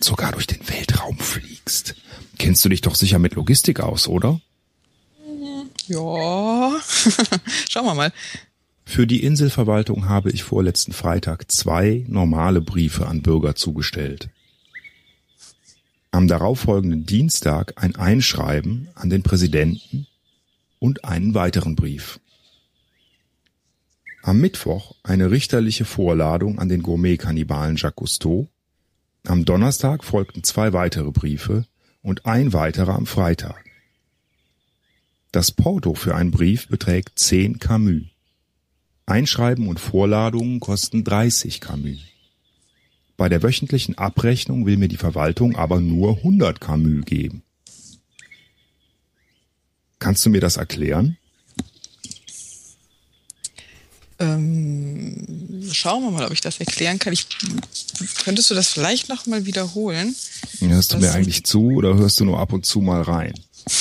sogar 0.00 0.32
durch 0.32 0.46
den 0.46 0.66
Weltraum 0.68 1.18
fliegst, 1.18 1.94
kennst 2.38 2.64
du 2.64 2.68
dich 2.68 2.80
doch 2.80 2.94
sicher 2.94 3.18
mit 3.18 3.34
Logistik 3.34 3.80
aus, 3.80 4.08
oder? 4.08 4.40
Ja, 5.86 6.80
schauen 7.68 7.86
wir 7.86 7.94
mal. 7.94 8.12
Für 8.84 9.06
die 9.06 9.22
Inselverwaltung 9.22 10.08
habe 10.08 10.30
ich 10.30 10.42
vorletzten 10.42 10.92
Freitag 10.92 11.50
zwei 11.50 12.04
normale 12.08 12.60
Briefe 12.60 13.06
an 13.06 13.22
Bürger 13.22 13.54
zugestellt. 13.54 14.28
Am 16.10 16.28
darauffolgenden 16.28 17.06
Dienstag 17.06 17.82
ein 17.82 17.96
Einschreiben 17.96 18.88
an 18.94 19.08
den 19.08 19.22
Präsidenten 19.22 20.06
und 20.78 21.04
einen 21.04 21.34
weiteren 21.34 21.74
Brief. 21.74 22.20
Am 24.22 24.40
Mittwoch 24.40 24.94
eine 25.02 25.30
richterliche 25.30 25.84
Vorladung 25.84 26.58
an 26.58 26.68
den 26.68 26.82
Gourmet-Kannibalen 26.82 27.76
Jacques 27.76 27.96
Cousteau. 27.96 28.48
Am 29.26 29.44
Donnerstag 29.44 30.04
folgten 30.04 30.44
zwei 30.44 30.72
weitere 30.72 31.10
Briefe 31.10 31.66
und 32.02 32.26
ein 32.26 32.52
weiterer 32.52 32.94
am 32.94 33.06
Freitag. 33.06 33.64
Das 35.32 35.50
Porto 35.50 35.94
für 35.94 36.14
einen 36.14 36.30
Brief 36.30 36.68
beträgt 36.68 37.18
10 37.18 37.58
Camus. 37.58 38.11
Einschreiben 39.06 39.68
und 39.68 39.80
Vorladungen 39.80 40.60
kosten 40.60 41.04
30 41.04 41.60
Camus. 41.60 41.98
Bei 43.16 43.28
der 43.28 43.42
wöchentlichen 43.42 43.98
Abrechnung 43.98 44.66
will 44.66 44.76
mir 44.76 44.88
die 44.88 44.96
Verwaltung 44.96 45.56
aber 45.56 45.80
nur 45.80 46.16
100 46.18 46.60
Camus 46.60 47.04
geben. 47.04 47.42
Kannst 49.98 50.26
du 50.26 50.30
mir 50.30 50.40
das 50.40 50.56
erklären? 50.56 51.16
Ähm, 54.18 55.68
schauen 55.72 56.04
wir 56.04 56.10
mal, 56.10 56.26
ob 56.26 56.32
ich 56.32 56.40
das 56.40 56.58
erklären 56.60 56.98
kann. 56.98 57.12
Ich, 57.12 57.26
könntest 58.24 58.50
du 58.50 58.54
das 58.54 58.68
vielleicht 58.68 59.08
noch 59.08 59.26
mal 59.26 59.46
wiederholen? 59.46 60.14
Hörst 60.60 60.92
du 60.92 60.98
mir 60.98 61.12
eigentlich 61.12 61.44
zu 61.44 61.72
oder 61.72 61.94
hörst 61.96 62.20
du 62.20 62.24
nur 62.24 62.38
ab 62.38 62.52
und 62.52 62.64
zu 62.66 62.80
mal 62.80 63.02
rein? 63.02 63.34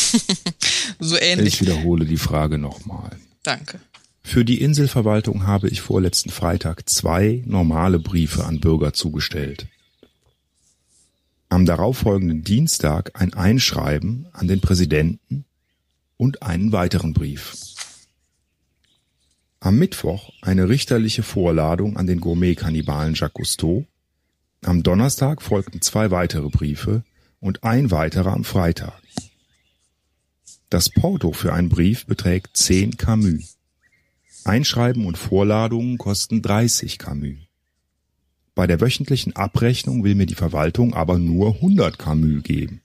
So 0.99 1.17
ähnlich. 1.17 1.55
Ich 1.55 1.61
wiederhole 1.61 2.05
die 2.05 2.17
Frage 2.17 2.59
nochmal. 2.59 3.17
Danke. 3.41 3.79
Für 4.23 4.45
die 4.45 4.61
Inselverwaltung 4.61 5.45
habe 5.47 5.67
ich 5.67 5.81
vorletzten 5.81 6.29
Freitag 6.29 6.89
zwei 6.89 7.43
normale 7.45 7.99
Briefe 7.99 8.45
an 8.45 8.59
Bürger 8.59 8.93
zugestellt. 8.93 9.67
Am 11.49 11.65
darauffolgenden 11.65 12.43
Dienstag 12.43 13.11
ein 13.19 13.33
Einschreiben 13.33 14.27
an 14.31 14.47
den 14.47 14.61
Präsidenten 14.61 15.43
und 16.15 16.43
einen 16.43 16.71
weiteren 16.71 17.13
Brief. 17.13 17.55
Am 19.59 19.77
Mittwoch 19.77 20.31
eine 20.41 20.69
richterliche 20.69 21.23
Vorladung 21.23 21.97
an 21.97 22.07
den 22.07 22.21
Gourmet-Kannibalen 22.21 23.15
Jacques 23.15 23.33
Cousteau. 23.33 23.85
Am 24.63 24.81
Donnerstag 24.81 25.41
folgten 25.41 25.81
zwei 25.81 26.09
weitere 26.09 26.49
Briefe 26.49 27.03
und 27.39 27.63
ein 27.63 27.91
weiterer 27.91 28.33
am 28.33 28.43
Freitag. 28.43 29.01
Das 30.69 30.89
Porto 30.89 31.33
für 31.33 31.53
einen 31.53 31.69
Brief 31.69 32.05
beträgt 32.05 32.55
10 32.55 32.97
Camus. 32.97 33.57
Einschreiben 34.43 35.05
und 35.05 35.17
Vorladungen 35.17 35.97
kosten 35.97 36.41
30 36.41 36.97
Camus. 36.97 37.37
Bei 38.55 38.67
der 38.67 38.81
wöchentlichen 38.81 39.35
Abrechnung 39.35 40.03
will 40.03 40.15
mir 40.15 40.25
die 40.25 40.35
Verwaltung 40.35 40.93
aber 40.93 41.17
nur 41.17 41.55
100 41.55 41.97
Camus 41.97 42.43
geben. 42.43 42.81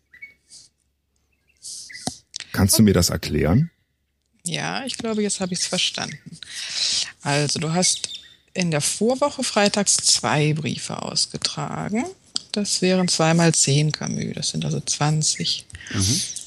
Kannst 2.53 2.79
du 2.79 2.83
mir 2.83 2.95
das 2.95 3.11
erklären? 3.11 3.71
Ja, 4.45 4.85
ich 4.87 4.97
glaube, 4.97 5.23
jetzt 5.23 5.41
habe 5.41 5.53
ich 5.53 5.61
es 5.61 5.67
verstanden. 5.67 6.39
Also, 7.21 7.59
du 7.59 7.73
hast 7.75 8.21
in 8.55 8.71
der 8.71 8.81
Vorwoche 8.81 9.43
freitags 9.43 9.97
zwei 9.97 10.55
Briefe 10.55 11.03
ausgetragen. 11.03 12.05
Das 12.53 12.81
wären 12.81 13.09
zweimal 13.09 13.53
zehn 13.53 13.93
Camus, 13.93 14.35
das 14.35 14.49
sind 14.51 14.65
also 14.65 14.81
20. 14.81 15.67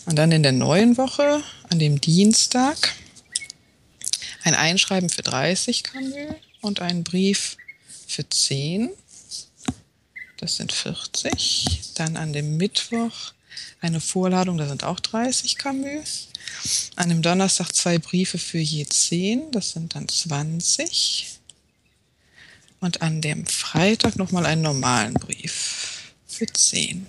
Und 0.05 0.16
dann 0.16 0.32
in 0.32 0.41
der 0.41 0.53
neuen 0.53 0.97
Woche, 0.97 1.43
an 1.70 1.78
dem 1.78 2.01
Dienstag, 2.01 2.78
ein 4.44 4.56
Einschreiben 4.56 5.10
für 5.10 5.22
30 5.22 5.84
Camus 5.84 6.36
und 6.62 6.82
ein 6.82 7.04
Brief 7.04 7.58
für 8.08 8.28
10. 8.28 8.90
Das 10.38 10.56
sind 10.56 10.72
40. 10.72 11.94
Dann 11.96 12.18
an 12.18 12.34
dem 12.34 12.58
Mittwoch 12.58 13.34
eine 13.82 14.02
Vorladung, 14.02 14.58
da 14.58 14.68
sind 14.68 14.84
auch 14.84 15.00
30 15.00 15.58
Camus. 15.58 16.30
An 16.96 17.10
dem 17.10 17.22
Donnerstag 17.22 17.74
zwei 17.74 17.98
Briefe 17.98 18.38
für 18.38 18.60
je 18.60 18.86
10, 18.86 19.52
das 19.52 19.72
sind 19.72 19.96
dann 19.96 20.08
20. 20.08 21.40
Und 22.82 23.02
an 23.02 23.22
dem 23.22 23.46
Freitag 23.46 24.16
nochmal 24.16 24.46
einen 24.46 24.62
normalen 24.62 25.14
Brief 25.14 26.14
für 26.28 26.48
10. 26.48 27.06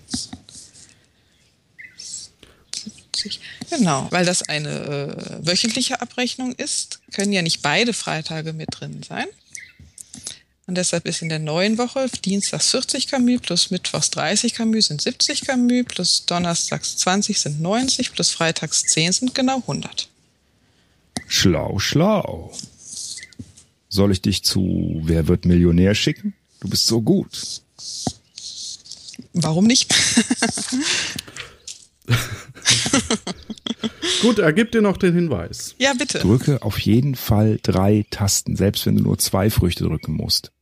70. 3.20 3.40
Genau, 3.70 4.06
weil 4.10 4.24
das 4.24 4.42
eine 4.42 4.70
äh, 4.70 5.46
wöchentliche 5.46 6.00
Abrechnung 6.00 6.52
ist, 6.52 7.00
können 7.12 7.32
ja 7.32 7.42
nicht 7.42 7.62
beide 7.62 7.92
Freitage 7.92 8.52
mit 8.52 8.68
drin 8.72 9.02
sein. 9.06 9.26
Und 10.66 10.76
deshalb 10.76 11.06
ist 11.06 11.20
in 11.20 11.28
der 11.28 11.40
neuen 11.40 11.78
Woche 11.78 12.08
Dienstags 12.24 12.70
40 12.70 13.08
Camus 13.08 13.40
plus 13.40 13.70
Mittwochs 13.70 14.10
30 14.10 14.54
Camus 14.54 14.86
sind 14.86 15.02
70 15.02 15.42
Camus 15.42 15.84
plus 15.86 16.26
Donnerstags 16.26 16.96
20 16.98 17.40
sind 17.40 17.60
90 17.60 18.12
plus 18.12 18.30
Freitags 18.30 18.84
10 18.84 19.12
sind 19.12 19.34
genau 19.34 19.56
100. 19.56 20.08
Schlau, 21.26 21.78
schlau. 21.80 22.52
Soll 23.88 24.12
ich 24.12 24.22
dich 24.22 24.44
zu 24.44 25.00
Wer 25.02 25.26
wird 25.26 25.44
Millionär 25.44 25.96
schicken? 25.96 26.34
Du 26.60 26.68
bist 26.68 26.86
so 26.86 27.00
gut. 27.02 27.62
Warum 29.32 29.66
nicht? 29.66 29.92
Gut, 34.22 34.38
er 34.38 34.52
gibt 34.52 34.74
dir 34.74 34.82
noch 34.82 34.96
den 34.96 35.14
Hinweis. 35.14 35.74
ja, 35.78 35.94
bitte. 35.94 36.18
Drücke 36.18 36.62
auf 36.62 36.78
jeden 36.78 37.14
Fall 37.14 37.58
drei 37.62 38.04
Tasten, 38.10 38.56
selbst 38.56 38.84
wenn 38.86 38.96
du 38.96 39.02
nur 39.02 39.18
zwei 39.18 39.50
Früchte 39.50 39.84
drücken 39.84 40.12
musst. 40.12 40.52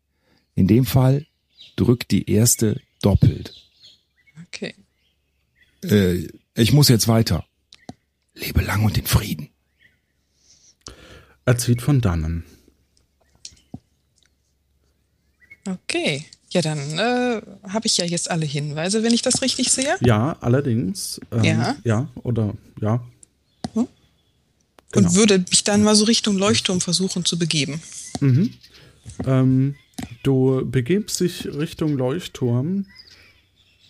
In 0.55 0.67
dem 0.67 0.85
Fall 0.85 1.27
drück 1.77 2.07
die 2.09 2.31
erste 2.31 2.81
doppelt. 3.03 3.55
Okay. 4.47 4.75
Äh, 5.83 6.29
ich 6.55 6.73
muss 6.73 6.89
jetzt 6.89 7.09
weiter. 7.09 7.45
Lebe 8.35 8.63
lang 8.63 8.85
und 8.85 8.97
in 8.99 9.07
Frieden. 9.07 9.51
Er 11.45 11.59
zieht 11.59 11.83
von 11.83 12.01
dannen. 12.01 12.45
Okay. 15.67 16.27
Ja, 16.51 16.63
dann 16.63 16.79
äh, 16.99 17.43
habe 17.69 17.87
ich 17.87 17.99
ja 17.99 18.07
jetzt 18.07 18.31
alle 18.31 18.47
Hinweise, 18.47 19.03
wenn 19.03 19.13
ich 19.13 19.23
das 19.23 19.43
richtig 19.43 19.71
sehe. 19.71 19.97
Ja, 20.01 20.37
allerdings. 20.41 21.21
Ähm, 21.31 21.45
Ja. 21.45 21.77
Ja, 21.85 22.09
oder 22.23 22.55
ja. 22.81 23.03
Hm? 23.75 23.87
Genau. 24.93 25.09
Und 25.09 25.15
würde 25.15 25.39
mich 25.51 25.65
dann 25.65 25.83
mal 25.83 25.95
so 25.95 26.07
Richtung 26.07 26.39
Leuchtturm 26.39 26.81
versuchen 26.81 27.25
zu 27.27 27.39
begeben. 27.39 27.83
Ähm, 29.27 29.75
du 30.23 30.63
begebst 30.65 31.21
dich 31.21 31.47
Richtung 31.47 31.97
Leuchtturm 31.97 32.87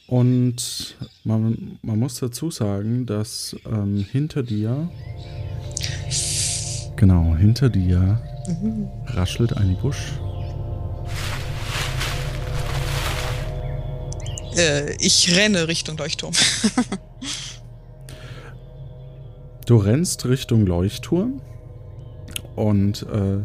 und 0.08 0.96
man, 1.22 1.78
man 1.82 1.98
muss 1.98 2.16
dazu 2.16 2.50
sagen, 2.50 3.06
dass 3.06 3.54
ähm, 3.66 4.04
hinter 4.10 4.42
dir, 4.42 4.90
genau, 6.96 7.36
hinter 7.36 7.68
dir 7.68 8.20
raschelt 9.06 9.52
ein 9.56 9.76
Busch. 9.76 10.14
Äh, 14.58 14.96
ich 15.00 15.34
renne 15.36 15.68
Richtung 15.68 15.96
Leuchtturm. 15.96 16.32
Du 19.66 19.76
rennst 19.76 20.24
Richtung 20.24 20.64
Leuchtturm 20.66 21.42
und 22.56 23.02
äh, 23.12 23.44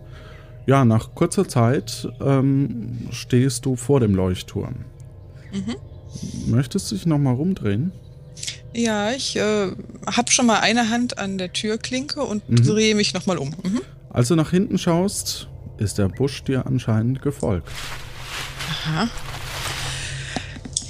ja, 0.66 0.86
nach 0.86 1.14
kurzer 1.16 1.46
Zeit 1.50 2.08
ähm, 2.22 3.10
stehst 3.12 3.66
du 3.66 3.76
vor 3.76 4.00
dem 4.00 4.16
Leuchtturm. 4.16 4.86
Möchtest 6.48 6.90
du 6.92 6.96
dich 6.96 7.06
nochmal 7.06 7.36
rumdrehen? 7.36 7.92
ja, 8.74 9.12
ich 9.12 9.36
äh, 9.36 9.72
habe 10.08 10.32
schon 10.32 10.46
mal 10.48 10.62
eine 10.62 10.90
Hand 10.90 11.18
an 11.20 11.38
der 11.38 11.52
Türklinke 11.52 12.22
und 12.24 12.48
Mhm. 12.50 12.64
drehe 12.64 12.96
mich 12.96 13.14
nochmal 13.14 13.38
um. 13.38 13.50
Mhm. 13.50 13.82
Als 14.10 14.30
du 14.30 14.36
nach 14.36 14.50
hinten 14.52 14.78
schaust, 14.78 15.50
ist 15.78 15.98
der 15.98 16.08
Busch 16.08 16.44
dir 16.46 16.66
anscheinend 16.66 17.22
gefolgt. 17.22 17.68
Aha. 18.88 19.10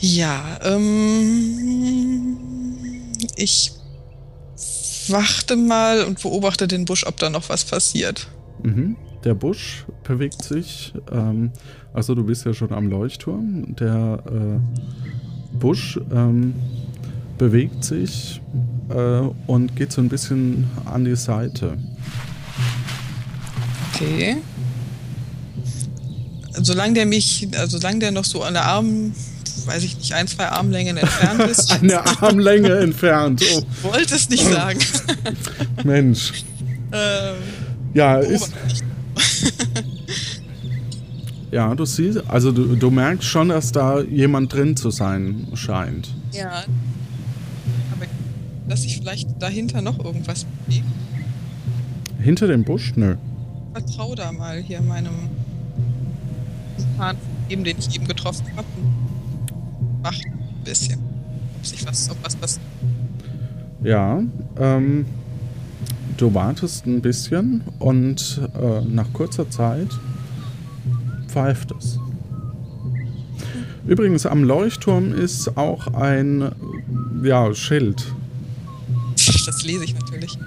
Ja, 0.03 0.59
ähm, 0.63 2.35
ich 3.37 3.71
warte 5.07 5.55
mal 5.55 6.03
und 6.03 6.21
beobachte 6.21 6.67
den 6.67 6.83
Busch, 6.83 7.05
ob 7.05 7.15
da 7.19 7.29
noch 7.29 7.47
was 7.47 7.63
passiert. 7.63 8.27
Mhm. 8.63 8.97
Der 9.23 9.33
Busch 9.33 9.85
bewegt 10.03 10.43
sich, 10.43 10.93
ähm, 11.09 11.51
also 11.93 12.15
du 12.15 12.25
bist 12.25 12.45
ja 12.45 12.53
schon 12.53 12.73
am 12.73 12.89
Leuchtturm. 12.89 13.77
Der 13.77 14.21
äh, 14.25 14.59
Busch 15.57 15.97
ähm, 16.11 16.53
bewegt 17.37 17.85
sich 17.85 18.41
äh, 18.89 19.21
und 19.47 19.73
geht 19.77 19.93
so 19.93 20.01
ein 20.01 20.09
bisschen 20.09 20.69
an 20.83 21.05
die 21.05 21.15
Seite. 21.15 21.77
Okay. 23.93 24.35
Solange 26.61 26.93
der 26.93 27.05
mich, 27.05 27.47
also 27.57 27.77
solange 27.77 27.99
der 27.99 28.11
noch 28.11 28.25
so 28.25 28.43
an 28.43 28.53
der 28.53 28.65
Arm, 28.65 29.13
weiß 29.65 29.83
ich 29.83 29.97
nicht, 29.97 30.13
ein, 30.13 30.27
zwei 30.27 30.47
Armlängen 30.47 30.97
entfernt 30.97 31.41
ist. 31.51 31.71
Eine 31.71 32.05
Armlänge 32.21 32.77
entfernt. 32.79 33.43
Oh, 33.55 33.63
Wollte 33.91 34.15
es 34.15 34.29
nicht 34.29 34.45
sagen. 34.45 34.79
Mensch. 35.83 36.43
ähm, 36.91 37.35
Ja, 37.93 38.17
ist, 38.17 38.51
beobachte 38.51 38.73
ich. 38.73 38.83
ja, 41.51 41.73
du 41.75 41.85
siehst, 41.85 42.19
also 42.27 42.51
du, 42.51 42.75
du 42.75 42.89
merkst 42.91 43.27
schon, 43.27 43.49
dass 43.49 43.71
da 43.71 44.01
jemand 44.01 44.53
drin 44.53 44.75
zu 44.75 44.89
sein 44.89 45.47
scheint. 45.53 46.09
Ja. 46.31 46.63
Aber 47.93 48.05
dass 48.67 48.83
ich 48.85 48.97
vielleicht 48.97 49.29
dahinter 49.39 49.81
noch 49.81 50.03
irgendwas 50.03 50.45
bewege. 50.65 50.85
Hinter 52.19 52.47
dem 52.47 52.63
Busch? 52.63 52.93
Nö. 52.95 53.15
Vertrau 53.73 54.15
da 54.15 54.31
mal 54.31 54.61
hier 54.61 54.81
meinem 54.81 55.29
Hahn, 56.97 57.17
eben 57.49 57.63
den 57.63 57.77
ich 57.77 57.93
eben 57.95 58.07
getroffen 58.07 58.45
habe. 58.55 58.67
Macht 60.03 60.25
ein 60.25 60.63
bisschen. 60.63 60.99
Ob 61.57 61.65
sich 61.65 61.85
was, 61.87 62.09
ob 62.09 62.17
was 62.23 62.35
passiert. 62.35 62.65
Ja, 63.83 64.21
ähm, 64.59 65.05
du 66.17 66.33
wartest 66.33 66.85
ein 66.85 67.01
bisschen 67.01 67.61
und 67.79 68.41
äh, 68.53 68.81
nach 68.85 69.11
kurzer 69.13 69.49
Zeit 69.49 69.89
pfeift 71.27 71.71
es. 71.77 71.99
Übrigens, 73.85 74.25
am 74.25 74.43
Leuchtturm 74.43 75.13
ist 75.13 75.57
auch 75.57 75.87
ein 75.93 76.51
ja, 77.23 77.53
Schild. 77.53 78.05
Das 79.45 79.63
lese 79.63 79.83
ich 79.83 79.93
natürlich. 79.93 80.37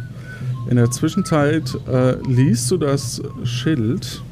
In 0.71 0.77
der 0.77 0.91
Zwischenzeit 0.91 1.77
äh, 1.87 2.17
liest 2.27 2.71
du 2.71 2.79
das 2.79 3.23
Schild. 3.45 4.23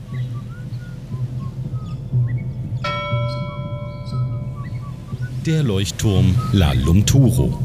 Der 5.47 5.63
Leuchtturm 5.63 6.35
La 6.53 6.73
Lumturo. 6.73 7.63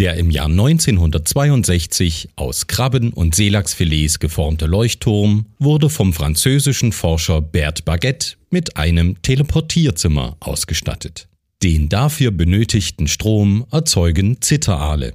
Der 0.00 0.16
im 0.16 0.30
Jahr 0.32 0.46
1962 0.46 2.30
aus 2.34 2.66
Krabben- 2.66 3.12
und 3.12 3.36
Seelachsfilets 3.36 4.18
geformte 4.18 4.66
Leuchtturm 4.66 5.46
wurde 5.60 5.88
vom 5.88 6.12
französischen 6.12 6.90
Forscher 6.90 7.40
Bert 7.40 7.84
Baguette 7.84 8.34
mit 8.50 8.76
einem 8.76 9.22
Teleportierzimmer 9.22 10.36
ausgestattet. 10.40 11.28
Den 11.62 11.88
dafür 11.88 12.32
benötigten 12.32 13.06
Strom 13.06 13.64
erzeugen 13.70 14.40
Zitteraale. 14.40 15.12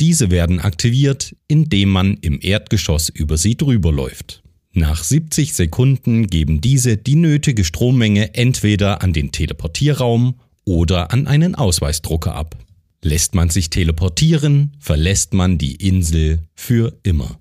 Diese 0.00 0.30
werden 0.30 0.60
aktiviert, 0.60 1.36
indem 1.46 1.90
man 1.90 2.16
im 2.22 2.38
Erdgeschoss 2.40 3.10
über 3.10 3.36
sie 3.36 3.56
drüber 3.56 3.92
läuft. 3.92 4.42
Nach 4.72 5.04
70 5.04 5.52
Sekunden 5.52 6.26
geben 6.26 6.62
diese 6.62 6.96
die 6.96 7.16
nötige 7.16 7.64
Strommenge 7.64 8.34
entweder 8.34 9.02
an 9.02 9.12
den 9.12 9.30
Teleportierraum 9.30 10.40
oder 10.64 11.12
an 11.12 11.26
einen 11.26 11.54
Ausweisdrucker 11.54 12.34
ab. 12.34 12.56
Lässt 13.02 13.34
man 13.34 13.50
sich 13.50 13.68
teleportieren, 13.68 14.74
verlässt 14.78 15.34
man 15.34 15.58
die 15.58 15.74
Insel 15.74 16.40
für 16.54 16.98
immer. 17.02 17.38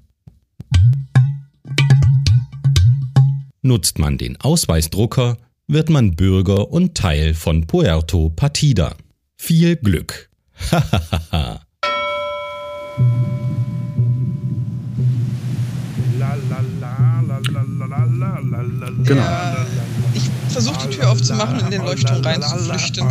Nutzt 3.62 4.00
man 4.00 4.18
den 4.18 4.36
Ausweisdrucker, 4.36 5.38
wird 5.68 5.90
man 5.90 6.18
Bürger 6.18 6.72
und 6.72 6.96
Teil 6.96 7.36
von 7.36 7.68
Puerto 7.68 8.30
Partida. 8.30 8.98
Viel 9.38 9.78
Glück! 9.78 10.30
Hahaha. 10.72 11.62
Genau. 19.06 19.24
Ich 20.14 20.30
versuche 20.50 20.88
die 20.88 20.96
Tür 20.96 21.12
aufzumachen 21.12 21.60
und 21.60 21.66
in 21.66 21.72
den 21.72 21.82
Leuchtturm 21.82 22.22
reinzuflüchten. 22.22 23.06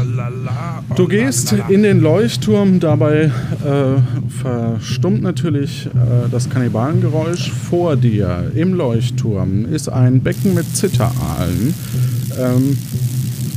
Du 0.94 1.08
gehst 1.08 1.54
in 1.68 1.82
den 1.82 2.00
Leuchtturm, 2.00 2.80
dabei 2.80 3.30
äh, 3.64 4.30
verstummt 4.42 5.22
natürlich 5.22 5.86
äh, 5.86 6.28
das 6.30 6.48
Kannibalengeräusch. 6.50 7.50
Vor 7.50 7.96
dir 7.96 8.52
im 8.54 8.74
Leuchtturm 8.74 9.64
ist 9.66 9.88
ein 9.88 10.20
Becken 10.20 10.54
mit 10.54 10.76
Zitteraalen. 10.76 11.74
Ähm, 12.38 12.78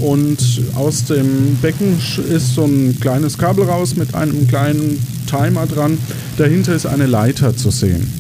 und 0.02 0.38
aus 0.76 1.06
dem 1.06 1.58
Becken 1.62 1.98
ist 2.30 2.56
so 2.56 2.66
ein 2.66 3.00
kleines 3.00 3.38
Kabel 3.38 3.66
raus 3.66 3.96
mit 3.96 4.16
einem 4.16 4.48
kleinen 4.48 5.00
Timer 5.28 5.68
dran. 5.68 5.98
Dahinter 6.38 6.74
ist 6.76 6.86
eine 6.86 7.06
Leiter 7.06 7.56
zu 7.56 7.72
sehen. 7.72 8.12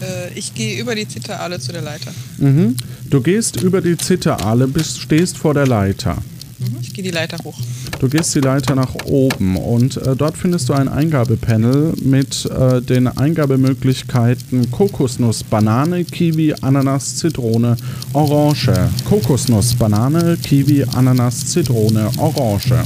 Äh, 0.00 0.38
ich 0.38 0.54
gehe 0.54 0.80
über 0.80 0.94
die 0.94 1.08
Zitteraale 1.08 1.58
zu 1.58 1.72
der 1.72 1.82
Leiter. 1.82 2.12
Mhm. 2.38 2.76
Du 3.10 3.20
gehst 3.20 3.60
über 3.60 3.80
die 3.80 3.96
Zitteraale, 3.96 4.66
bist, 4.66 5.00
stehst 5.00 5.36
vor 5.36 5.54
der 5.54 5.66
Leiter. 5.66 6.16
Mhm. 6.58 6.78
Ich 6.80 6.92
gehe 6.92 7.04
die 7.04 7.10
Leiter 7.10 7.38
hoch. 7.44 7.58
Du 8.00 8.08
gehst 8.08 8.34
die 8.34 8.40
Leiter 8.40 8.74
nach 8.74 8.94
oben 9.06 9.56
und 9.56 9.96
äh, 9.96 10.16
dort 10.16 10.36
findest 10.36 10.68
du 10.68 10.72
ein 10.74 10.88
Eingabepanel 10.88 11.94
mit 12.02 12.46
äh, 12.46 12.80
den 12.80 13.08
Eingabemöglichkeiten 13.08 14.70
Kokosnuss, 14.70 15.42
Banane, 15.44 16.04
Kiwi, 16.04 16.54
Ananas, 16.60 17.16
Zitrone, 17.16 17.76
Orange. 18.12 18.90
Kokosnuss, 19.08 19.74
Banane, 19.74 20.36
Kiwi, 20.42 20.84
Ananas, 20.84 21.46
Zitrone, 21.46 22.10
Orange. 22.18 22.82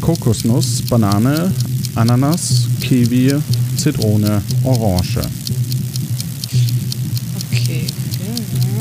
Kokosnuss, 0.00 0.82
Banane, 0.82 1.50
Ananas, 1.94 2.68
Kiwi, 2.80 3.34
Zitrone, 3.76 4.42
Orange. 4.64 5.20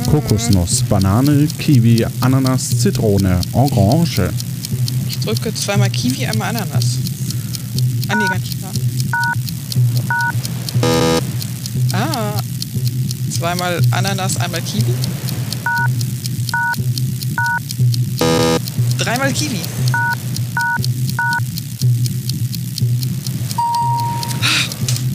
Kokosnuss, 0.09 0.83
Banane, 0.83 1.47
Kiwi, 1.59 2.05
Ananas, 2.21 2.79
Zitrone, 2.79 3.41
Orange. 3.51 4.29
Ich 5.07 5.19
drücke 5.19 5.53
zweimal 5.53 5.89
Kiwi, 5.89 6.25
einmal 6.25 6.49
Ananas. 6.49 6.97
Ah, 8.07 8.15
nee, 8.15 8.27
gar 8.27 8.39
nicht 8.39 8.57
klar. 8.57 8.71
Ah. 11.91 12.39
Zweimal 13.29 13.81
Ananas, 13.91 14.37
einmal 14.37 14.61
Kiwi. 14.61 14.93
Dreimal 18.97 19.31
Kiwi. 19.33 19.59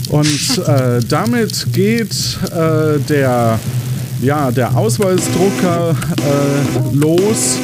Und 0.08 0.58
äh, 0.68 1.00
damit 1.08 1.72
geht 1.72 2.14
äh, 2.52 3.00
der, 3.08 3.58
ja, 4.22 4.50
der 4.50 4.76
Ausweisdrucker 4.76 5.90
äh, 5.90 6.96
los. 6.96 7.58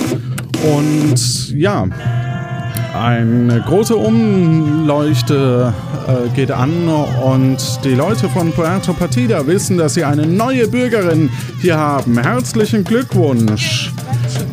Und 0.77 1.51
ja, 1.55 1.87
eine 2.95 3.61
große 3.61 3.95
Umleuchte 3.95 5.73
äh, 6.09 6.29
geht 6.35 6.51
an 6.51 6.89
und 6.89 7.59
die 7.85 7.95
Leute 7.95 8.29
von 8.29 8.51
Puerto 8.53 8.93
Partida 8.93 9.47
wissen, 9.47 9.79
dass 9.79 9.95
sie 9.95 10.05
eine 10.05 10.27
neue 10.27 10.67
Bürgerin 10.67 11.31
hier 11.61 11.79
haben. 11.79 12.19
Herzlichen 12.19 12.83
Glückwunsch! 12.83 13.93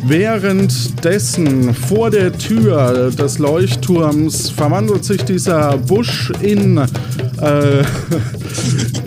Währenddessen 0.04 1.74
vor 1.74 2.10
der 2.10 2.32
Tür 2.32 3.10
des 3.10 3.38
Leuchtturms 3.38 4.50
verwandelt 4.50 5.04
sich 5.04 5.24
dieser 5.24 5.76
Busch 5.78 6.32
in, 6.40 6.80
äh, 7.40 7.82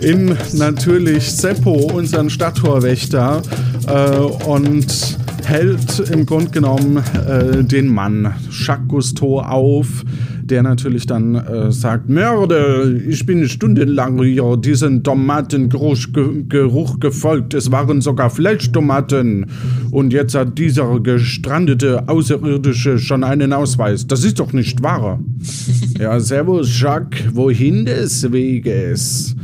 in 0.00 0.36
natürlich 0.52 1.30
Seppo, 1.30 1.72
unseren 1.92 2.30
Stadttorwächter, 2.30 3.42
äh, 3.86 4.16
und 4.46 5.18
hält 5.44 5.98
im 6.10 6.26
Grunde 6.26 6.50
genommen 6.50 7.02
äh, 7.26 7.64
den 7.64 7.88
Mann. 7.88 8.34
Jacques 8.50 8.88
Cousteau 8.88 9.40
auf, 9.40 10.04
der 10.50 10.62
natürlich 10.62 11.06
dann 11.06 11.34
äh, 11.34 11.70
sagt, 11.70 12.08
Mörder, 12.08 12.84
ich 12.86 13.24
bin 13.24 13.48
stundenlang 13.48 14.22
hier 14.22 14.56
diesen 14.56 15.02
Tomatengeruch 15.02 16.12
ge 16.12 16.44
Geruch 16.48 17.00
gefolgt. 17.00 17.54
Es 17.54 17.70
waren 17.70 18.00
sogar 18.00 18.30
Fleischtomaten. 18.30 19.46
Und 19.90 20.12
jetzt 20.12 20.34
hat 20.34 20.58
dieser 20.58 21.00
gestrandete 21.00 22.08
Außerirdische 22.08 22.98
schon 22.98 23.24
einen 23.24 23.52
Ausweis. 23.52 24.06
Das 24.06 24.24
ist 24.24 24.40
doch 24.40 24.52
nicht 24.52 24.82
wahr. 24.82 25.20
ja, 25.98 26.18
servus, 26.18 26.80
Jacques. 26.80 27.34
Wohin 27.34 27.84
des 27.84 28.30
Weges? 28.32 29.36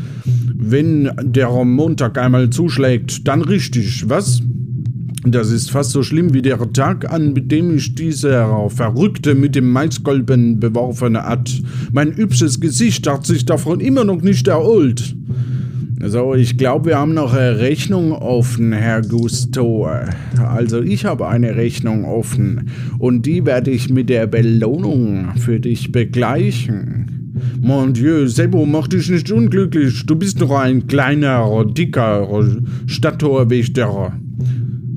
Wenn 0.54 1.11
der 1.22 1.50
Montag 1.64 2.18
einmal 2.18 2.50
zuschlägt, 2.50 3.28
dann 3.28 3.42
richtig, 3.42 4.09
was? 4.09 4.42
Das 5.29 5.51
ist 5.51 5.72
fast 5.72 5.91
so 5.91 6.05
schlimm 6.05 6.35
wie 6.35 6.43
der 6.43 6.72
Tag, 6.72 7.12
an 7.12 7.35
dem 7.35 7.72
mich 7.72 7.97
dieser 7.97 8.70
Verrückte 8.70 9.35
mit 9.35 9.57
dem 9.57 9.72
Maiskolben 9.72 10.61
beworfen 10.61 11.16
hat. 11.16 11.51
Mein 11.93 12.16
hübsches 12.16 12.61
Gesicht 12.61 13.09
hat 13.09 13.27
sich 13.27 13.45
davon 13.45 13.81
immer 13.81 14.05
noch 14.05 14.22
nicht 14.22 14.47
erholt. 14.47 15.16
So, 16.05 16.35
ich 16.35 16.57
glaube, 16.59 16.91
wir 16.91 16.99
haben 16.99 17.14
noch 17.14 17.33
eine 17.33 17.59
Rechnung 17.59 18.12
offen, 18.12 18.72
Herr 18.72 19.03
Gusto. 19.03 19.89
Also, 20.39 20.81
ich 20.81 21.05
habe 21.05 21.27
eine 21.27 21.57
Rechnung 21.57 22.05
offen 22.05 22.70
und 23.01 23.27
die 23.27 23.45
werde 23.45 23.72
ich 23.72 23.91
mit 23.91 24.09
der 24.09 24.29
Belohnung 24.29 25.31
für 25.39 25.59
dich 25.59 25.91
begleichen. 25.91 27.33
Mon 27.61 27.93
Dieu, 27.95 28.29
Sebo, 28.29 28.64
mach 28.64 28.87
dich 28.87 29.11
nicht 29.11 29.33
unglücklich. 29.33 30.07
Du 30.07 30.14
bist 30.14 30.39
noch 30.39 30.53
ein 30.53 30.87
kleiner, 30.87 31.64
dicker 31.64 32.29
Stadttorwächter. 32.87 34.12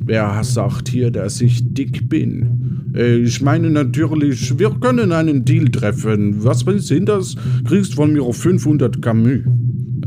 Wer 0.10 0.44
sagt 0.44 0.90
hier, 0.90 1.12
dass 1.12 1.40
ich 1.40 1.62
dick 1.72 2.10
bin? 2.10 2.94
Äh, 2.96 3.18
ich 3.18 3.44
meine 3.44 3.70
natürlich, 3.70 4.58
wir 4.58 4.72
können 4.72 5.12
einen 5.12 5.46
Deal 5.46 5.70
treffen. 5.70 6.44
Was 6.44 6.62
sind 6.62 7.08
das? 7.08 7.36
Kriegst 7.64 7.94
von 7.94 8.14
mir 8.14 8.24
500 8.24 9.04
Camus. 9.04 9.42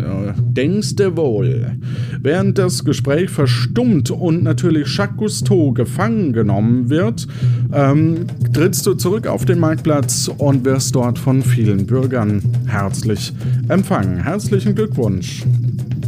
Ja, 0.01 0.35
denkst 0.37 0.97
du 0.97 1.17
wohl. 1.17 1.77
Während 2.21 2.59
das 2.59 2.85
Gespräch 2.85 3.31
verstummt 3.31 4.11
und 4.11 4.43
natürlich 4.43 4.93
Jacques 4.93 5.19
Cousteau 5.19 5.71
gefangen 5.71 6.33
genommen 6.33 6.91
wird, 6.91 7.29
ähm, 7.73 8.27
trittst 8.53 8.85
du 8.85 8.95
zurück 8.95 9.29
auf 9.29 9.45
den 9.45 9.61
Marktplatz 9.61 10.29
und 10.37 10.65
wirst 10.65 10.97
dort 10.97 11.17
von 11.17 11.43
vielen 11.43 11.87
Bürgern 11.87 12.43
herzlich 12.67 13.33
empfangen. 13.69 14.25
Herzlichen 14.25 14.75
Glückwunsch. 14.75 15.45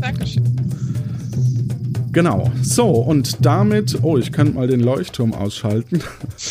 Dankeschön. 0.01 0.54
Genau. 2.15 2.49
So, 2.63 2.87
und 2.87 3.45
damit, 3.45 3.99
oh, 4.03 4.17
ich 4.17 4.31
könnte 4.31 4.55
mal 4.55 4.69
den 4.69 4.79
Leuchtturm 4.79 5.35
ausschalten, 5.35 6.01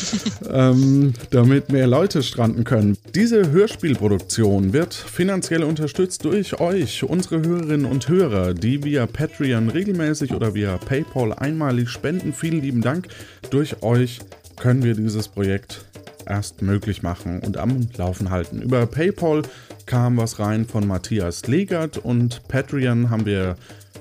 ähm, 0.51 1.13
damit 1.31 1.71
mehr 1.71 1.87
Leute 1.87 2.21
stranden 2.21 2.65
können. 2.65 2.97
Diese 3.15 3.49
Hörspielproduktion 3.49 4.73
wird 4.73 4.93
finanziell 4.93 5.63
unterstützt 5.63 6.25
durch 6.25 6.59
euch, 6.59 7.05
unsere 7.05 7.41
Hörerinnen 7.41 7.85
und 7.85 8.09
Hörer, 8.09 8.53
die 8.53 8.83
via 8.83 9.05
Patreon 9.05 9.69
regelmäßig 9.69 10.33
oder 10.33 10.53
via 10.53 10.77
PayPal 10.77 11.31
einmalig 11.31 11.87
spenden. 11.87 12.33
Vielen 12.33 12.61
lieben 12.61 12.81
Dank. 12.81 13.07
Durch 13.49 13.81
euch 13.83 14.19
können 14.59 14.83
wir 14.83 14.95
dieses 14.95 15.29
Projekt 15.29 15.85
erst 16.27 16.61
möglich 16.61 17.03
machen 17.03 17.39
und 17.39 17.55
am 17.55 17.87
Laufen 17.95 18.31
halten. 18.31 18.61
Über 18.61 18.85
PayPal 18.85 19.43
kam 19.85 20.17
was 20.17 20.39
rein 20.39 20.65
von 20.65 20.85
Matthias 20.85 21.47
Legert 21.47 21.97
und 21.97 22.45
Patreon 22.49 23.09
haben 23.09 23.25
wir 23.25 23.55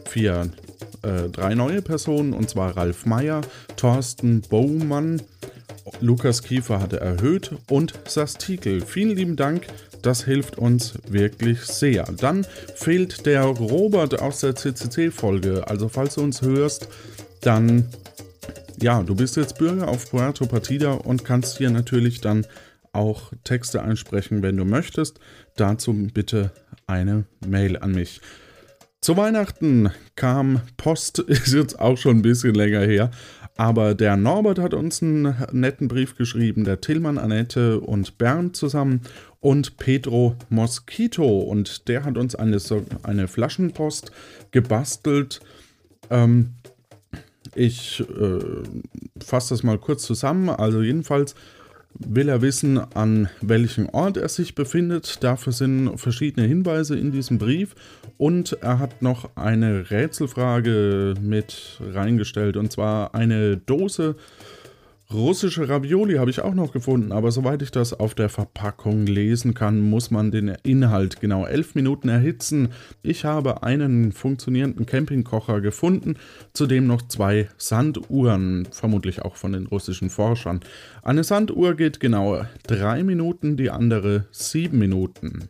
vier 0.08 0.50
äh, 1.02 1.28
drei 1.28 1.54
neue 1.54 1.82
Personen, 1.82 2.32
und 2.32 2.48
zwar 2.48 2.76
Ralf 2.76 3.06
Meyer, 3.06 3.40
Thorsten 3.76 4.40
Bowmann, 4.42 5.22
Lukas 6.00 6.42
Kiefer 6.42 6.80
hatte 6.80 7.00
erhöht 7.00 7.52
und 7.68 7.94
Sastikel. 8.06 8.80
Vielen 8.82 9.16
lieben 9.16 9.36
Dank, 9.36 9.66
das 10.02 10.24
hilft 10.24 10.58
uns 10.58 10.94
wirklich 11.08 11.60
sehr. 11.60 12.04
Dann 12.04 12.46
fehlt 12.74 13.26
der 13.26 13.42
Robert 13.44 14.20
aus 14.20 14.40
der 14.40 14.54
CCC-Folge. 14.54 15.66
Also 15.68 15.88
falls 15.88 16.14
du 16.14 16.22
uns 16.22 16.42
hörst, 16.42 16.88
dann 17.40 17.88
ja, 18.80 19.02
du 19.02 19.14
bist 19.14 19.36
jetzt 19.36 19.58
Bürger 19.58 19.88
auf 19.88 20.10
Puerto 20.10 20.46
Partida 20.46 20.92
und 20.92 21.24
kannst 21.24 21.58
hier 21.58 21.70
natürlich 21.70 22.20
dann 22.20 22.46
auch 22.92 23.32
Texte 23.44 23.82
einsprechen, 23.82 24.42
wenn 24.42 24.56
du 24.56 24.64
möchtest. 24.64 25.20
Dazu 25.56 25.92
bitte 26.12 26.50
eine 26.86 27.24
Mail 27.46 27.78
an 27.78 27.92
mich. 27.92 28.20
Zu 29.02 29.16
Weihnachten 29.16 29.90
kam 30.14 30.60
Post, 30.76 31.18
ist 31.26 31.52
jetzt 31.52 31.80
auch 31.80 31.98
schon 31.98 32.18
ein 32.18 32.22
bisschen 32.22 32.54
länger 32.54 32.82
her, 32.82 33.10
aber 33.56 33.96
der 33.96 34.16
Norbert 34.16 34.60
hat 34.60 34.74
uns 34.74 35.02
einen 35.02 35.34
netten 35.50 35.88
Brief 35.88 36.16
geschrieben, 36.16 36.62
der 36.62 36.80
Tillmann, 36.80 37.18
Annette 37.18 37.80
und 37.80 38.16
Bernd 38.16 38.54
zusammen 38.54 39.00
und 39.40 39.76
Pedro 39.76 40.36
Mosquito 40.50 41.40
und 41.40 41.88
der 41.88 42.04
hat 42.04 42.16
uns 42.16 42.36
eine, 42.36 42.58
eine 43.02 43.26
Flaschenpost 43.26 44.12
gebastelt. 44.52 45.40
Ähm, 46.08 46.52
ich 47.56 47.98
äh, 48.08 48.38
fasse 49.20 49.54
das 49.54 49.64
mal 49.64 49.78
kurz 49.78 50.04
zusammen. 50.04 50.48
Also 50.48 50.80
jedenfalls 50.80 51.34
will 52.08 52.28
er 52.28 52.42
wissen, 52.42 52.78
an 52.94 53.28
welchem 53.40 53.88
Ort 53.88 54.16
er 54.16 54.28
sich 54.28 54.54
befindet. 54.54 55.22
Dafür 55.22 55.52
sind 55.52 55.98
verschiedene 55.98 56.46
Hinweise 56.46 56.98
in 56.98 57.12
diesem 57.12 57.38
Brief. 57.38 57.74
Und 58.18 58.58
er 58.60 58.78
hat 58.78 59.02
noch 59.02 59.30
eine 59.36 59.90
Rätselfrage 59.90 61.14
mit 61.20 61.80
reingestellt. 61.92 62.56
Und 62.56 62.72
zwar 62.72 63.14
eine 63.14 63.56
Dose 63.56 64.16
Russische 65.12 65.68
Ravioli 65.68 66.14
habe 66.14 66.30
ich 66.30 66.40
auch 66.40 66.54
noch 66.54 66.72
gefunden, 66.72 67.12
aber 67.12 67.30
soweit 67.32 67.60
ich 67.60 67.70
das 67.70 67.92
auf 67.92 68.14
der 68.14 68.28
Verpackung 68.28 69.06
lesen 69.06 69.52
kann, 69.52 69.80
muss 69.80 70.10
man 70.10 70.30
den 70.30 70.56
Inhalt 70.62 71.20
genau 71.20 71.44
elf 71.44 71.74
Minuten 71.74 72.08
erhitzen. 72.08 72.70
Ich 73.02 73.24
habe 73.24 73.62
einen 73.62 74.12
funktionierenden 74.12 74.86
Campingkocher 74.86 75.60
gefunden, 75.60 76.16
zudem 76.54 76.86
noch 76.86 77.02
zwei 77.02 77.48
Sanduhren, 77.58 78.66
vermutlich 78.70 79.22
auch 79.22 79.36
von 79.36 79.52
den 79.52 79.66
russischen 79.66 80.08
Forschern. 80.08 80.60
Eine 81.02 81.24
Sanduhr 81.24 81.74
geht 81.74 82.00
genau 82.00 82.46
drei 82.66 83.02
Minuten, 83.02 83.56
die 83.56 83.70
andere 83.70 84.26
sieben 84.30 84.78
Minuten. 84.78 85.48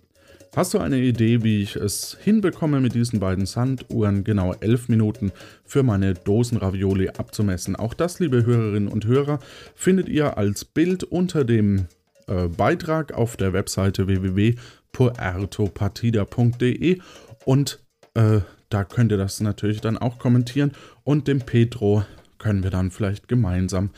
Hast 0.55 0.75
du 0.75 0.81
eine 0.81 1.01
Idee, 1.01 1.43
wie 1.43 1.63
ich 1.63 1.77
es 1.77 2.19
hinbekomme, 2.21 2.79
mit 2.81 2.95
diesen 2.95 3.21
beiden 3.21 3.47
Sanduhren 3.47 4.23
genau 4.23 4.53
11 4.53 4.91
Minuten 4.91 5.33
für 5.65 5.83
meine 5.83 6.13
Dosenravioli 6.13 7.09
abzumessen? 7.09 7.75
Auch 7.75 7.95
das, 7.95 8.21
liebe 8.21 8.45
Hörerinnen 8.45 8.91
und 8.91 9.07
Hörer, 9.07 9.39
findet 9.75 10.11
ihr 10.11 10.37
als 10.37 10.67
Bild 10.67 11.05
unter 11.05 11.47
dem 11.47 11.87
äh, 12.27 12.49
Beitrag 12.49 13.15
auf 13.15 13.39
der 13.39 13.55
Webseite 13.55 14.07
www.puertopartida.de 14.07 16.99
und 17.47 17.81
äh, 18.13 18.41
da 18.69 18.85
könnt 18.85 19.11
ihr 19.11 19.19
das 19.19 19.41
natürlich 19.41 19.81
dann 19.81 19.97
auch 19.97 20.19
kommentieren 20.19 20.73
und 21.03 21.29
dem 21.29 21.39
Petro 21.39 22.05
können 22.37 22.63
wir 22.63 22.71
dann 22.71 22.91
vielleicht 22.91 23.27
gemeinsam 23.27 23.89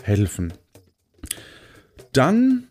helfen. 0.00 0.52
Dann 2.12 2.68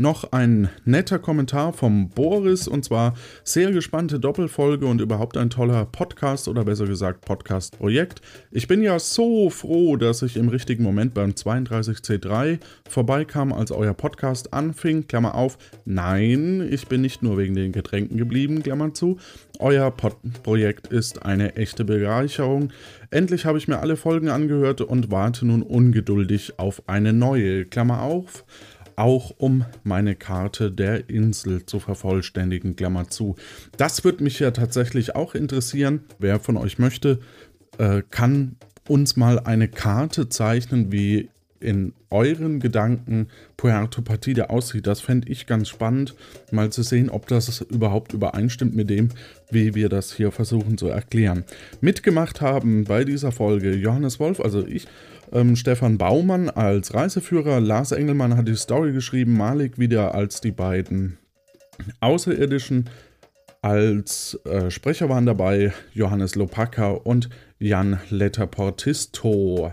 noch 0.00 0.32
ein 0.32 0.70
netter 0.84 1.18
Kommentar 1.18 1.72
vom 1.72 2.08
Boris 2.08 2.66
und 2.66 2.84
zwar 2.84 3.14
sehr 3.44 3.70
gespannte 3.70 4.18
Doppelfolge 4.18 4.86
und 4.86 5.00
überhaupt 5.00 5.36
ein 5.36 5.50
toller 5.50 5.84
Podcast 5.84 6.48
oder 6.48 6.64
besser 6.64 6.86
gesagt 6.86 7.24
Podcast-Projekt. 7.24 8.22
Ich 8.50 8.66
bin 8.66 8.82
ja 8.82 8.98
so 8.98 9.50
froh, 9.50 9.96
dass 9.96 10.22
ich 10.22 10.36
im 10.36 10.48
richtigen 10.48 10.82
Moment 10.82 11.12
beim 11.12 11.32
32C3 11.32 12.58
vorbeikam, 12.88 13.52
als 13.52 13.70
euer 13.70 13.94
Podcast 13.94 14.54
anfing. 14.54 15.06
Klammer 15.06 15.34
auf, 15.34 15.58
nein, 15.84 16.66
ich 16.70 16.88
bin 16.88 17.02
nicht 17.02 17.22
nur 17.22 17.36
wegen 17.36 17.54
den 17.54 17.72
Getränken 17.72 18.16
geblieben, 18.16 18.62
Klammer 18.62 18.94
zu. 18.94 19.18
Euer 19.58 19.90
Pod 19.90 20.16
Projekt 20.42 20.86
ist 20.86 21.26
eine 21.26 21.56
echte 21.56 21.84
Bereicherung. 21.84 22.72
Endlich 23.10 23.44
habe 23.44 23.58
ich 23.58 23.68
mir 23.68 23.80
alle 23.80 23.96
Folgen 23.96 24.30
angehört 24.30 24.80
und 24.80 25.10
warte 25.10 25.46
nun 25.46 25.62
ungeduldig 25.62 26.58
auf 26.58 26.82
eine 26.88 27.12
neue. 27.12 27.66
Klammer 27.66 28.00
auf. 28.00 28.44
Auch 29.00 29.32
um 29.38 29.64
meine 29.82 30.14
Karte 30.14 30.70
der 30.70 31.08
Insel 31.08 31.64
zu 31.64 31.80
vervollständigen, 31.80 32.76
Klammer 32.76 33.08
zu. 33.08 33.34
Das 33.78 34.04
würde 34.04 34.22
mich 34.22 34.38
ja 34.38 34.50
tatsächlich 34.50 35.16
auch 35.16 35.34
interessieren. 35.34 36.04
Wer 36.18 36.38
von 36.38 36.58
euch 36.58 36.78
möchte, 36.78 37.20
äh, 37.78 38.02
kann 38.10 38.56
uns 38.88 39.16
mal 39.16 39.40
eine 39.40 39.68
Karte 39.68 40.28
zeichnen, 40.28 40.92
wie 40.92 41.30
in 41.60 41.94
euren 42.10 42.60
Gedanken 42.60 43.28
Puerto 43.56 44.02
Partida 44.02 44.44
aussieht. 44.44 44.86
Das 44.86 45.00
fände 45.00 45.28
ich 45.28 45.46
ganz 45.46 45.68
spannend, 45.68 46.14
mal 46.50 46.70
zu 46.70 46.82
sehen, 46.82 47.08
ob 47.10 47.26
das 47.28 47.60
überhaupt 47.60 48.12
übereinstimmt 48.12 48.74
mit 48.74 48.90
dem, 48.90 49.10
wie 49.50 49.74
wir 49.74 49.88
das 49.88 50.12
hier 50.12 50.32
versuchen 50.32 50.76
zu 50.76 50.88
erklären. 50.88 51.44
Mitgemacht 51.80 52.40
haben 52.40 52.84
bei 52.84 53.04
dieser 53.04 53.32
Folge 53.32 53.74
Johannes 53.74 54.18
Wolf, 54.20 54.40
also 54.40 54.66
ich, 54.66 54.86
ähm, 55.32 55.56
Stefan 55.56 55.98
Baumann 55.98 56.50
als 56.50 56.94
Reiseführer, 56.94 57.60
Lars 57.60 57.92
Engelmann 57.92 58.36
hat 58.36 58.48
die 58.48 58.56
Story 58.56 58.92
geschrieben, 58.92 59.36
Malik 59.36 59.78
wieder 59.78 60.14
als 60.14 60.40
die 60.40 60.52
beiden 60.52 61.18
Außerirdischen. 62.00 62.88
Als 63.62 64.38
äh, 64.44 64.70
Sprecher 64.70 65.08
waren 65.08 65.26
dabei 65.26 65.72
Johannes 65.92 66.34
Lopaka 66.34 66.90
und 66.90 67.28
Jan 67.58 68.00
Letterportisto. 68.08 69.72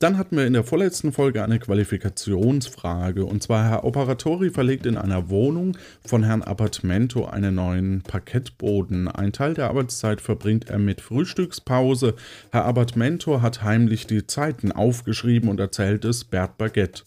Dann 0.00 0.16
hatten 0.16 0.38
wir 0.38 0.46
in 0.46 0.54
der 0.54 0.64
vorletzten 0.64 1.12
Folge 1.12 1.44
eine 1.44 1.58
Qualifikationsfrage. 1.58 3.26
Und 3.26 3.42
zwar 3.42 3.68
Herr 3.68 3.84
Operatori 3.84 4.48
verlegt 4.48 4.86
in 4.86 4.96
einer 4.96 5.28
Wohnung 5.28 5.76
von 6.06 6.24
Herrn 6.24 6.40
Appartamento 6.40 7.26
einen 7.26 7.56
neuen 7.56 8.00
Parkettboden. 8.00 9.08
Ein 9.08 9.34
Teil 9.34 9.52
der 9.52 9.68
Arbeitszeit 9.68 10.22
verbringt 10.22 10.70
er 10.70 10.78
mit 10.78 11.02
Frühstückspause. 11.02 12.14
Herr 12.50 12.64
Appartamento 12.64 13.42
hat 13.42 13.62
heimlich 13.62 14.06
die 14.06 14.26
Zeiten 14.26 14.72
aufgeschrieben 14.72 15.50
und 15.50 15.60
erzählt 15.60 16.06
es 16.06 16.24
Bert 16.24 16.56
Baguette. 16.56 17.02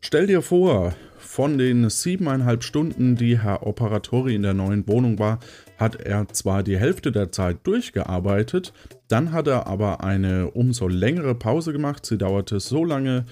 Stell 0.00 0.26
dir 0.26 0.40
vor, 0.40 0.94
von 1.24 1.58
den 1.58 1.88
siebeneinhalb 1.90 2.62
Stunden, 2.62 3.16
die 3.16 3.40
Herr 3.40 3.66
Operatori 3.66 4.34
in 4.34 4.42
der 4.42 4.54
neuen 4.54 4.86
Wohnung 4.86 5.18
war, 5.18 5.40
hat 5.78 5.96
er 5.96 6.28
zwar 6.28 6.62
die 6.62 6.78
Hälfte 6.78 7.10
der 7.10 7.32
Zeit 7.32 7.58
durchgearbeitet, 7.64 8.72
dann 9.08 9.32
hat 9.32 9.48
er 9.48 9.66
aber 9.66 10.04
eine 10.04 10.50
umso 10.50 10.88
längere 10.88 11.34
Pause 11.34 11.72
gemacht. 11.72 12.06
Sie 12.06 12.18
dauerte 12.18 12.60
so 12.60 12.84
lange, 12.84 13.26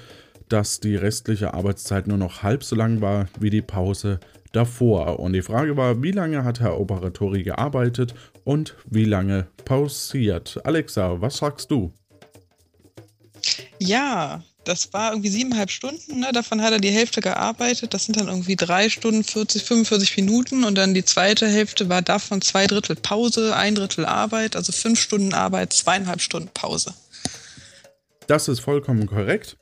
dass 0.49 0.81
die 0.81 0.97
restliche 0.97 1.55
Arbeitszeit 1.55 2.07
nur 2.07 2.19
noch 2.19 2.43
halb 2.43 2.65
so 2.65 2.77
lang 2.77 3.01
war 3.01 3.27
wie 3.39 3.51
die 3.51 3.63
Pause 3.63 4.21
davor. 4.53 5.19
Und 5.19 5.33
die 5.33 5.43
Frage 5.43 5.77
war, 5.77 6.03
wie 6.03 6.13
lange 6.13 6.45
hat 6.45 6.61
Herr 6.61 6.79
Operatori 6.79 7.43
gearbeitet 7.43 8.15
und 8.45 8.77
wie 8.87 9.05
lange 9.05 9.47
pausiert? 9.65 10.61
Alexa, 10.65 11.21
was 11.21 11.39
sagst 11.39 11.71
du? 11.71 11.93
Ja, 13.79 14.43
das 14.65 14.93
war 14.93 15.11
irgendwie 15.11 15.29
siebeneinhalb 15.29 15.71
Stunden, 15.71 16.21
ne? 16.21 16.31
davon 16.33 16.63
hat 16.63 16.73
er 16.73 16.79
die 16.79 16.91
Hälfte 16.91 17.21
gearbeitet. 17.21 17.95
Das 17.95 18.05
sind 18.05 18.19
dann 18.19 18.29
irgendwie 18.29 18.57
drei 18.57 18.89
Stunden, 18.89 19.25
40, 19.25 19.63
45 19.65 20.17
Minuten 20.17 20.65
und 20.65 20.77
dann 20.77 20.95
die 20.95 21.05
zweite 21.05 21.47
Hälfte 21.49 21.89
war 21.89 22.03
davon 22.03 22.41
zwei 22.43 22.67
Drittel 22.67 22.97
Pause, 22.97 23.57
ein 23.57 23.75
Drittel 23.75 24.05
Arbeit, 24.05 24.57
also 24.57 24.73
fünf 24.73 25.01
Stunden 25.01 25.35
Arbeit, 25.35 25.73
zweieinhalb 25.73 26.21
Stunden 26.21 26.51
Pause. 26.55 26.95
Das 28.27 28.49
ist 28.49 28.61
vollkommen 28.61 29.07
korrekt. 29.07 29.57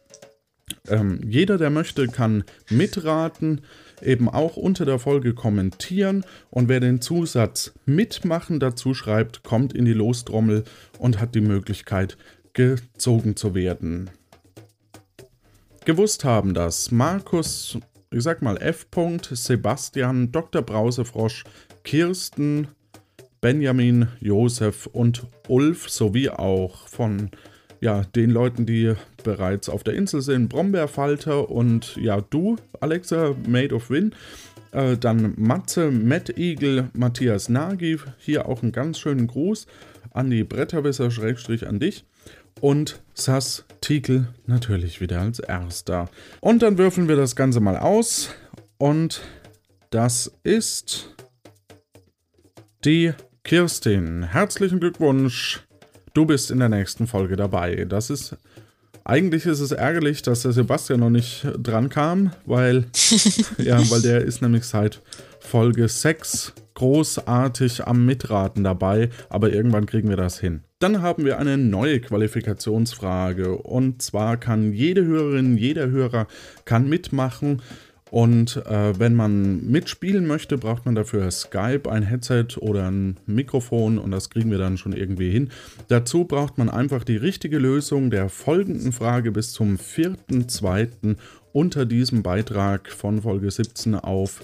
Ähm, 0.88 1.20
jeder, 1.26 1.58
der 1.58 1.70
möchte, 1.70 2.06
kann 2.06 2.44
mitraten, 2.68 3.62
eben 4.02 4.28
auch 4.28 4.56
unter 4.56 4.84
der 4.84 4.98
Folge 4.98 5.34
kommentieren 5.34 6.24
und 6.50 6.68
wer 6.68 6.80
den 6.80 7.00
Zusatz 7.00 7.72
mitmachen 7.86 8.60
dazu 8.60 8.94
schreibt, 8.94 9.42
kommt 9.42 9.72
in 9.72 9.84
die 9.84 9.92
Lostrommel 9.92 10.64
und 10.98 11.20
hat 11.20 11.34
die 11.34 11.40
Möglichkeit, 11.40 12.16
gezogen 12.52 13.36
zu 13.36 13.54
werden 13.54 14.10
gewusst 15.84 16.24
haben, 16.24 16.54
dass 16.54 16.90
Markus, 16.90 17.78
ich 18.10 18.22
sag 18.22 18.42
mal 18.42 18.56
F. 18.58 18.86
Sebastian, 19.30 20.32
Dr. 20.32 20.62
Brausefrosch, 20.62 21.44
Kirsten, 21.84 22.68
Benjamin, 23.40 24.08
Josef 24.20 24.86
und 24.86 25.26
Ulf 25.48 25.88
sowie 25.88 26.28
auch 26.28 26.86
von 26.88 27.30
ja, 27.80 28.02
den 28.14 28.30
Leuten, 28.30 28.66
die 28.66 28.94
bereits 29.24 29.70
auf 29.70 29.82
der 29.82 29.94
Insel 29.94 30.20
sind, 30.20 30.48
Brombeerfalter 30.48 31.48
und 31.48 31.96
ja, 31.96 32.20
du, 32.20 32.56
Alexa, 32.80 33.34
Made 33.48 33.74
of 33.74 33.88
Win. 33.88 34.14
Äh, 34.72 34.98
dann 34.98 35.34
Matze, 35.36 35.90
Matt 35.90 36.38
Eagle, 36.38 36.90
Matthias 36.92 37.48
Nagy, 37.48 37.98
hier 38.18 38.46
auch 38.46 38.62
einen 38.62 38.72
ganz 38.72 38.98
schönen 38.98 39.26
Gruß 39.26 39.66
an 40.12 40.30
die 40.30 40.44
Bretterwisser, 40.44 41.10
Schrägstrich 41.10 41.66
an 41.66 41.80
dich 41.80 42.04
und 42.60 43.00
Sass 43.14 43.64
Tikel 43.80 44.28
natürlich 44.46 45.00
wieder 45.00 45.20
als 45.20 45.38
erster. 45.38 46.08
Und 46.40 46.62
dann 46.62 46.78
würfeln 46.78 47.08
wir 47.08 47.16
das 47.16 47.36
Ganze 47.36 47.60
mal 47.60 47.76
aus 47.76 48.30
und 48.78 49.22
das 49.90 50.32
ist 50.42 51.14
die 52.84 53.12
Kirstin. 53.42 54.22
Herzlichen 54.22 54.80
Glückwunsch. 54.80 55.60
Du 56.14 56.26
bist 56.26 56.50
in 56.50 56.58
der 56.58 56.68
nächsten 56.68 57.06
Folge 57.06 57.36
dabei. 57.36 57.84
Das 57.84 58.10
ist 58.10 58.36
eigentlich 59.04 59.46
ist 59.46 59.60
es 59.60 59.72
ärgerlich, 59.72 60.22
dass 60.22 60.42
der 60.42 60.52
Sebastian 60.52 61.00
noch 61.00 61.10
nicht 61.10 61.46
dran 61.58 61.88
kam, 61.88 62.32
weil 62.46 62.86
ja, 63.58 63.78
weil 63.90 64.02
der 64.02 64.22
ist 64.22 64.42
nämlich 64.42 64.64
seit 64.64 65.00
Folge 65.40 65.88
6 65.88 66.52
großartig 66.74 67.86
am 67.86 68.06
Mitraten 68.06 68.64
dabei, 68.64 69.10
aber 69.28 69.52
irgendwann 69.52 69.86
kriegen 69.86 70.08
wir 70.08 70.16
das 70.16 70.38
hin. 70.38 70.62
Dann 70.78 71.02
haben 71.02 71.26
wir 71.26 71.38
eine 71.38 71.58
neue 71.58 72.00
Qualifikationsfrage 72.00 73.56
und 73.56 74.00
zwar 74.00 74.38
kann 74.38 74.72
jede 74.72 75.04
Hörerin, 75.04 75.58
jeder 75.58 75.90
Hörer 75.90 76.26
kann 76.64 76.88
mitmachen. 76.88 77.60
Und 78.10 78.56
äh, 78.66 78.98
wenn 78.98 79.14
man 79.14 79.64
mitspielen 79.66 80.26
möchte, 80.26 80.58
braucht 80.58 80.84
man 80.84 80.94
dafür 80.94 81.30
Skype, 81.30 81.90
ein 81.90 82.02
Headset 82.02 82.58
oder 82.58 82.90
ein 82.90 83.18
Mikrofon 83.26 83.98
und 83.98 84.10
das 84.10 84.30
kriegen 84.30 84.50
wir 84.50 84.58
dann 84.58 84.78
schon 84.78 84.92
irgendwie 84.92 85.30
hin. 85.30 85.50
Dazu 85.88 86.24
braucht 86.24 86.58
man 86.58 86.68
einfach 86.68 87.04
die 87.04 87.16
richtige 87.16 87.58
Lösung 87.58 88.10
der 88.10 88.28
folgenden 88.28 88.92
Frage 88.92 89.30
bis 89.30 89.52
zum 89.52 89.76
4.2. 89.76 91.16
unter 91.52 91.86
diesem 91.86 92.22
Beitrag 92.22 92.90
von 92.90 93.22
Folge 93.22 93.50
17 93.50 93.94
auf 93.94 94.40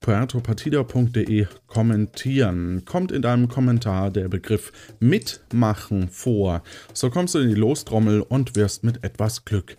puertopartida.de 0.00 1.46
kommentieren. 1.66 2.84
Kommt 2.86 3.12
in 3.12 3.20
deinem 3.20 3.48
Kommentar 3.48 4.10
der 4.10 4.28
Begriff 4.28 4.72
mitmachen 4.98 6.08
vor. 6.08 6.62
So 6.94 7.10
kommst 7.10 7.34
du 7.34 7.38
in 7.40 7.50
die 7.50 7.54
Lostrommel 7.54 8.22
und 8.22 8.56
wirst 8.56 8.82
mit 8.82 9.04
etwas 9.04 9.44
Glück 9.44 9.76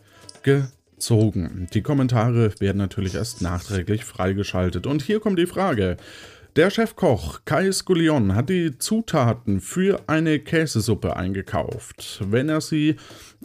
gezogen. 1.02 1.68
Die 1.74 1.82
Kommentare 1.82 2.52
werden 2.60 2.78
natürlich 2.78 3.16
erst 3.16 3.42
nachträglich 3.42 4.06
freigeschaltet. 4.06 4.86
Und 4.86 5.02
hier 5.02 5.20
kommt 5.20 5.40
die 5.40 5.48
Frage. 5.48 5.98
Der 6.58 6.70
Chefkoch 6.70 7.40
Kai 7.46 7.72
Skullion 7.72 8.36
hat 8.36 8.50
die 8.50 8.78
Zutaten 8.78 9.62
für 9.62 10.02
eine 10.08 10.38
Käsesuppe 10.38 11.16
eingekauft. 11.16 12.22
Wenn 12.30 12.50
er 12.50 12.62
sie 12.62 12.98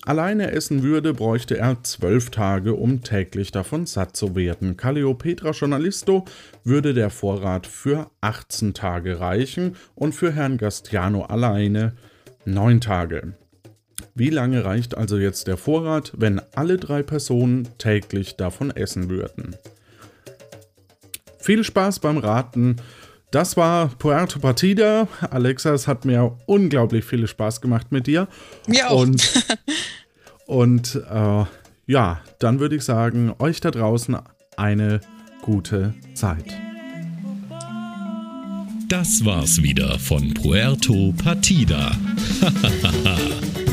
alleine 0.05 0.51
essen 0.51 0.83
würde, 0.83 1.15
bräuchte 1.15 1.57
er 1.57 1.83
zwölf 1.83 2.31
Tage, 2.31 2.75
um 2.75 3.03
täglich 3.03 3.53
davon 3.53 3.87
satt 3.87 4.17
zu 4.17 4.35
werden. 4.35 4.77
Calliopetra 4.77 5.53
Journalisto 5.53 6.27
würde 6.65 6.93
der 6.93 7.11
Vorrat 7.11 7.67
für 7.67 8.11
18 8.21 8.75
Tage 8.75 9.19
reichen 9.19 9.77
und 9.95 10.15
für 10.15 10.33
Herrn 10.33 10.59
Gastiano 10.59 11.23
alleine 11.23 11.95
neun 12.45 12.81
Tage. 12.81 13.35
Wie 14.15 14.31
lange 14.31 14.65
reicht 14.65 14.97
also 14.97 15.19
jetzt 15.19 15.47
der 15.47 15.57
Vorrat, 15.57 16.13
wenn 16.17 16.41
alle 16.55 16.77
drei 16.77 17.03
Personen 17.03 17.69
täglich 17.79 18.37
davon 18.37 18.71
essen 18.71 19.09
würden? 19.09 19.57
Viel 21.39 21.65
Spaß 21.65 22.01
beim 22.01 22.19
Raten. 22.19 22.77
Das 23.31 23.57
war 23.57 23.89
Puerto 23.99 24.39
Partida. 24.39 25.09
Alexa, 25.31 25.73
es 25.75 25.87
hat 25.87 26.05
mir 26.05 26.37
unglaublich 26.47 27.05
viel 27.05 27.27
Spaß 27.27 27.61
gemacht 27.61 27.93
mit 27.93 28.07
dir. 28.07 28.29
Mir 28.67 28.91
auch. 28.91 29.03
Und, 29.03 29.45
und 30.47 30.95
äh, 31.11 31.45
ja, 31.87 32.21
dann 32.39 32.61
würde 32.61 32.77
ich 32.77 32.85
sagen, 32.85 33.35
euch 33.39 33.61
da 33.61 33.71
draußen 33.71 34.17
eine 34.57 35.01
gute 35.43 35.95
Zeit. 36.15 36.47
Das 38.89 39.25
war's 39.25 39.63
wieder 39.63 39.99
von 39.99 40.33
Puerto 40.35 41.13
Partida. 41.17 41.97